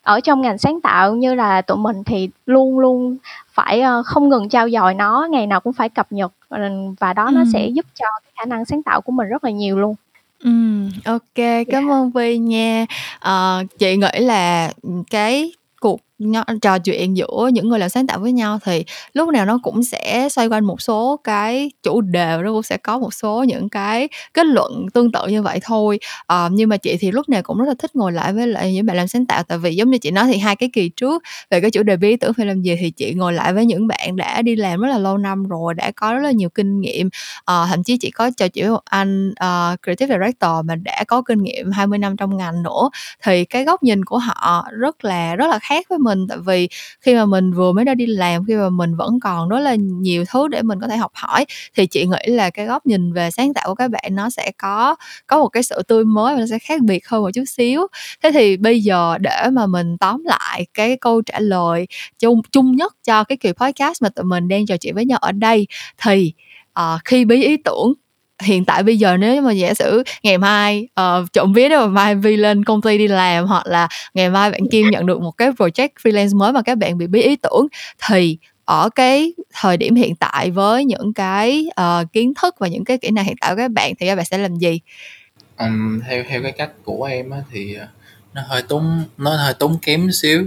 ở 0.02 0.20
trong 0.20 0.40
ngành 0.40 0.58
sáng 0.58 0.80
tạo 0.80 1.14
như 1.16 1.34
là 1.34 1.62
tụi 1.62 1.76
mình 1.76 2.04
thì 2.04 2.28
luôn 2.46 2.78
luôn 2.78 3.16
phải 3.52 3.80
ờ, 3.80 4.02
không 4.02 4.28
ngừng 4.28 4.48
trao 4.48 4.70
dồi 4.70 4.94
nó 4.94 5.28
ngày 5.30 5.46
nào 5.46 5.60
cũng 5.60 5.72
phải 5.72 5.88
cập 5.88 6.12
nhật 6.12 6.32
và 7.00 7.12
đó 7.12 7.30
nó 7.32 7.44
sẽ 7.52 7.66
giúp 7.66 7.86
cho 7.94 8.06
cái 8.22 8.32
khả 8.36 8.44
năng 8.44 8.64
sáng 8.64 8.82
tạo 8.82 9.00
của 9.00 9.12
mình 9.12 9.28
rất 9.28 9.44
là 9.44 9.50
nhiều 9.50 9.78
luôn 9.78 9.94
Ừm, 10.44 10.90
ô 11.04 11.18
cảm 11.34 11.64
dạ. 11.68 11.92
ơn 11.92 12.10
Vi 12.10 12.38
nha. 12.38 12.86
Ờ, 13.18 13.64
chị 13.78 13.96
nghĩ 13.96 14.20
là, 14.20 14.72
cái 15.10 15.52
cuộc 15.80 16.00
nho 16.30 16.44
trò 16.62 16.78
chuyện 16.78 17.16
giữa 17.16 17.50
những 17.52 17.68
người 17.68 17.78
làm 17.78 17.88
sáng 17.88 18.06
tạo 18.06 18.18
với 18.18 18.32
nhau 18.32 18.58
thì 18.64 18.84
lúc 19.14 19.28
nào 19.28 19.46
nó 19.46 19.58
cũng 19.62 19.82
sẽ 19.82 20.28
xoay 20.28 20.46
quanh 20.48 20.64
một 20.64 20.82
số 20.82 21.20
cái 21.24 21.70
chủ 21.82 22.00
đề 22.00 22.38
nó 22.44 22.50
cũng 22.50 22.62
sẽ 22.62 22.76
có 22.76 22.98
một 22.98 23.14
số 23.14 23.44
những 23.44 23.68
cái 23.68 24.08
kết 24.34 24.46
luận 24.46 24.86
tương 24.94 25.12
tự 25.12 25.26
như 25.26 25.42
vậy 25.42 25.60
thôi. 25.62 25.98
À, 26.26 26.48
nhưng 26.52 26.68
mà 26.68 26.76
chị 26.76 26.96
thì 27.00 27.10
lúc 27.10 27.28
nào 27.28 27.42
cũng 27.42 27.58
rất 27.58 27.68
là 27.68 27.74
thích 27.78 27.96
ngồi 27.96 28.12
lại 28.12 28.32
với 28.32 28.46
lại 28.46 28.72
những 28.72 28.86
bạn 28.86 28.96
làm 28.96 29.08
sáng 29.08 29.26
tạo 29.26 29.42
tại 29.42 29.58
vì 29.58 29.74
giống 29.74 29.90
như 29.90 29.98
chị 29.98 30.10
nói 30.10 30.26
thì 30.32 30.38
hai 30.38 30.56
cái 30.56 30.70
kỳ 30.72 30.88
trước 30.88 31.22
về 31.50 31.60
cái 31.60 31.70
chủ 31.70 31.82
đề 31.82 31.96
bí 31.96 32.16
tưởng 32.16 32.32
phải 32.34 32.46
làm 32.46 32.62
gì 32.62 32.76
thì 32.80 32.90
chị 32.90 33.14
ngồi 33.14 33.32
lại 33.32 33.52
với 33.52 33.66
những 33.66 33.86
bạn 33.86 34.16
đã 34.16 34.42
đi 34.42 34.56
làm 34.56 34.80
rất 34.80 34.88
là 34.88 34.98
lâu 34.98 35.18
năm 35.18 35.42
rồi 35.48 35.74
đã 35.74 35.90
có 35.96 36.14
rất 36.14 36.20
là 36.20 36.30
nhiều 36.30 36.48
kinh 36.48 36.80
nghiệm. 36.80 37.08
À, 37.44 37.66
thậm 37.70 37.82
chí 37.82 37.96
chị 37.96 38.10
có 38.10 38.30
trò 38.36 38.48
chuyện 38.48 38.64
với 38.64 38.72
một 38.72 38.84
anh 38.84 39.30
uh, 39.30 39.82
creative 39.82 40.14
director 40.14 40.50
mà 40.64 40.74
đã 40.76 41.04
có 41.08 41.22
kinh 41.22 41.42
nghiệm 41.42 41.70
20 41.70 41.98
năm 41.98 42.16
trong 42.16 42.36
ngành 42.36 42.62
nữa. 42.62 42.90
Thì 43.24 43.44
cái 43.44 43.64
góc 43.64 43.82
nhìn 43.82 44.04
của 44.04 44.18
họ 44.18 44.66
rất 44.78 45.04
là 45.04 45.36
rất 45.36 45.46
là 45.50 45.58
khác 45.58 45.86
với 45.88 45.98
mình 45.98 46.11
mình. 46.14 46.26
Tại 46.28 46.38
vì 46.46 46.68
khi 47.00 47.14
mà 47.14 47.24
mình 47.24 47.52
vừa 47.52 47.72
mới 47.72 47.84
ra 47.84 47.94
đi 47.94 48.06
làm 48.06 48.44
khi 48.44 48.54
mà 48.54 48.70
mình 48.70 48.96
vẫn 48.96 49.20
còn 49.20 49.48
rất 49.48 49.58
là 49.58 49.74
nhiều 49.78 50.24
thứ 50.28 50.48
để 50.48 50.62
mình 50.62 50.80
có 50.80 50.88
thể 50.88 50.96
học 50.96 51.12
hỏi 51.14 51.44
thì 51.76 51.86
chị 51.86 52.06
nghĩ 52.06 52.32
là 52.32 52.50
cái 52.50 52.66
góc 52.66 52.86
nhìn 52.86 53.12
về 53.12 53.30
sáng 53.30 53.54
tạo 53.54 53.68
của 53.68 53.74
các 53.74 53.90
bạn 53.90 54.14
nó 54.14 54.30
sẽ 54.30 54.52
có 54.58 54.96
có 55.26 55.38
một 55.38 55.48
cái 55.48 55.62
sự 55.62 55.82
tươi 55.88 56.04
mới 56.04 56.34
và 56.34 56.40
nó 56.40 56.46
sẽ 56.46 56.58
khác 56.58 56.80
biệt 56.82 57.08
hơn 57.08 57.22
một 57.22 57.30
chút 57.34 57.44
xíu. 57.46 57.86
Thế 58.22 58.30
thì 58.32 58.56
bây 58.56 58.80
giờ 58.80 59.18
để 59.18 59.46
mà 59.52 59.66
mình 59.66 59.98
tóm 59.98 60.24
lại 60.24 60.66
cái 60.74 60.96
câu 60.96 61.22
trả 61.22 61.40
lời 61.40 61.86
chung 62.18 62.42
chung 62.52 62.76
nhất 62.76 62.96
cho 63.04 63.24
cái 63.24 63.36
kỳ 63.36 63.52
podcast 63.52 64.02
mà 64.02 64.08
tụi 64.08 64.24
mình 64.24 64.48
đang 64.48 64.66
trò 64.66 64.76
chuyện 64.76 64.94
với 64.94 65.04
nhau 65.04 65.18
ở 65.18 65.32
đây 65.32 65.66
thì 66.02 66.32
uh, 66.80 67.00
khi 67.04 67.24
bí 67.24 67.42
ý 67.44 67.56
tưởng 67.56 67.92
hiện 68.42 68.64
tại 68.64 68.82
bây 68.82 68.98
giờ 68.98 69.16
nếu 69.16 69.42
mà 69.42 69.52
giả 69.52 69.74
sử 69.74 70.02
ngày 70.22 70.38
mai 70.38 70.88
uh, 71.00 71.32
trộm 71.32 71.52
vía 71.52 71.68
đó 71.68 71.80
mà 71.80 71.86
mai 71.86 72.14
Vi 72.14 72.36
lên 72.36 72.64
công 72.64 72.82
ty 72.82 72.98
đi 72.98 73.08
làm 73.08 73.46
hoặc 73.46 73.66
là 73.66 73.88
ngày 74.14 74.30
mai 74.30 74.50
bạn 74.50 74.60
Kim 74.70 74.90
nhận 74.90 75.06
được 75.06 75.20
một 75.20 75.30
cái 75.30 75.50
project 75.50 75.88
freelance 76.02 76.36
mới 76.36 76.52
mà 76.52 76.62
các 76.62 76.78
bạn 76.78 76.98
bị 76.98 77.06
bí 77.06 77.22
ý 77.22 77.36
tưởng 77.36 77.66
thì 78.08 78.38
ở 78.64 78.88
cái 78.94 79.32
thời 79.52 79.76
điểm 79.76 79.94
hiện 79.94 80.16
tại 80.16 80.50
với 80.50 80.84
những 80.84 81.12
cái 81.14 81.66
uh, 81.80 82.12
kiến 82.12 82.32
thức 82.42 82.54
và 82.58 82.68
những 82.68 82.84
cái 82.84 82.98
kỹ 82.98 83.10
năng 83.10 83.24
hiện 83.24 83.36
tại 83.40 83.50
của 83.50 83.56
các 83.56 83.70
bạn 83.70 83.92
thì 83.98 84.06
các 84.06 84.16
bạn 84.16 84.24
sẽ 84.24 84.38
làm 84.38 84.56
gì? 84.56 84.80
Um, 85.58 86.00
theo 86.08 86.24
theo 86.28 86.42
cái 86.42 86.52
cách 86.52 86.70
của 86.84 87.04
em 87.04 87.30
á, 87.30 87.38
thì 87.52 87.76
nó 88.34 88.42
hơi 88.46 88.62
tốn 88.62 89.04
nó 89.18 89.36
hơi 89.36 89.54
tốn 89.54 89.78
kém 89.82 90.12
xíu 90.12 90.46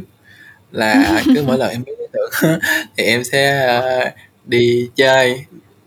là 0.72 1.22
cứ 1.36 1.44
mỗi 1.48 1.58
lần 1.58 1.70
em 1.70 1.84
biết 1.84 1.94
ý 2.00 2.06
tưởng 2.14 2.60
thì 2.98 3.04
em 3.04 3.24
sẽ 3.24 3.78
uh, 3.80 4.14
đi 4.46 4.90
chơi 4.96 5.46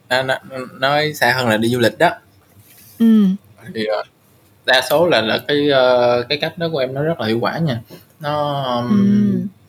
nó, 0.09 0.39
nói 0.81 1.15
xa 1.15 1.33
hơn 1.33 1.49
là 1.49 1.57
đi 1.57 1.69
du 1.69 1.79
lịch 1.79 1.99
đó 1.99 2.11
ừ. 2.99 3.25
thì 3.75 3.87
uh, 4.01 4.07
đa 4.67 4.83
số 4.91 5.07
là 5.07 5.21
là 5.21 5.39
cái 5.49 5.69
uh, 5.71 6.29
cái 6.29 6.39
cách 6.39 6.59
đó 6.59 6.69
của 6.73 6.79
em 6.79 6.95
nó 6.95 7.03
rất 7.03 7.21
là 7.21 7.27
hiệu 7.27 7.39
quả 7.41 7.59
nha 7.59 7.81
nó, 8.21 8.65
ừ. 8.91 8.97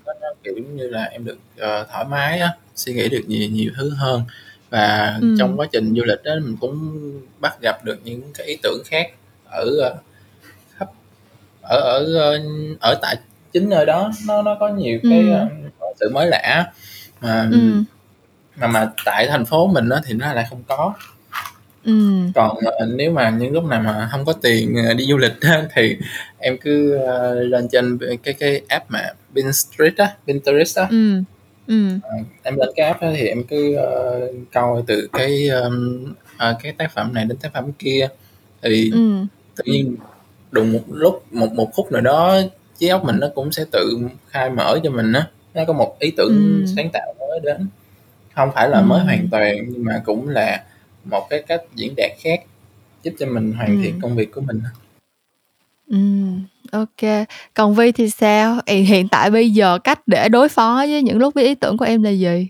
nó, 0.06 0.13
nó 0.21 0.28
kiểu 0.43 0.54
như 0.75 0.88
là 0.88 1.04
em 1.04 1.25
được 1.25 1.38
uh, 1.56 1.89
thoải 1.91 2.06
mái 2.06 2.39
á 2.39 2.49
suy 2.75 2.93
nghĩ 2.93 3.10
được 3.10 3.23
nhiều 3.28 3.49
nhiều 3.49 3.71
thứ 3.78 3.89
hơn 3.89 4.21
và 4.69 5.17
ừ. 5.21 5.36
trong 5.39 5.58
quá 5.58 5.67
trình 5.71 5.95
du 5.95 6.04
lịch 6.04 6.23
đó 6.23 6.32
mình 6.43 6.58
cũng 6.62 7.02
bắt 7.39 7.62
gặp 7.62 7.86
được 7.86 7.97
những 8.04 8.21
cái 8.34 8.47
ý 8.47 8.58
tưởng 8.63 8.82
khác 8.86 9.12
ở 9.45 9.65
khắp 10.78 10.88
ở 11.62 12.06
ở 12.19 12.39
ở 12.80 12.99
tại 13.02 13.15
chính 13.52 13.69
nơi 13.69 13.86
đó 13.86 14.12
nó 14.28 14.41
nó 14.41 14.58
có 14.60 14.69
nhiều 14.69 14.99
cái 15.04 15.21
ừ. 15.80 15.89
sự 15.99 16.10
mới 16.10 16.28
lạ 16.28 16.71
mà 17.21 17.49
ừ 17.52 17.84
mà 18.59 18.67
mà 18.67 18.91
tại 19.05 19.27
thành 19.27 19.45
phố 19.45 19.67
mình 19.67 19.89
á 19.89 20.01
thì 20.05 20.13
nó 20.13 20.33
lại 20.33 20.45
không 20.49 20.63
có 20.67 20.93
ừ. 21.85 21.93
còn 22.35 22.57
uh, 22.57 22.89
nếu 22.95 23.11
mà 23.11 23.29
những 23.29 23.53
lúc 23.53 23.63
nào 23.63 23.81
mà 23.81 24.09
không 24.11 24.25
có 24.25 24.33
tiền 24.33 24.75
uh, 24.91 24.97
đi 24.97 25.05
du 25.05 25.17
lịch 25.17 25.41
á, 25.41 25.63
thì 25.75 25.97
em 26.37 26.57
cứ 26.57 26.97
uh, 26.97 27.51
lên 27.51 27.67
trên 27.71 27.97
cái 28.23 28.33
cái 28.33 28.61
app 28.67 28.91
mà 28.91 29.09
Pinterest 29.35 29.97
á 29.97 30.15
Pinterest 30.27 30.77
á 30.77 30.87
ừ. 30.89 31.21
Ừ. 31.67 31.95
Uh, 31.95 32.25
em 32.43 32.55
lên 32.55 32.69
cái 32.75 32.87
app 32.87 33.01
đó 33.01 33.07
thì 33.15 33.27
em 33.27 33.43
cứ 33.43 33.75
uh, 33.77 34.35
coi 34.53 34.83
từ 34.87 35.09
cái 35.13 35.49
um, 35.49 36.03
uh, 36.35 36.57
cái 36.63 36.71
tác 36.71 36.91
phẩm 36.91 37.13
này 37.13 37.25
đến 37.25 37.37
tác 37.37 37.53
phẩm 37.53 37.71
kia 37.79 38.07
thì 38.61 38.91
ừ. 38.93 39.25
tự 39.55 39.63
nhiên 39.65 39.95
đùng 40.51 40.73
một 40.73 40.83
lúc 40.87 41.33
một 41.33 41.53
một 41.53 41.69
phút 41.75 41.91
nào 41.91 42.01
đó 42.01 42.39
trí 42.77 42.87
óc 42.87 43.05
mình 43.05 43.15
nó 43.19 43.27
cũng 43.35 43.51
sẽ 43.51 43.65
tự 43.71 43.99
khai 44.29 44.49
mở 44.49 44.79
cho 44.83 44.89
mình 44.89 45.13
á 45.13 45.27
nó 45.53 45.65
có 45.67 45.73
một 45.73 45.95
ý 45.99 46.11
tưởng 46.17 46.63
ừ. 46.65 46.73
sáng 46.75 46.89
tạo 46.93 47.15
mới 47.19 47.39
đến 47.43 47.67
không 48.39 48.52
phải 48.56 48.69
là 48.69 48.82
mới 48.82 49.04
hoàn 49.04 49.28
toàn 49.32 49.56
nhưng 49.67 49.86
mà 49.86 50.02
cũng 50.06 50.30
là 50.30 50.63
một 51.04 51.28
cái 51.30 51.43
cách 51.47 51.62
diễn 51.75 51.93
đạt 51.97 52.12
khác 52.19 52.39
giúp 53.04 53.12
cho 53.19 53.25
mình 53.25 53.54
hoàn 53.54 53.82
thiện 53.84 53.99
công 54.02 54.15
việc 54.15 54.32
của 54.32 54.41
mình 54.41 54.62
Ừ, 55.89 55.97
ok. 56.71 57.28
Còn 57.54 57.75
Vi 57.75 57.91
thì 57.91 58.10
sao? 58.10 58.60
Hiện 58.67 59.08
tại 59.08 59.32
bây 59.32 59.49
giờ 59.49 59.80
cách 59.84 60.08
để 60.08 60.30
đối 60.30 60.49
phó 60.49 60.75
với 60.89 61.04
những 61.04 61.17
lúc 61.17 61.36
biết 61.36 61.43
ý 61.43 61.56
tưởng 61.56 61.78
của 61.78 61.86
em 61.86 62.04
là 62.04 62.10
gì? 62.10 62.47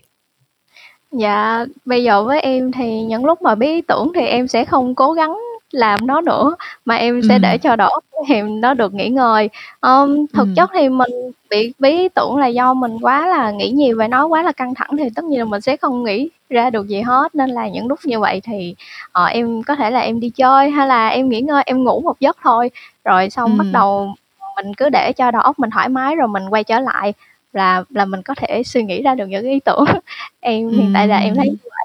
Dạ, 1.11 1.65
bây 1.85 2.03
giờ 2.03 2.23
với 2.23 2.39
em 2.39 2.71
thì 2.71 3.01
những 3.01 3.25
lúc 3.25 3.41
mà 3.41 3.55
biết 3.55 3.67
ý 3.67 3.81
tưởng 3.81 4.11
thì 4.15 4.21
em 4.21 4.47
sẽ 4.47 4.65
không 4.65 4.95
cố 4.95 5.13
gắng 5.13 5.37
làm 5.71 6.07
nó 6.07 6.21
nữa 6.21 6.55
mà 6.85 6.95
em 6.95 7.21
sẽ 7.29 7.39
để 7.39 7.57
cho 7.57 7.75
đầu 7.75 7.89
óc 7.89 8.03
em 8.29 8.61
nó 8.61 8.73
được 8.73 8.93
nghỉ 8.93 9.09
ngơi. 9.09 9.49
Ờm, 9.79 10.27
thực 10.27 10.43
Ừm. 10.43 10.55
chất 10.55 10.69
thì 10.73 10.89
mình 10.89 11.11
bị 11.49 11.73
bí 11.79 12.07
tưởng 12.15 12.37
là 12.37 12.47
do 12.47 12.73
mình 12.73 12.97
quá 13.01 13.27
là 13.27 13.51
nghĩ 13.51 13.69
nhiều 13.71 13.97
về 13.97 14.07
nó, 14.07 14.25
quá 14.27 14.43
là 14.43 14.51
căng 14.51 14.75
thẳng 14.75 14.89
thì 14.97 15.09
tất 15.15 15.25
nhiên 15.25 15.39
là 15.39 15.45
mình 15.45 15.61
sẽ 15.61 15.77
không 15.77 16.03
nghĩ 16.03 16.29
ra 16.49 16.69
được 16.69 16.87
gì 16.87 17.01
hết. 17.01 17.35
Nên 17.35 17.49
là 17.49 17.67
những 17.67 17.87
lúc 17.87 17.99
như 18.05 18.19
vậy 18.19 18.41
thì, 18.43 18.75
ờ, 19.11 19.25
em 19.25 19.63
có 19.63 19.75
thể 19.75 19.91
là 19.91 19.99
em 19.99 20.19
đi 20.19 20.29
chơi 20.29 20.69
hay 20.69 20.87
là 20.87 21.07
em 21.07 21.29
nghỉ 21.29 21.41
ngơi, 21.41 21.63
em 21.65 21.83
ngủ 21.83 22.01
một 22.01 22.19
giấc 22.19 22.37
thôi, 22.43 22.69
rồi 23.05 23.29
xong 23.29 23.57
bắt 23.57 23.67
đầu 23.71 24.13
mình 24.55 24.73
cứ 24.73 24.89
để 24.89 25.13
cho 25.13 25.31
đầu 25.31 25.41
óc 25.41 25.59
mình 25.59 25.69
thoải 25.69 25.89
mái 25.89 26.15
rồi 26.15 26.27
mình 26.27 26.43
quay 26.49 26.63
trở 26.63 26.79
lại 26.79 27.13
là 27.53 27.83
là 27.89 28.05
mình 28.05 28.21
có 28.21 28.35
thể 28.37 28.63
suy 28.63 28.83
nghĩ 28.83 29.01
ra 29.01 29.15
được 29.15 29.25
những 29.27 29.45
ý 29.45 29.59
tưởng. 29.59 29.85
Em 30.39 30.69
hiện 30.69 30.91
tại 30.93 31.07
là 31.07 31.17
em 31.17 31.35
thấy 31.35 31.47
như 31.49 31.55
vậy 31.63 31.78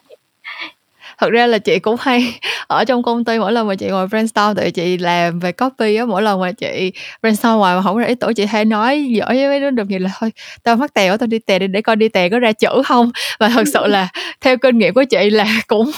thật 1.18 1.30
ra 1.30 1.46
là 1.46 1.58
chị 1.58 1.78
cũng 1.78 1.96
hay 2.00 2.38
ở 2.66 2.84
trong 2.84 3.02
công 3.02 3.24
ty 3.24 3.38
mỗi 3.38 3.52
lần 3.52 3.68
mà 3.68 3.74
chị 3.74 3.88
ngồi 3.88 4.06
brainstorm 4.08 4.56
tại 4.56 4.70
chị 4.70 4.98
làm 4.98 5.38
về 5.40 5.52
copy 5.52 5.96
á 5.96 6.04
mỗi 6.04 6.22
lần 6.22 6.40
mà 6.40 6.52
chị 6.52 6.92
brainstorm 7.22 7.58
ngoài 7.58 7.76
mà 7.76 7.82
không 7.82 7.96
ra 7.98 8.06
ý 8.06 8.14
tưởng 8.14 8.34
chị 8.34 8.46
hay 8.46 8.64
nói 8.64 9.04
giỏi 9.04 9.34
với 9.34 9.46
mấy 9.48 9.60
đứa 9.60 9.70
đồng 9.70 9.88
nghiệp 9.88 9.98
là 9.98 10.10
thôi 10.20 10.32
tao 10.62 10.76
mắc 10.76 10.94
tèo 10.94 11.16
tao 11.16 11.26
đi 11.26 11.38
tè 11.38 11.58
đi 11.58 11.66
để 11.66 11.82
coi 11.82 11.96
đi 11.96 12.08
tè 12.08 12.28
có 12.28 12.38
ra 12.38 12.52
chữ 12.52 12.82
không? 12.86 13.10
Và 13.40 13.48
thật 13.48 13.64
sự 13.72 13.86
là 13.86 14.08
theo 14.40 14.56
kinh 14.56 14.78
nghiệm 14.78 14.94
của 14.94 15.04
chị 15.04 15.30
là 15.30 15.46
cũng 15.66 15.90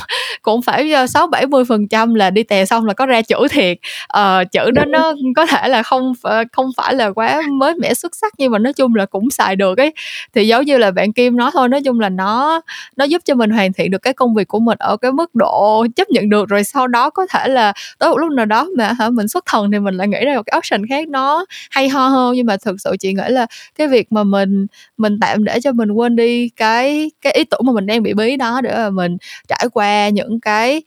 cũng 0.42 0.62
phải 0.62 0.92
ờ, 0.92 1.06
sáu 1.06 1.26
bảy 1.26 1.46
mươi 1.46 1.64
phần 1.64 1.88
trăm 1.88 2.14
là 2.14 2.30
đi 2.30 2.42
tè 2.42 2.64
xong 2.64 2.84
là 2.84 2.92
có 2.94 3.06
ra 3.06 3.22
chữ 3.22 3.36
thiệt. 3.50 3.76
Ờ, 4.08 4.44
chữ 4.52 4.70
đó 4.70 4.84
nó 4.84 5.14
có 5.36 5.46
thể 5.46 5.68
là 5.68 5.82
không 5.82 6.12
không 6.52 6.70
phải 6.76 6.94
là 6.94 7.10
quá 7.10 7.42
mới 7.52 7.74
mẻ 7.74 7.94
xuất 7.94 8.16
sắc 8.16 8.32
nhưng 8.38 8.52
mà 8.52 8.58
nói 8.58 8.72
chung 8.72 8.94
là 8.94 9.06
cũng 9.06 9.30
xài 9.30 9.56
được 9.56 9.78
ấy. 9.78 9.92
Thì 10.34 10.46
giống 10.46 10.64
như 10.64 10.78
là 10.78 10.90
bạn 10.90 11.12
Kim 11.12 11.36
nói 11.36 11.50
thôi 11.54 11.68
nói 11.68 11.82
chung 11.82 12.00
là 12.00 12.08
nó 12.08 12.60
nó 12.96 13.04
giúp 13.04 13.22
cho 13.24 13.34
mình 13.34 13.50
hoàn 13.50 13.72
thiện 13.72 13.90
được 13.90 14.02
cái 14.02 14.12
công 14.12 14.34
việc 14.34 14.48
của 14.48 14.60
mình 14.60 14.78
ở 14.78 14.96
cái 14.96 15.05
cái 15.06 15.12
mức 15.12 15.34
độ 15.34 15.86
chấp 15.96 16.10
nhận 16.10 16.28
được 16.28 16.48
rồi 16.48 16.64
sau 16.64 16.86
đó 16.86 17.10
có 17.10 17.26
thể 17.30 17.48
là 17.48 17.72
tới 17.98 18.10
một 18.10 18.18
lúc 18.18 18.32
nào 18.32 18.46
đó 18.46 18.68
mà 18.78 18.92
hả 18.92 19.10
mình 19.10 19.28
xuất 19.28 19.44
thần 19.46 19.70
thì 19.70 19.78
mình 19.78 19.94
lại 19.94 20.08
nghĩ 20.08 20.24
ra 20.24 20.36
một 20.36 20.42
cái 20.46 20.58
option 20.58 20.86
khác 20.88 21.08
nó 21.08 21.44
hay 21.70 21.88
ho 21.88 22.08
hơn. 22.08 22.34
Nhưng 22.34 22.46
mà 22.46 22.56
thực 22.56 22.80
sự 22.80 22.96
chị 23.00 23.12
nghĩ 23.12 23.22
là 23.28 23.46
cái 23.74 23.88
việc 23.88 24.12
mà 24.12 24.24
mình 24.24 24.66
mình 24.96 25.18
tạm 25.20 25.44
để 25.44 25.60
cho 25.60 25.72
mình 25.72 25.90
quên 25.90 26.16
đi 26.16 26.48
cái 26.48 27.10
cái 27.20 27.32
ý 27.32 27.44
tưởng 27.44 27.60
mà 27.64 27.72
mình 27.72 27.86
đang 27.86 28.02
bị 28.02 28.14
bí 28.14 28.36
đó 28.36 28.60
để 28.60 28.74
mà 28.76 28.90
mình 28.90 29.16
trải 29.48 29.66
qua 29.72 30.08
những 30.08 30.40
cái 30.40 30.82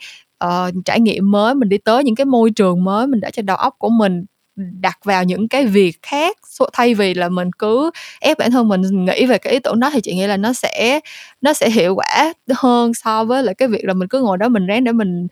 uh, 0.46 0.74
trải 0.86 1.00
nghiệm 1.00 1.32
mới 1.32 1.56
mình 1.56 1.70
đi 1.70 1.78
tới 1.78 2.04
những 2.04 2.16
cái 2.16 2.26
môi 2.26 2.52
trường 2.52 2.84
mới 2.84 3.08
mình 3.08 3.20
để 3.20 3.32
cho 3.32 3.42
đầu 3.42 3.58
óc 3.58 3.76
của 3.80 3.90
mình 3.90 4.26
đặt 4.82 5.00
vào 5.06 5.24
những 5.24 5.48
cái 5.48 5.66
việc 5.66 5.98
khác 6.02 6.38
thay 6.74 6.94
vì 6.94 7.14
là 7.14 7.30
mình 7.30 7.52
cứ 7.52 7.92
ép 8.22 8.38
bản 8.38 8.52
thân 8.52 8.68
mình 8.68 9.06
nghĩ 9.06 9.26
về 9.26 9.38
cái 9.38 9.54
ý 9.54 9.60
tưởng 9.60 9.80
đó 9.80 9.90
thì 9.94 10.02
chị 10.02 10.16
nghĩ 10.16 10.28
là 10.28 10.38
nó 10.38 10.54
sẽ 10.54 11.00
nó 11.42 11.54
sẽ 11.54 11.70
hiệu 11.70 11.96
quả 11.96 12.34
hơn 12.56 12.94
so 12.94 13.24
với 13.24 13.44
lại 13.44 13.56
cái 13.56 13.68
việc 13.68 13.86
là 13.86 13.94
mình 13.94 14.08
cứ 14.08 14.22
ngồi 14.22 14.38
đó 14.38 14.50
mình 14.50 14.68
ráng 14.68 14.84
để 14.84 14.92
mình 14.92 15.28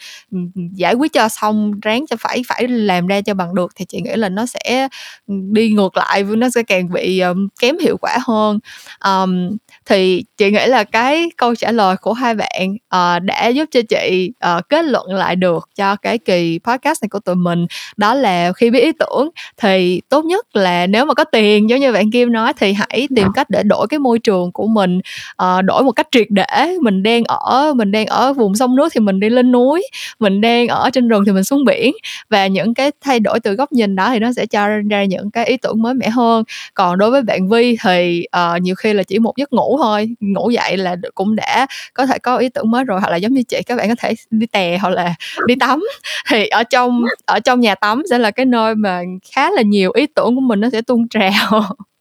giải 0.74 0.94
quyết 0.94 1.14
cho 1.14 1.30
xong 1.30 1.80
ráng 1.82 2.08
cho 2.08 2.16
phải 2.20 2.42
phải 2.48 2.68
làm 2.68 3.08
ra 3.08 3.22
cho 3.22 3.34
bằng 3.34 3.56
được 3.56 3.72
thì 3.76 3.86
chị 3.86 4.02
nghĩ 4.02 4.16
là 4.16 4.30
nó 4.30 4.46
sẽ 4.46 4.88
đi 5.28 5.72
ngược 5.72 5.98
lại 5.98 6.24
nó 6.24 6.50
sẽ 6.50 6.64
càng 6.64 6.92
bị 6.92 7.20
um, 7.20 7.48
kém 7.60 7.78
hiệu 7.78 7.98
quả 8.02 8.18
hơn. 8.22 8.60
Um, 9.06 9.58
thì 9.86 10.24
chị 10.38 10.52
nghĩ 10.52 10.66
là 10.66 10.84
cái 10.84 11.30
câu 11.38 11.56
trả 11.56 11.72
lời 11.72 11.96
của 12.02 12.14
hai 12.14 12.36
bạn 12.36 12.74
uh, 12.74 13.24
đã 13.24 13.48
giúp 13.48 13.70
cho 13.72 13.82
chị 13.90 14.32
uh, 14.58 14.70
kết 14.70 14.86
luận 14.86 15.14
lại 15.14 15.36
được 15.36 15.70
cho 15.76 15.96
cái 15.96 16.18
kỳ 16.18 16.60
podcast 16.64 17.04
này 17.04 17.10
của 17.10 17.20
tụi 17.20 17.36
mình. 17.36 17.66
Đó 17.98 18.14
là 18.14 18.52
khi 18.54 18.70
biết 18.70 18.80
ý 18.80 18.92
tưởng 19.00 19.30
thì 19.58 20.02
tốt 20.10 20.26
nhất 20.26 20.56
là 20.56 20.88
nếu 20.88 21.06
mà 21.06 21.14
có 21.14 21.24
tiền 21.24 21.70
giống 21.70 21.80
như 21.80 21.92
bạn 21.92 22.12
Kim 22.12 22.32
nói 22.32 22.54
thì 22.58 22.74
hãy 22.74 23.08
tìm 23.16 23.28
cách 23.34 23.50
để 23.50 23.64
đổi 23.64 23.88
cái 23.90 24.00
môi 24.00 24.20
trường 24.20 24.52
của 24.52 24.68
mình 24.68 25.00
uh, 25.44 25.64
đổi 25.64 25.84
một 25.84 25.92
cách 25.98 26.08
triệt 26.12 26.28
để. 26.30 26.78
Mình 26.82 27.04
đang 27.04 27.24
ở 27.24 27.74
mình 27.76 27.92
đang 27.92 28.06
ở 28.06 28.34
vùng 28.34 28.56
sông 28.56 28.76
nước 28.76 28.90
thì 28.94 29.00
mình 29.00 29.20
đi 29.20 29.30
lên 29.30 29.52
núi 29.52 29.84
mình 30.20 30.42
đang 30.42 30.68
ở 30.68 30.90
trên 30.90 31.08
rừng 31.08 31.24
thì 31.26 31.32
mình 31.32 31.44
xuống 31.44 31.66
biển. 31.66 31.94
Và 32.30 32.48
những 32.48 32.74
cái 32.74 32.92
thay 33.02 33.20
đổi 33.20 33.40
từ 33.40 33.54
góc 33.54 33.72
nhìn 33.72 33.96
đó 33.96 34.10
thì 34.10 34.20
nó 34.20 34.34
sẽ 34.34 34.46
cho 34.46 34.68
ra 34.90 35.06
những 35.06 35.32
cái 35.32 35.46
ý 35.46 35.58
tưởng 35.58 35.82
mới 35.82 35.94
mẻ 35.94 36.10
hơn. 36.10 36.44
Còn 36.74 36.98
đối 36.98 37.12
với 37.12 37.22
bạn 37.22 37.50
Vi 37.50 37.78
thì 37.84 38.26
uh, 38.56 38.62
nhiều 38.62 38.76
khi 38.76 38.94
là 38.94 39.04
chỉ 39.04 39.20
một 39.20 39.38
giấc 39.38 39.54
ngủ 39.54 39.78
thôi. 39.78 40.10
Ngủ 40.20 40.50
dậy 40.50 40.78
là 40.78 40.96
cũng 41.16 41.36
đã 41.36 41.68
có 41.94 42.06
thể 42.06 42.20
có 42.20 42.38
ý 42.38 42.50
tưởng 42.50 42.72
mới 42.72 42.84
rồi. 42.84 43.00
Hoặc 43.00 43.10
là 43.10 43.18
giống 43.18 43.34
như 43.34 43.44
chị 43.44 43.62
các 43.66 43.76
bạn 43.76 43.90
có 43.90 43.96
thể 44.00 44.14
đi 44.30 44.48
tè 44.48 44.78
hoặc 44.82 44.90
là 44.90 45.16
đi 45.48 45.56
tắm. 45.60 45.84
Thì 46.30 46.48
ở 46.48 46.64
trong 46.64 47.04
ở 47.26 47.40
trong 47.40 47.60
nhà 47.60 47.76
tắm 47.76 48.04
sẽ 48.10 48.18
là 48.18 48.32
cái 48.32 48.46
nơi 48.46 48.76
mà 48.76 49.02
khá 49.32 49.52
là 49.52 49.62
nhiều 49.62 49.92
ý 49.96 50.08
tưởng 50.16 50.36
của 50.36 50.42
mình 50.42 50.60
nó 50.60 50.70
sẽ 50.70 50.82
tuôn 50.82 51.08
trào. 51.10 51.64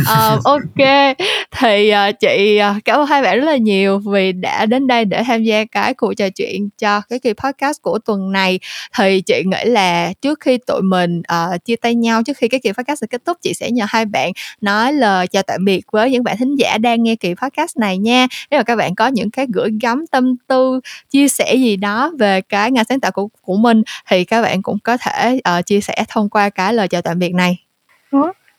uh, 0.00 0.44
ok. 0.44 1.16
Thì 1.50 1.92
uh, 1.92 2.20
chị 2.20 2.60
uh, 2.76 2.84
cảm 2.84 3.00
ơn 3.00 3.06
hai 3.06 3.22
bạn 3.22 3.40
rất 3.40 3.44
là 3.44 3.56
nhiều 3.56 3.98
vì 3.98 4.32
đã 4.32 4.66
đến 4.66 4.86
đây 4.86 5.04
để 5.04 5.22
tham 5.26 5.42
gia 5.42 5.64
cái 5.64 5.94
cuộc 5.94 6.14
trò 6.14 6.28
chuyện 6.28 6.68
cho 6.78 7.00
cái 7.08 7.18
kỳ 7.18 7.32
podcast 7.32 7.82
của 7.82 7.98
tuần 7.98 8.32
này. 8.32 8.58
Thì 8.98 9.20
chị 9.20 9.42
nghĩ 9.46 9.64
là 9.64 10.12
trước 10.22 10.40
khi 10.40 10.58
tụi 10.58 10.82
mình 10.82 11.22
uh, 11.54 11.64
chia 11.64 11.76
tay 11.76 11.94
nhau 11.94 12.22
trước 12.22 12.36
khi 12.36 12.48
cái 12.48 12.60
kỳ 12.60 12.72
podcast 12.72 13.00
sẽ 13.00 13.06
kết 13.06 13.22
thúc 13.24 13.36
chị 13.42 13.54
sẽ 13.54 13.70
nhờ 13.70 13.84
hai 13.88 14.04
bạn 14.04 14.32
nói 14.60 14.92
lời 14.92 15.26
chào 15.26 15.42
tạm 15.42 15.64
biệt 15.64 15.80
với 15.92 16.10
những 16.10 16.24
bạn 16.24 16.36
thính 16.36 16.56
giả 16.56 16.78
đang 16.78 17.02
nghe 17.02 17.16
kỳ 17.16 17.34
podcast 17.34 17.76
này 17.76 17.98
nha. 17.98 18.26
Nếu 18.50 18.60
mà 18.60 18.64
các 18.64 18.76
bạn 18.76 18.94
có 18.94 19.06
những 19.06 19.30
cái 19.30 19.46
gửi 19.54 19.70
gắm 19.82 20.04
tâm 20.10 20.36
tư 20.46 20.80
chia 21.10 21.28
sẻ 21.28 21.54
gì 21.54 21.76
đó 21.76 22.12
về 22.18 22.40
cái 22.40 22.70
ngành 22.70 22.84
sáng 22.88 23.00
tạo 23.00 23.10
của 23.10 23.28
của 23.42 23.56
mình 23.56 23.82
thì 24.10 24.24
các 24.24 24.42
bạn 24.42 24.62
cũng 24.62 24.78
có 24.78 24.96
thể 24.96 25.40
uh, 25.58 25.66
chia 25.66 25.80
sẻ 25.80 26.04
thông 26.08 26.28
qua 26.28 26.50
cái 26.50 26.74
lời 26.74 26.88
chào 26.88 27.02
tạm 27.02 27.18
biệt 27.18 27.34
này. 27.34 27.58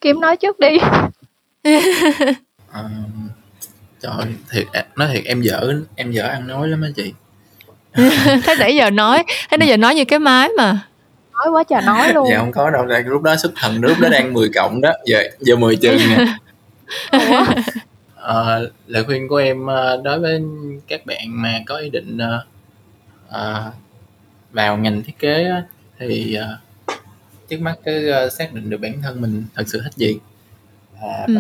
Kim 0.02 0.20
nói 0.20 0.38
trước 0.38 0.60
đi. 0.60 0.78
Ờ, 2.72 2.90
trời 4.02 4.26
thiệt 4.52 4.68
nói 4.96 5.08
thiệt 5.14 5.24
em 5.26 5.42
dở 5.42 5.74
em 5.96 6.12
dở 6.12 6.24
ăn 6.28 6.48
nói 6.48 6.68
lắm 6.68 6.82
á 6.82 6.90
chị. 6.96 7.14
Thế 8.44 8.56
nãy 8.60 8.76
giờ 8.76 8.90
nói 8.90 9.24
thế 9.50 9.58
nãy 9.58 9.68
giờ 9.68 9.78
nói 9.78 9.96
như 9.96 10.06
cái 10.06 10.20
máy 10.20 10.50
mà. 10.58 10.88
Nói 11.34 11.48
quá 11.52 11.64
trời 11.64 11.82
nói 11.82 12.14
luôn. 12.14 12.28
Dạ 12.32 12.38
không 12.38 12.52
có 12.52 12.70
đâu 12.72 12.86
là 12.86 13.00
lúc 13.06 13.22
đó 13.22 13.36
xuất 13.36 13.52
thần 13.56 13.82
lúc 13.82 14.00
đó 14.00 14.10
đang 14.10 14.34
10 14.34 14.50
cộng 14.56 14.82
đó 14.82 14.92
giờ 15.06 15.24
giờ 15.40 15.56
10 15.56 15.76
trừ 15.76 15.98
nè? 16.10 16.26
Ờ, 18.16 18.70
lời 18.88 19.04
khuyên 19.04 19.28
của 19.28 19.36
em 19.38 19.66
ờ, 19.66 20.02
đối 20.04 20.20
với 20.20 20.42
các 20.88 21.06
bạn 21.06 21.42
mà 21.42 21.60
có 21.66 21.78
ý 21.78 21.90
định 21.90 22.18
ờ, 23.30 23.72
vào 24.52 24.78
ngành 24.78 25.04
thiết 25.04 25.20
kế 25.20 25.44
á, 25.44 25.64
thì 26.00 26.34
ờ, 26.34 26.58
trước 27.50 27.62
mắt 27.62 27.76
cứ 27.86 28.10
ờ, 28.10 28.30
xác 28.30 28.54
định 28.54 28.70
được 28.70 28.78
bản 28.82 29.02
thân 29.02 29.22
mình 29.22 29.44
thật 29.56 29.64
sự 29.68 29.82
thích 29.84 29.94
gì 29.96 30.18
à, 31.02 31.26
ừ. 31.28 31.36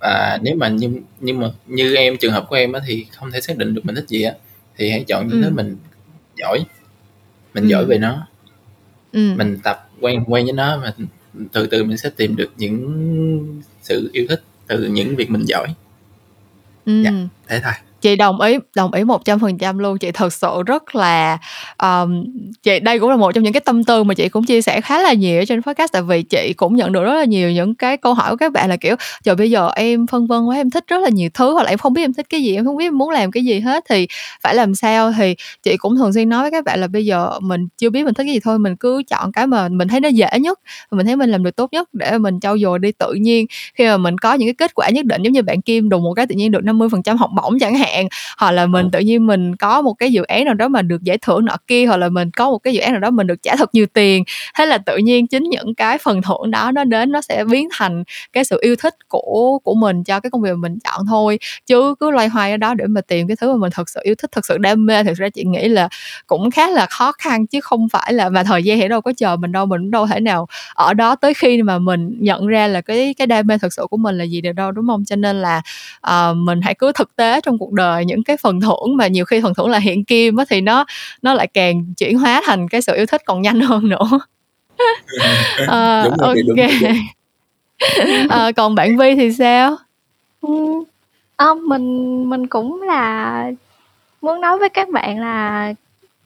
và 0.00 0.38
nếu 0.42 0.54
mà 0.56 0.68
như 0.68 1.00
nhưng 1.20 1.40
mà 1.40 1.50
như 1.66 1.94
em 1.94 2.16
trường 2.16 2.32
hợp 2.32 2.46
của 2.48 2.56
em 2.56 2.72
á 2.72 2.80
thì 2.86 3.06
không 3.16 3.30
thể 3.30 3.40
xác 3.40 3.58
định 3.58 3.74
được 3.74 3.86
mình 3.86 3.94
thích 3.94 4.08
gì 4.08 4.22
á 4.22 4.32
thì 4.76 4.90
hãy 4.90 5.04
chọn 5.08 5.28
những 5.28 5.42
Ừ. 5.42 5.44
thứ 5.48 5.54
mình 5.54 5.76
giỏi 6.36 6.58
mình 7.54 7.64
Ừ. 7.64 7.68
giỏi 7.68 7.84
về 7.84 7.98
nó 7.98 8.26
Ừ. 9.12 9.32
mình 9.36 9.58
tập 9.62 9.88
quen 10.00 10.24
quen 10.28 10.44
với 10.44 10.52
nó 10.52 10.78
và 10.78 10.92
từ 11.52 11.66
từ 11.66 11.84
mình 11.84 11.96
sẽ 11.96 12.10
tìm 12.16 12.36
được 12.36 12.50
những 12.56 13.62
sự 13.82 14.10
yêu 14.12 14.26
thích 14.28 14.42
từ 14.66 14.86
những 14.86 15.16
việc 15.16 15.30
mình 15.30 15.44
giỏi 15.44 15.68
Ừ. 16.84 17.02
Dạ. 17.02 17.12
thế 17.48 17.60
thôi 17.64 17.72
chị 18.02 18.16
đồng 18.16 18.40
ý 18.40 18.58
đồng 18.76 18.92
ý 18.92 19.04
một 19.04 19.24
trăm 19.24 19.38
phần 19.38 19.58
trăm 19.58 19.78
luôn. 19.78 19.98
Chị 19.98 20.12
thật 20.12 20.32
sự 20.32 20.62
rất 20.66 20.94
là 20.94 21.38
um, 21.82 22.24
chị 22.62 22.80
đây 22.80 22.98
cũng 22.98 23.10
là 23.10 23.16
một 23.16 23.32
trong 23.32 23.44
những 23.44 23.52
cái 23.52 23.60
tâm 23.60 23.84
tư 23.84 24.04
mà 24.04 24.14
chị 24.14 24.28
cũng 24.28 24.44
chia 24.44 24.62
sẻ 24.62 24.80
khá 24.80 25.02
là 25.02 25.12
nhiều 25.12 25.40
ở 25.40 25.44
trên 25.44 25.62
podcast 25.62 25.92
tại 25.92 26.02
vì 26.02 26.22
chị 26.22 26.52
cũng 26.56 26.76
nhận 26.76 26.92
được 26.92 27.04
rất 27.04 27.14
là 27.14 27.24
nhiều 27.24 27.50
những 27.50 27.74
cái 27.74 27.96
câu 27.96 28.14
hỏi 28.14 28.30
của 28.30 28.36
các 28.36 28.52
bạn 28.52 28.68
là 28.68 28.76
kiểu 28.76 28.96
giờ 29.24 29.34
bây 29.34 29.50
giờ 29.50 29.70
em 29.74 30.06
phân 30.06 30.26
vân 30.26 30.44
quá 30.44 30.56
em 30.56 30.70
thích 30.70 30.84
rất 30.86 30.98
là 30.98 31.08
nhiều 31.08 31.30
thứ 31.34 31.52
hoặc 31.52 31.62
là 31.62 31.68
em 31.70 31.78
không 31.78 31.92
biết 31.92 32.02
em 32.02 32.14
thích 32.14 32.26
cái 32.28 32.42
gì 32.42 32.54
em 32.54 32.64
không 32.64 32.76
biết 32.76 32.86
em 32.86 32.98
muốn 32.98 33.10
làm 33.10 33.30
cái 33.30 33.44
gì 33.44 33.60
hết 33.60 33.84
thì 33.88 34.06
phải 34.42 34.54
làm 34.54 34.74
sao? 34.74 35.12
Thì 35.18 35.34
chị 35.62 35.76
cũng 35.76 35.96
thường 35.96 36.12
xuyên 36.12 36.28
nói 36.28 36.42
với 36.42 36.50
các 36.50 36.64
bạn 36.64 36.80
là 36.80 36.86
bây 36.86 37.06
giờ 37.06 37.30
mình 37.40 37.68
chưa 37.78 37.90
biết 37.90 38.04
mình 38.04 38.14
thích 38.14 38.24
cái 38.24 38.34
gì 38.34 38.40
thôi 38.40 38.58
mình 38.58 38.76
cứ 38.76 39.02
chọn 39.10 39.32
cái 39.32 39.46
mà 39.46 39.68
mình 39.68 39.88
thấy 39.88 40.00
nó 40.00 40.08
dễ 40.08 40.28
nhất 40.40 40.60
và 40.90 40.96
mình 40.96 41.06
thấy 41.06 41.16
mình 41.16 41.30
làm 41.30 41.44
được 41.44 41.56
tốt 41.56 41.72
nhất 41.72 41.88
để 41.92 42.18
mình 42.18 42.40
trau 42.40 42.58
dồi 42.58 42.78
đi 42.78 42.92
tự 42.92 43.12
nhiên. 43.12 43.46
Khi 43.74 43.86
mà 43.86 43.96
mình 43.96 44.18
có 44.18 44.34
những 44.34 44.48
cái 44.48 44.54
kết 44.54 44.74
quả 44.74 44.88
nhất 44.88 45.04
định 45.04 45.22
giống 45.22 45.32
như 45.32 45.42
bạn 45.42 45.62
Kim 45.62 45.88
đùng 45.88 46.02
một 46.02 46.14
cái 46.14 46.26
tự 46.26 46.34
nhiên 46.34 46.50
được 46.50 46.60
50% 46.62 47.16
học 47.16 47.30
bổng 47.36 47.58
chẳng 47.58 47.74
hạn 47.74 47.91
hoặc 48.38 48.50
là 48.50 48.66
mình 48.66 48.90
tự 48.90 48.98
nhiên 48.98 49.26
mình 49.26 49.56
có 49.56 49.82
một 49.82 49.94
cái 49.94 50.12
dự 50.12 50.22
án 50.22 50.44
nào 50.44 50.54
đó 50.54 50.68
mà 50.68 50.82
được 50.82 51.02
giải 51.02 51.18
thưởng 51.18 51.44
nọ 51.44 51.56
kia 51.66 51.86
hoặc 51.86 51.96
là 51.96 52.08
mình 52.08 52.30
có 52.30 52.50
một 52.50 52.58
cái 52.58 52.74
dự 52.74 52.80
án 52.80 52.92
nào 52.92 53.00
đó 53.00 53.10
mình 53.10 53.26
được 53.26 53.42
trả 53.42 53.56
thật 53.56 53.70
nhiều 53.74 53.86
tiền. 53.86 54.24
Thế 54.58 54.66
là 54.66 54.78
tự 54.78 54.96
nhiên 54.96 55.26
chính 55.26 55.42
những 55.42 55.74
cái 55.74 55.98
phần 55.98 56.22
thưởng 56.22 56.50
đó 56.50 56.70
nó 56.72 56.84
đến 56.84 57.12
nó 57.12 57.20
sẽ 57.20 57.44
biến 57.44 57.68
thành 57.72 58.04
cái 58.32 58.44
sự 58.44 58.58
yêu 58.60 58.76
thích 58.76 58.94
của 59.08 59.58
của 59.64 59.74
mình 59.74 60.04
cho 60.04 60.20
cái 60.20 60.30
công 60.30 60.42
việc 60.42 60.50
mà 60.50 60.56
mình 60.56 60.78
chọn 60.84 61.06
thôi. 61.08 61.38
Chứ 61.66 61.94
cứ 62.00 62.10
loay 62.10 62.28
hoay 62.28 62.50
ở 62.50 62.56
đó 62.56 62.74
để 62.74 62.86
mà 62.86 63.00
tìm 63.00 63.28
cái 63.28 63.36
thứ 63.40 63.52
mà 63.52 63.58
mình 63.58 63.70
thật 63.74 63.88
sự 63.88 64.00
yêu 64.02 64.14
thích 64.18 64.32
thật 64.32 64.46
sự 64.46 64.58
đam 64.58 64.86
mê 64.86 65.04
thực 65.04 65.16
ra 65.16 65.28
chị 65.28 65.44
nghĩ 65.44 65.68
là 65.68 65.88
cũng 66.26 66.50
khá 66.50 66.70
là 66.70 66.86
khó 66.86 67.12
khăn 67.12 67.46
chứ 67.46 67.60
không 67.60 67.88
phải 67.88 68.12
là 68.12 68.28
mà 68.28 68.44
thời 68.44 68.62
gian 68.62 68.80
thì 68.80 68.88
đâu 68.88 69.00
có 69.00 69.12
chờ 69.16 69.36
mình 69.36 69.52
đâu 69.52 69.66
mình 69.66 69.80
cũng 69.80 69.90
đâu 69.90 70.06
thể 70.06 70.20
nào 70.20 70.46
ở 70.74 70.94
đó 70.94 71.16
tới 71.16 71.34
khi 71.34 71.62
mà 71.62 71.78
mình 71.78 72.16
nhận 72.20 72.46
ra 72.46 72.66
là 72.66 72.80
cái 72.80 73.14
cái 73.18 73.26
đam 73.26 73.46
mê 73.46 73.58
thật 73.58 73.72
sự 73.72 73.86
của 73.90 73.96
mình 73.96 74.18
là 74.18 74.24
gì 74.24 74.40
được 74.40 74.52
đâu 74.52 74.72
đúng 74.72 74.86
không? 74.86 75.04
Cho 75.04 75.16
nên 75.16 75.42
là 75.42 75.62
uh, 76.08 76.36
mình 76.36 76.60
hãy 76.62 76.74
cứ 76.74 76.92
thực 76.92 77.16
tế 77.16 77.40
trong 77.40 77.58
cuộc 77.58 77.72
đời 77.72 77.81
những 78.06 78.24
cái 78.24 78.36
phần 78.36 78.60
thưởng 78.60 78.96
mà 78.96 79.06
nhiều 79.06 79.24
khi 79.24 79.40
phần 79.42 79.54
thưởng 79.54 79.68
là 79.68 79.78
hiện 79.78 80.04
kim 80.04 80.36
á 80.36 80.44
thì 80.50 80.60
nó 80.60 80.84
nó 81.22 81.34
lại 81.34 81.46
càng 81.46 81.94
chuyển 81.94 82.18
hóa 82.18 82.42
thành 82.44 82.68
cái 82.68 82.82
sự 82.82 82.94
yêu 82.96 83.06
thích 83.06 83.22
còn 83.24 83.42
nhanh 83.42 83.60
hơn 83.60 83.88
nữa. 83.88 84.08
Uh, 85.62 86.04
Đúng 86.04 86.16
rồi, 86.18 86.42
đúng 86.46 86.58
ok. 86.58 86.92
uh, 88.24 88.56
còn 88.56 88.74
bạn 88.74 88.96
Vi 88.96 89.14
thì 89.14 89.32
sao? 89.32 89.76
Ừ. 90.40 90.48
Ờ, 91.36 91.54
mình 91.54 92.30
mình 92.30 92.46
cũng 92.46 92.82
là 92.82 93.44
muốn 94.20 94.40
nói 94.40 94.58
với 94.58 94.68
các 94.68 94.88
bạn 94.88 95.20
là 95.20 95.74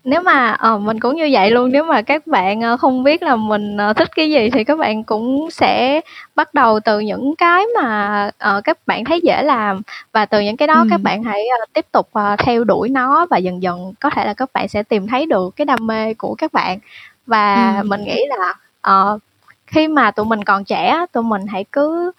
nếu 0.07 0.22
mà 0.22 0.52
ờ, 0.52 0.78
mình 0.78 1.00
cũng 1.00 1.16
như 1.16 1.28
vậy 1.32 1.50
luôn 1.50 1.72
nếu 1.72 1.84
mà 1.84 2.02
các 2.02 2.26
bạn 2.26 2.61
ờ, 2.61 2.76
không 2.76 3.02
biết 3.04 3.22
là 3.22 3.36
mình 3.36 3.76
ờ, 3.76 3.92
thích 3.92 4.09
cái 4.16 4.30
gì 4.30 4.50
thì 4.50 4.64
các 4.64 4.78
bạn 4.78 5.04
cũng 5.04 5.48
sẽ 5.50 6.00
bắt 6.34 6.54
đầu 6.54 6.80
từ 6.80 7.00
những 7.00 7.34
cái 7.36 7.64
mà 7.80 8.30
ờ, 8.38 8.61
các 8.64 8.78
bạn 8.86 9.04
thấy 9.04 9.20
dễ 9.20 9.42
làm 9.42 9.82
và 10.12 10.26
từ 10.26 10.40
những 10.40 10.57
cái 10.57 10.68
đó 10.68 10.84
các 10.90 11.02
bạn 11.02 11.22
hãy 11.24 11.46
ờ, 11.61 11.64
tiếp 11.72 11.86
tục 11.92 12.09
ờ, 12.12 12.36
theo 12.38 12.64
đuổi 12.64 12.88
nó 12.88 13.26
và 13.30 13.36
dần 13.38 13.62
dần 13.62 13.92
có 14.00 14.11
thể 14.11 14.26
là 14.26 14.34
các 14.34 14.50
bạn 14.54 14.68
sẽ 14.68 14.82
tìm 14.82 15.07
thấy 15.07 15.26
được 15.26 15.57
cái 15.57 15.64
đam 15.64 15.86
mê 15.86 16.14
của 16.14 16.34
các 16.38 16.52
bạn 16.52 16.78
và 17.26 17.76
Ừ. 17.82 17.86
mình 17.88 18.04
nghĩ 18.04 18.24
là 18.28 18.54
ờ, 18.80 19.18
khi 19.66 19.88
mà 19.88 20.11
tụi 20.11 20.26
mình 20.26 20.44
còn 20.44 20.64
trẻ 20.64 21.07
tụi 21.12 21.22
mình 21.22 21.46
hãy 21.46 21.64
cứ 21.72 22.12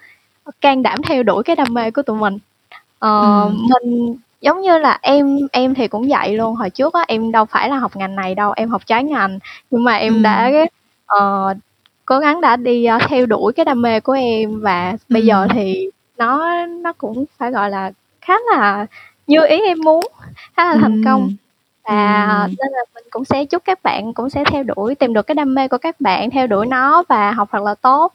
can 0.62 0.84
đảm 0.84 1.02
theo 1.04 1.24
đuổi 1.24 1.44
cái 1.44 1.56
đam 1.56 1.68
mê 1.74 1.92
của 1.92 2.02
tụi 2.02 2.18
mình 2.18 2.38
Ờ, 3.00 3.22
Ừ. 3.48 3.52
mình 3.70 4.16
giống 4.42 4.62
như 4.62 4.78
là 4.78 5.00
em 5.02 5.38
em 5.52 5.74
thì 5.76 5.88
cũng 5.88 6.08
vậy 6.10 6.38
luôn 6.38 6.56
hồi 6.56 6.70
trước 6.70 6.94
á 6.94 7.06
em 7.08 7.32
đâu 7.32 7.46
phải 7.46 7.70
là 7.70 7.78
học 7.78 7.96
ngành 7.96 8.16
này 8.16 8.36
đâu 8.36 8.54
em 8.56 8.70
học 8.70 8.82
trái 8.86 9.04
ngành 9.04 9.40
nhưng 9.72 9.84
mà 9.84 9.96
em 9.96 10.14
Ừ. 10.14 10.20
đã 10.24 10.52
ờ, 11.06 11.54
cố 12.06 12.20
gắng 12.20 12.42
đã 12.42 12.56
đi 12.56 12.86
ờ, 12.86 13.00
theo 13.08 13.26
đuổi 13.26 13.54
cái 13.54 13.66
đam 13.66 13.82
mê 13.82 14.00
của 14.00 14.14
em 14.14 14.60
và 14.62 14.96
bây 15.10 15.22
Ừ. 15.22 15.26
giờ 15.26 15.48
thì 15.54 15.90
nó 16.18 16.66
nó 16.66 16.94
cũng 16.94 17.26
phải 17.38 17.52
gọi 17.52 17.70
là 17.70 17.92
khá 18.22 18.34
là 18.52 18.86
như 19.28 19.46
ý 19.50 19.62
em 19.62 19.78
muốn 19.84 20.08
khá 20.58 20.66
là 20.66 20.78
thành 20.82 21.04
công 21.06 21.22
Ừ. 21.22 21.34
và 21.90 22.26
Ừ. 22.44 22.48
nên 22.48 22.72
là 22.72 22.84
mình 22.96 23.04
cũng 23.10 23.26
sẽ 23.26 23.46
chúc 23.46 23.64
các 23.66 23.84
bạn 23.84 24.14
cũng 24.14 24.30
sẽ 24.30 24.44
theo 24.52 24.64
đuổi 24.64 24.96
tìm 24.96 25.14
được 25.14 25.28
cái 25.28 25.36
đam 25.36 25.56
mê 25.56 25.68
của 25.68 25.78
các 25.78 26.02
bạn 26.02 26.30
theo 26.30 26.48
đuổi 26.48 26.66
nó 26.66 27.04
và 27.10 27.32
học 27.32 27.50
thật 27.52 27.64
là 27.64 27.76
tốt 27.76 28.14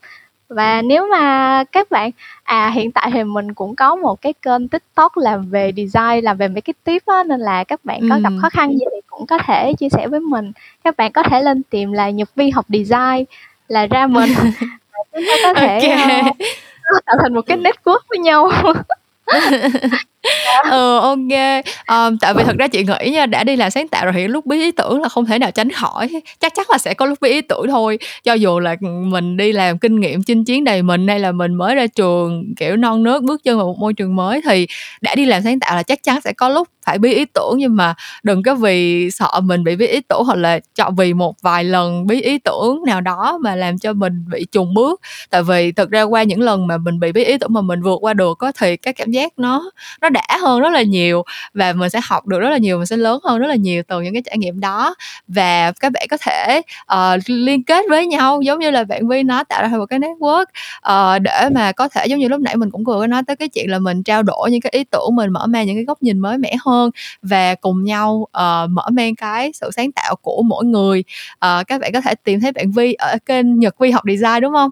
và 0.55 0.83
nếu 0.83 1.07
mà 1.11 1.65
các 1.73 1.91
bạn 1.91 2.11
à 2.45 2.71
hiện 2.75 2.93
tại 2.93 3.11
thì 3.13 3.25
mình 3.25 3.55
cũng 3.55 3.77
có 3.77 3.97
một 3.97 4.21
cái 4.21 4.33
kênh 4.43 4.69
tiktok 4.69 5.17
làm 5.17 5.51
về 5.51 5.73
design 5.77 6.25
làm 6.25 6.37
về 6.37 6.49
mấy 6.49 6.61
cái 6.61 6.75
tip 6.85 7.07
á 7.07 7.25
nên 7.27 7.41
là 7.41 7.65
các 7.65 7.85
bạn 7.85 8.01
có 8.11 8.19
gặp 8.23 8.29
Ừ. 8.33 8.39
khó 8.43 8.51
khăn 8.51 8.73
gì 8.73 8.85
thì 8.95 9.01
cũng 9.07 9.27
có 9.27 9.39
thể 9.47 9.73
chia 9.79 9.89
sẻ 9.89 10.09
với 10.09 10.21
mình 10.21 10.53
các 10.85 10.97
bạn 10.97 11.13
có 11.13 11.23
thể 11.23 11.43
lên 11.43 11.63
tìm 11.71 11.93
là 11.93 12.11
nhật 12.11 12.29
vi 12.37 12.51
học 12.51 12.65
design 12.69 13.25
là 13.69 13.87
ra 13.87 14.07
mình 14.07 14.31
chúng 15.13 15.23
ta 15.29 15.37
có 15.43 15.55
thể 15.61 15.79
Ok. 15.89 16.37
ờ, 16.85 17.01
tạo 17.07 17.17
thành 17.23 17.35
một 17.35 17.43
cái 17.47 17.57
network 17.59 17.99
với 18.09 18.19
nhau 18.19 18.51
ừ 20.71 20.99
ok. 21.03 21.65
Um, 21.87 22.19
tại 22.21 22.35
vì 22.35 22.45
thật 22.45 22.57
ra 22.59 22.69
chị 22.69 22.85
nghĩ 22.85 23.11
nha 23.11 23.27
đã 23.27 23.45
đi 23.45 23.57
làm 23.57 23.71
sáng 23.71 23.89
tạo 23.89 24.05
rồi 24.05 24.13
thì 24.17 24.29
lúc 24.29 24.47
bí 24.47 24.61
ý 24.61 24.73
tưởng 24.73 25.03
là 25.03 25.09
không 25.09 25.27
thể 25.27 25.39
nào 25.39 25.51
tránh 25.51 25.71
khỏi. 25.71 26.09
Chắc 26.41 26.55
chắn 26.55 26.67
là 26.71 26.79
sẽ 26.79 26.95
có 26.95 27.07
lúc 27.07 27.19
bí 27.21 27.31
ý 27.31 27.41
tưởng 27.41 27.67
thôi. 27.69 27.99
Cho 28.25 28.33
dù 28.35 28.59
là 28.61 28.77
ừ, 28.81 28.89
mình 28.89 29.37
đi 29.37 29.53
làm 29.53 29.79
kinh 29.79 30.01
nghiệm 30.01 30.23
chinh 30.23 30.45
chiến 30.45 30.65
đầy 30.65 30.83
mình 30.83 31.09
hay 31.09 31.21
là 31.21 31.33
mình 31.33 31.55
mới 31.55 31.75
ra 31.75 31.87
trường 31.87 32.55
kiểu 32.57 32.77
non 32.77 33.03
nớt 33.03 33.23
bước 33.23 33.45
chân 33.45 33.57
vào 33.59 33.67
một 33.67 33.79
môi 33.79 33.95
trường 33.95 34.17
mới 34.17 34.41
thì 34.45 34.67
đã 35.01 35.15
đi 35.15 35.25
làm 35.25 35.43
sáng 35.43 35.61
tạo 35.61 35.77
là 35.77 35.83
chắc 35.83 36.03
chắn 36.03 36.21
sẽ 36.21 36.33
có 36.33 36.49
lúc 36.49 36.69
phải 36.87 36.99
bí 36.99 37.15
ý 37.15 37.25
tưởng. 37.25 37.55
Nhưng 37.59 37.77
mà 37.77 37.95
đừng 38.23 38.43
có 38.43 38.55
vì 38.55 39.11
sợ 39.11 39.41
mình 39.43 39.65
bị 39.65 39.77
bí 39.77 39.87
ý 39.87 40.01
tưởng 40.09 40.25
hoặc 40.25 40.39
là 40.39 40.61
chọn 40.75 40.97
vì 40.97 41.15
một 41.15 41.35
vài 41.43 41.65
lần 41.65 42.07
bí 42.07 42.21
ý 42.21 42.39
tưởng 42.39 42.83
nào 42.87 43.01
đó 43.01 43.39
mà 43.43 43.57
làm 43.57 43.79
cho 43.79 43.93
mình 43.93 44.25
bị 44.31 44.47
trùng 44.53 44.75
bước. 44.75 45.01
Tại 45.31 45.43
vì 45.43 45.73
thực 45.73 45.91
ra 45.91 46.03
qua 46.03 46.23
những 46.23 46.41
lần 46.41 46.67
mà 46.67 46.77
mình 46.79 47.01
bị 47.01 47.13
bí 47.13 47.25
ý 47.25 47.39
tưởng 47.39 47.53
mà 47.53 47.61
mình 47.61 47.83
vượt 47.83 47.99
qua 48.01 48.15
được 48.15 48.39
có 48.39 48.53
thì 48.59 48.77
cái 48.77 48.95
cảm 48.95 49.11
giác 49.11 49.33
nó 49.39 49.71
nó 50.01 50.09
đã 50.13 50.39
hơn 50.43 50.61
rất 50.61 50.73
là 50.73 50.83
nhiều 50.83 51.23
và 51.55 51.73
mình 51.73 51.91
sẽ 51.91 52.01
học 52.05 52.27
được 52.27 52.39
rất 52.39 52.51
là 52.51 52.59
nhiều 52.59 52.79
mình 52.79 52.87
sẽ 52.87 52.97
lớn 52.97 53.21
hơn 53.25 53.39
rất 53.39 53.47
là 53.47 53.55
nhiều 53.55 53.83
từ 53.89 54.01
những 54.01 54.13
cái 54.13 54.23
trải 54.23 54.39
nghiệm 54.39 54.61
đó 54.61 54.95
và 55.29 55.73
các 55.81 55.93
bạn 55.93 56.07
có 56.11 56.17
thể 56.21 56.63
uh, 56.95 57.21
liên 57.27 57.65
kết 57.65 57.85
với 57.89 58.07
nhau 58.07 58.43
giống 58.43 58.59
như 58.59 58.71
là 58.71 58.85
bạn 58.85 59.09
Vi 59.09 59.23
nói 59.23 59.45
tạo 59.45 59.63
ra 59.63 59.69
một 59.69 59.87
cái 59.87 59.99
network 59.99 60.45
uh, 60.89 61.23
để 61.23 61.49
mà 61.55 61.73
có 61.73 61.89
thể 61.89 62.07
giống 62.07 62.21
như 62.21 62.29
lúc 62.29 62.41
nãy 62.41 62.57
mình 62.57 62.71
cũng 62.71 62.85
vừa 62.85 63.07
nói 63.07 63.23
tới 63.27 63.37
cái 63.37 63.49
chuyện 63.49 63.71
là 63.71 63.79
mình 63.79 64.03
trao 64.03 64.23
đổi 64.23 64.51
những 64.51 64.61
cái 64.61 64.71
ý 64.75 64.85
tưởng 64.85 65.17
mình 65.17 65.31
mở 65.31 65.47
mang 65.47 65.67
những 65.67 65.77
cái 65.77 65.85
góc 65.85 66.03
nhìn 66.03 66.19
mới 66.19 66.39
mẻ 66.39 66.57
hơn 66.65 66.91
và 67.23 67.55
cùng 67.55 67.85
nhau 67.85 68.13
uh, 68.23 68.71
mở 68.71 68.87
mang 68.93 69.17
cái 69.17 69.53
sự 69.55 69.71
sáng 69.77 69.93
tạo 69.93 70.17
của 70.17 70.43
mỗi 70.43 70.65
người 70.65 71.05
uh, 71.35 71.67
các 71.67 71.81
bạn 71.81 71.93
có 71.93 72.01
thể 72.01 72.15
tìm 72.15 72.41
thấy 72.41 72.53
bạn 72.53 72.73
Vi 72.73 72.93
ở 72.93 73.17
kênh 73.27 73.59
Nhật 73.59 73.75
Vi 73.79 73.91
học 73.91 74.03
design 74.07 74.41
đúng 74.41 74.53
không? 74.53 74.71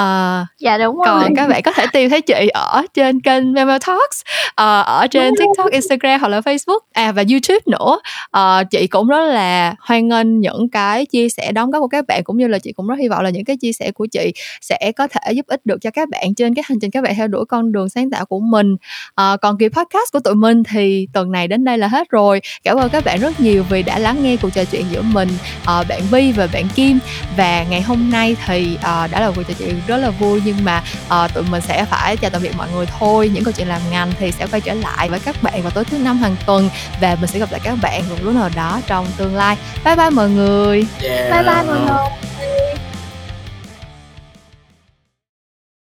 Uh, 0.00 0.46
dạ 0.60 0.78
đúng 0.78 0.96
rồi. 0.96 1.06
còn 1.06 1.34
các 1.34 1.48
bạn 1.48 1.62
có 1.62 1.72
thể 1.72 1.86
tìm 1.92 2.10
thấy 2.10 2.20
chị 2.20 2.48
ở 2.54 2.82
trên 2.94 3.20
kênh 3.20 3.52
Memo 3.52 3.78
Talks 3.78 4.20
ờ, 4.54 4.82
ở 4.82 5.06
trên 5.06 5.34
TikTok, 5.38 5.70
Instagram 5.70 6.20
hoặc 6.20 6.28
là 6.28 6.40
Facebook 6.40 6.78
à 6.92 7.12
và 7.12 7.24
YouTube 7.30 7.60
nữa. 7.66 7.98
Ờ, 8.30 8.64
chị 8.70 8.86
cũng 8.86 9.08
rất 9.08 9.24
là 9.24 9.74
hoan 9.80 10.08
nghênh 10.08 10.40
những 10.40 10.68
cái 10.68 11.06
chia 11.06 11.28
sẻ 11.28 11.52
đóng 11.52 11.70
góp 11.70 11.80
của 11.80 11.88
các 11.88 12.06
bạn 12.06 12.24
cũng 12.24 12.36
như 12.36 12.48
là 12.48 12.58
chị 12.58 12.72
cũng 12.72 12.86
rất 12.86 12.98
hy 12.98 13.08
vọng 13.08 13.22
là 13.22 13.30
những 13.30 13.44
cái 13.44 13.56
chia 13.56 13.72
sẻ 13.72 13.90
của 13.90 14.06
chị 14.06 14.32
sẽ 14.60 14.92
có 14.96 15.08
thể 15.08 15.32
giúp 15.32 15.46
ích 15.46 15.66
được 15.66 15.76
cho 15.80 15.90
các 15.90 16.08
bạn 16.08 16.34
trên 16.34 16.54
cái 16.54 16.62
hành 16.66 16.78
trình 16.80 16.90
các 16.90 17.04
bạn 17.04 17.14
theo 17.16 17.28
đuổi 17.28 17.44
con 17.44 17.72
đường 17.72 17.88
sáng 17.88 18.10
tạo 18.10 18.24
của 18.26 18.40
mình. 18.40 18.76
Ờ, 19.14 19.36
còn 19.42 19.58
kỳ 19.58 19.68
podcast 19.68 20.12
của 20.12 20.20
tụi 20.20 20.34
mình 20.34 20.62
thì 20.64 21.08
tuần 21.12 21.32
này 21.32 21.48
đến 21.48 21.64
đây 21.64 21.78
là 21.78 21.88
hết 21.88 22.10
rồi. 22.10 22.40
Cảm 22.64 22.76
ơn 22.76 22.88
các 22.88 23.04
bạn 23.04 23.20
rất 23.20 23.40
nhiều 23.40 23.64
vì 23.70 23.82
đã 23.82 23.98
lắng 23.98 24.22
nghe 24.22 24.36
cuộc 24.36 24.50
trò 24.54 24.64
chuyện 24.64 24.84
giữa 24.90 25.02
mình 25.02 25.28
ờ, 25.64 25.84
bạn 25.88 26.00
Vi 26.10 26.32
và 26.32 26.48
bạn 26.52 26.68
Kim. 26.74 26.98
Và 27.36 27.64
ngày 27.70 27.80
hôm 27.80 28.10
nay 28.10 28.36
thì 28.46 28.78
ờ, 28.82 29.06
đã 29.06 29.20
là 29.20 29.30
cuộc 29.36 29.42
trò 29.48 29.54
chuyện 29.58 29.80
rất 29.86 29.96
là 29.96 30.10
vui 30.10 30.42
nhưng 30.44 30.64
mà 30.64 30.82
uh, 31.06 31.34
tụi 31.34 31.44
mình 31.50 31.60
sẽ 31.60 31.84
phải 31.84 32.16
chào 32.16 32.30
tạm 32.30 32.42
biệt 32.42 32.56
mọi 32.56 32.68
người 32.74 32.86
thôi. 32.98 33.30
Những 33.34 33.44
câu 33.44 33.52
chuyện 33.52 33.68
làm 33.68 33.80
ngành 33.90 34.12
thì 34.18 34.32
sẽ 34.32 34.46
quay 34.46 34.60
trở 34.60 34.74
lại 34.74 35.08
với 35.08 35.20
các 35.20 35.42
bạn 35.42 35.62
vào 35.62 35.70
tối 35.70 35.84
thứ 35.84 35.98
năm 35.98 36.18
hàng 36.18 36.36
tuần 36.46 36.68
và 37.00 37.16
mình 37.20 37.30
sẽ 37.30 37.38
gặp 37.38 37.52
lại 37.52 37.60
các 37.64 37.78
bạn 37.82 38.02
một 38.10 38.16
lúc 38.22 38.34
nào 38.34 38.50
đó 38.56 38.80
trong 38.86 39.06
tương 39.16 39.36
lai. 39.36 39.56
Bye 39.84 39.96
bye 39.96 40.10
mọi 40.10 40.30
người. 40.30 40.86
Yeah. 41.02 41.30
bye 41.30 41.42
bye 41.42 41.62
mọi 41.62 41.80
người 41.80 42.76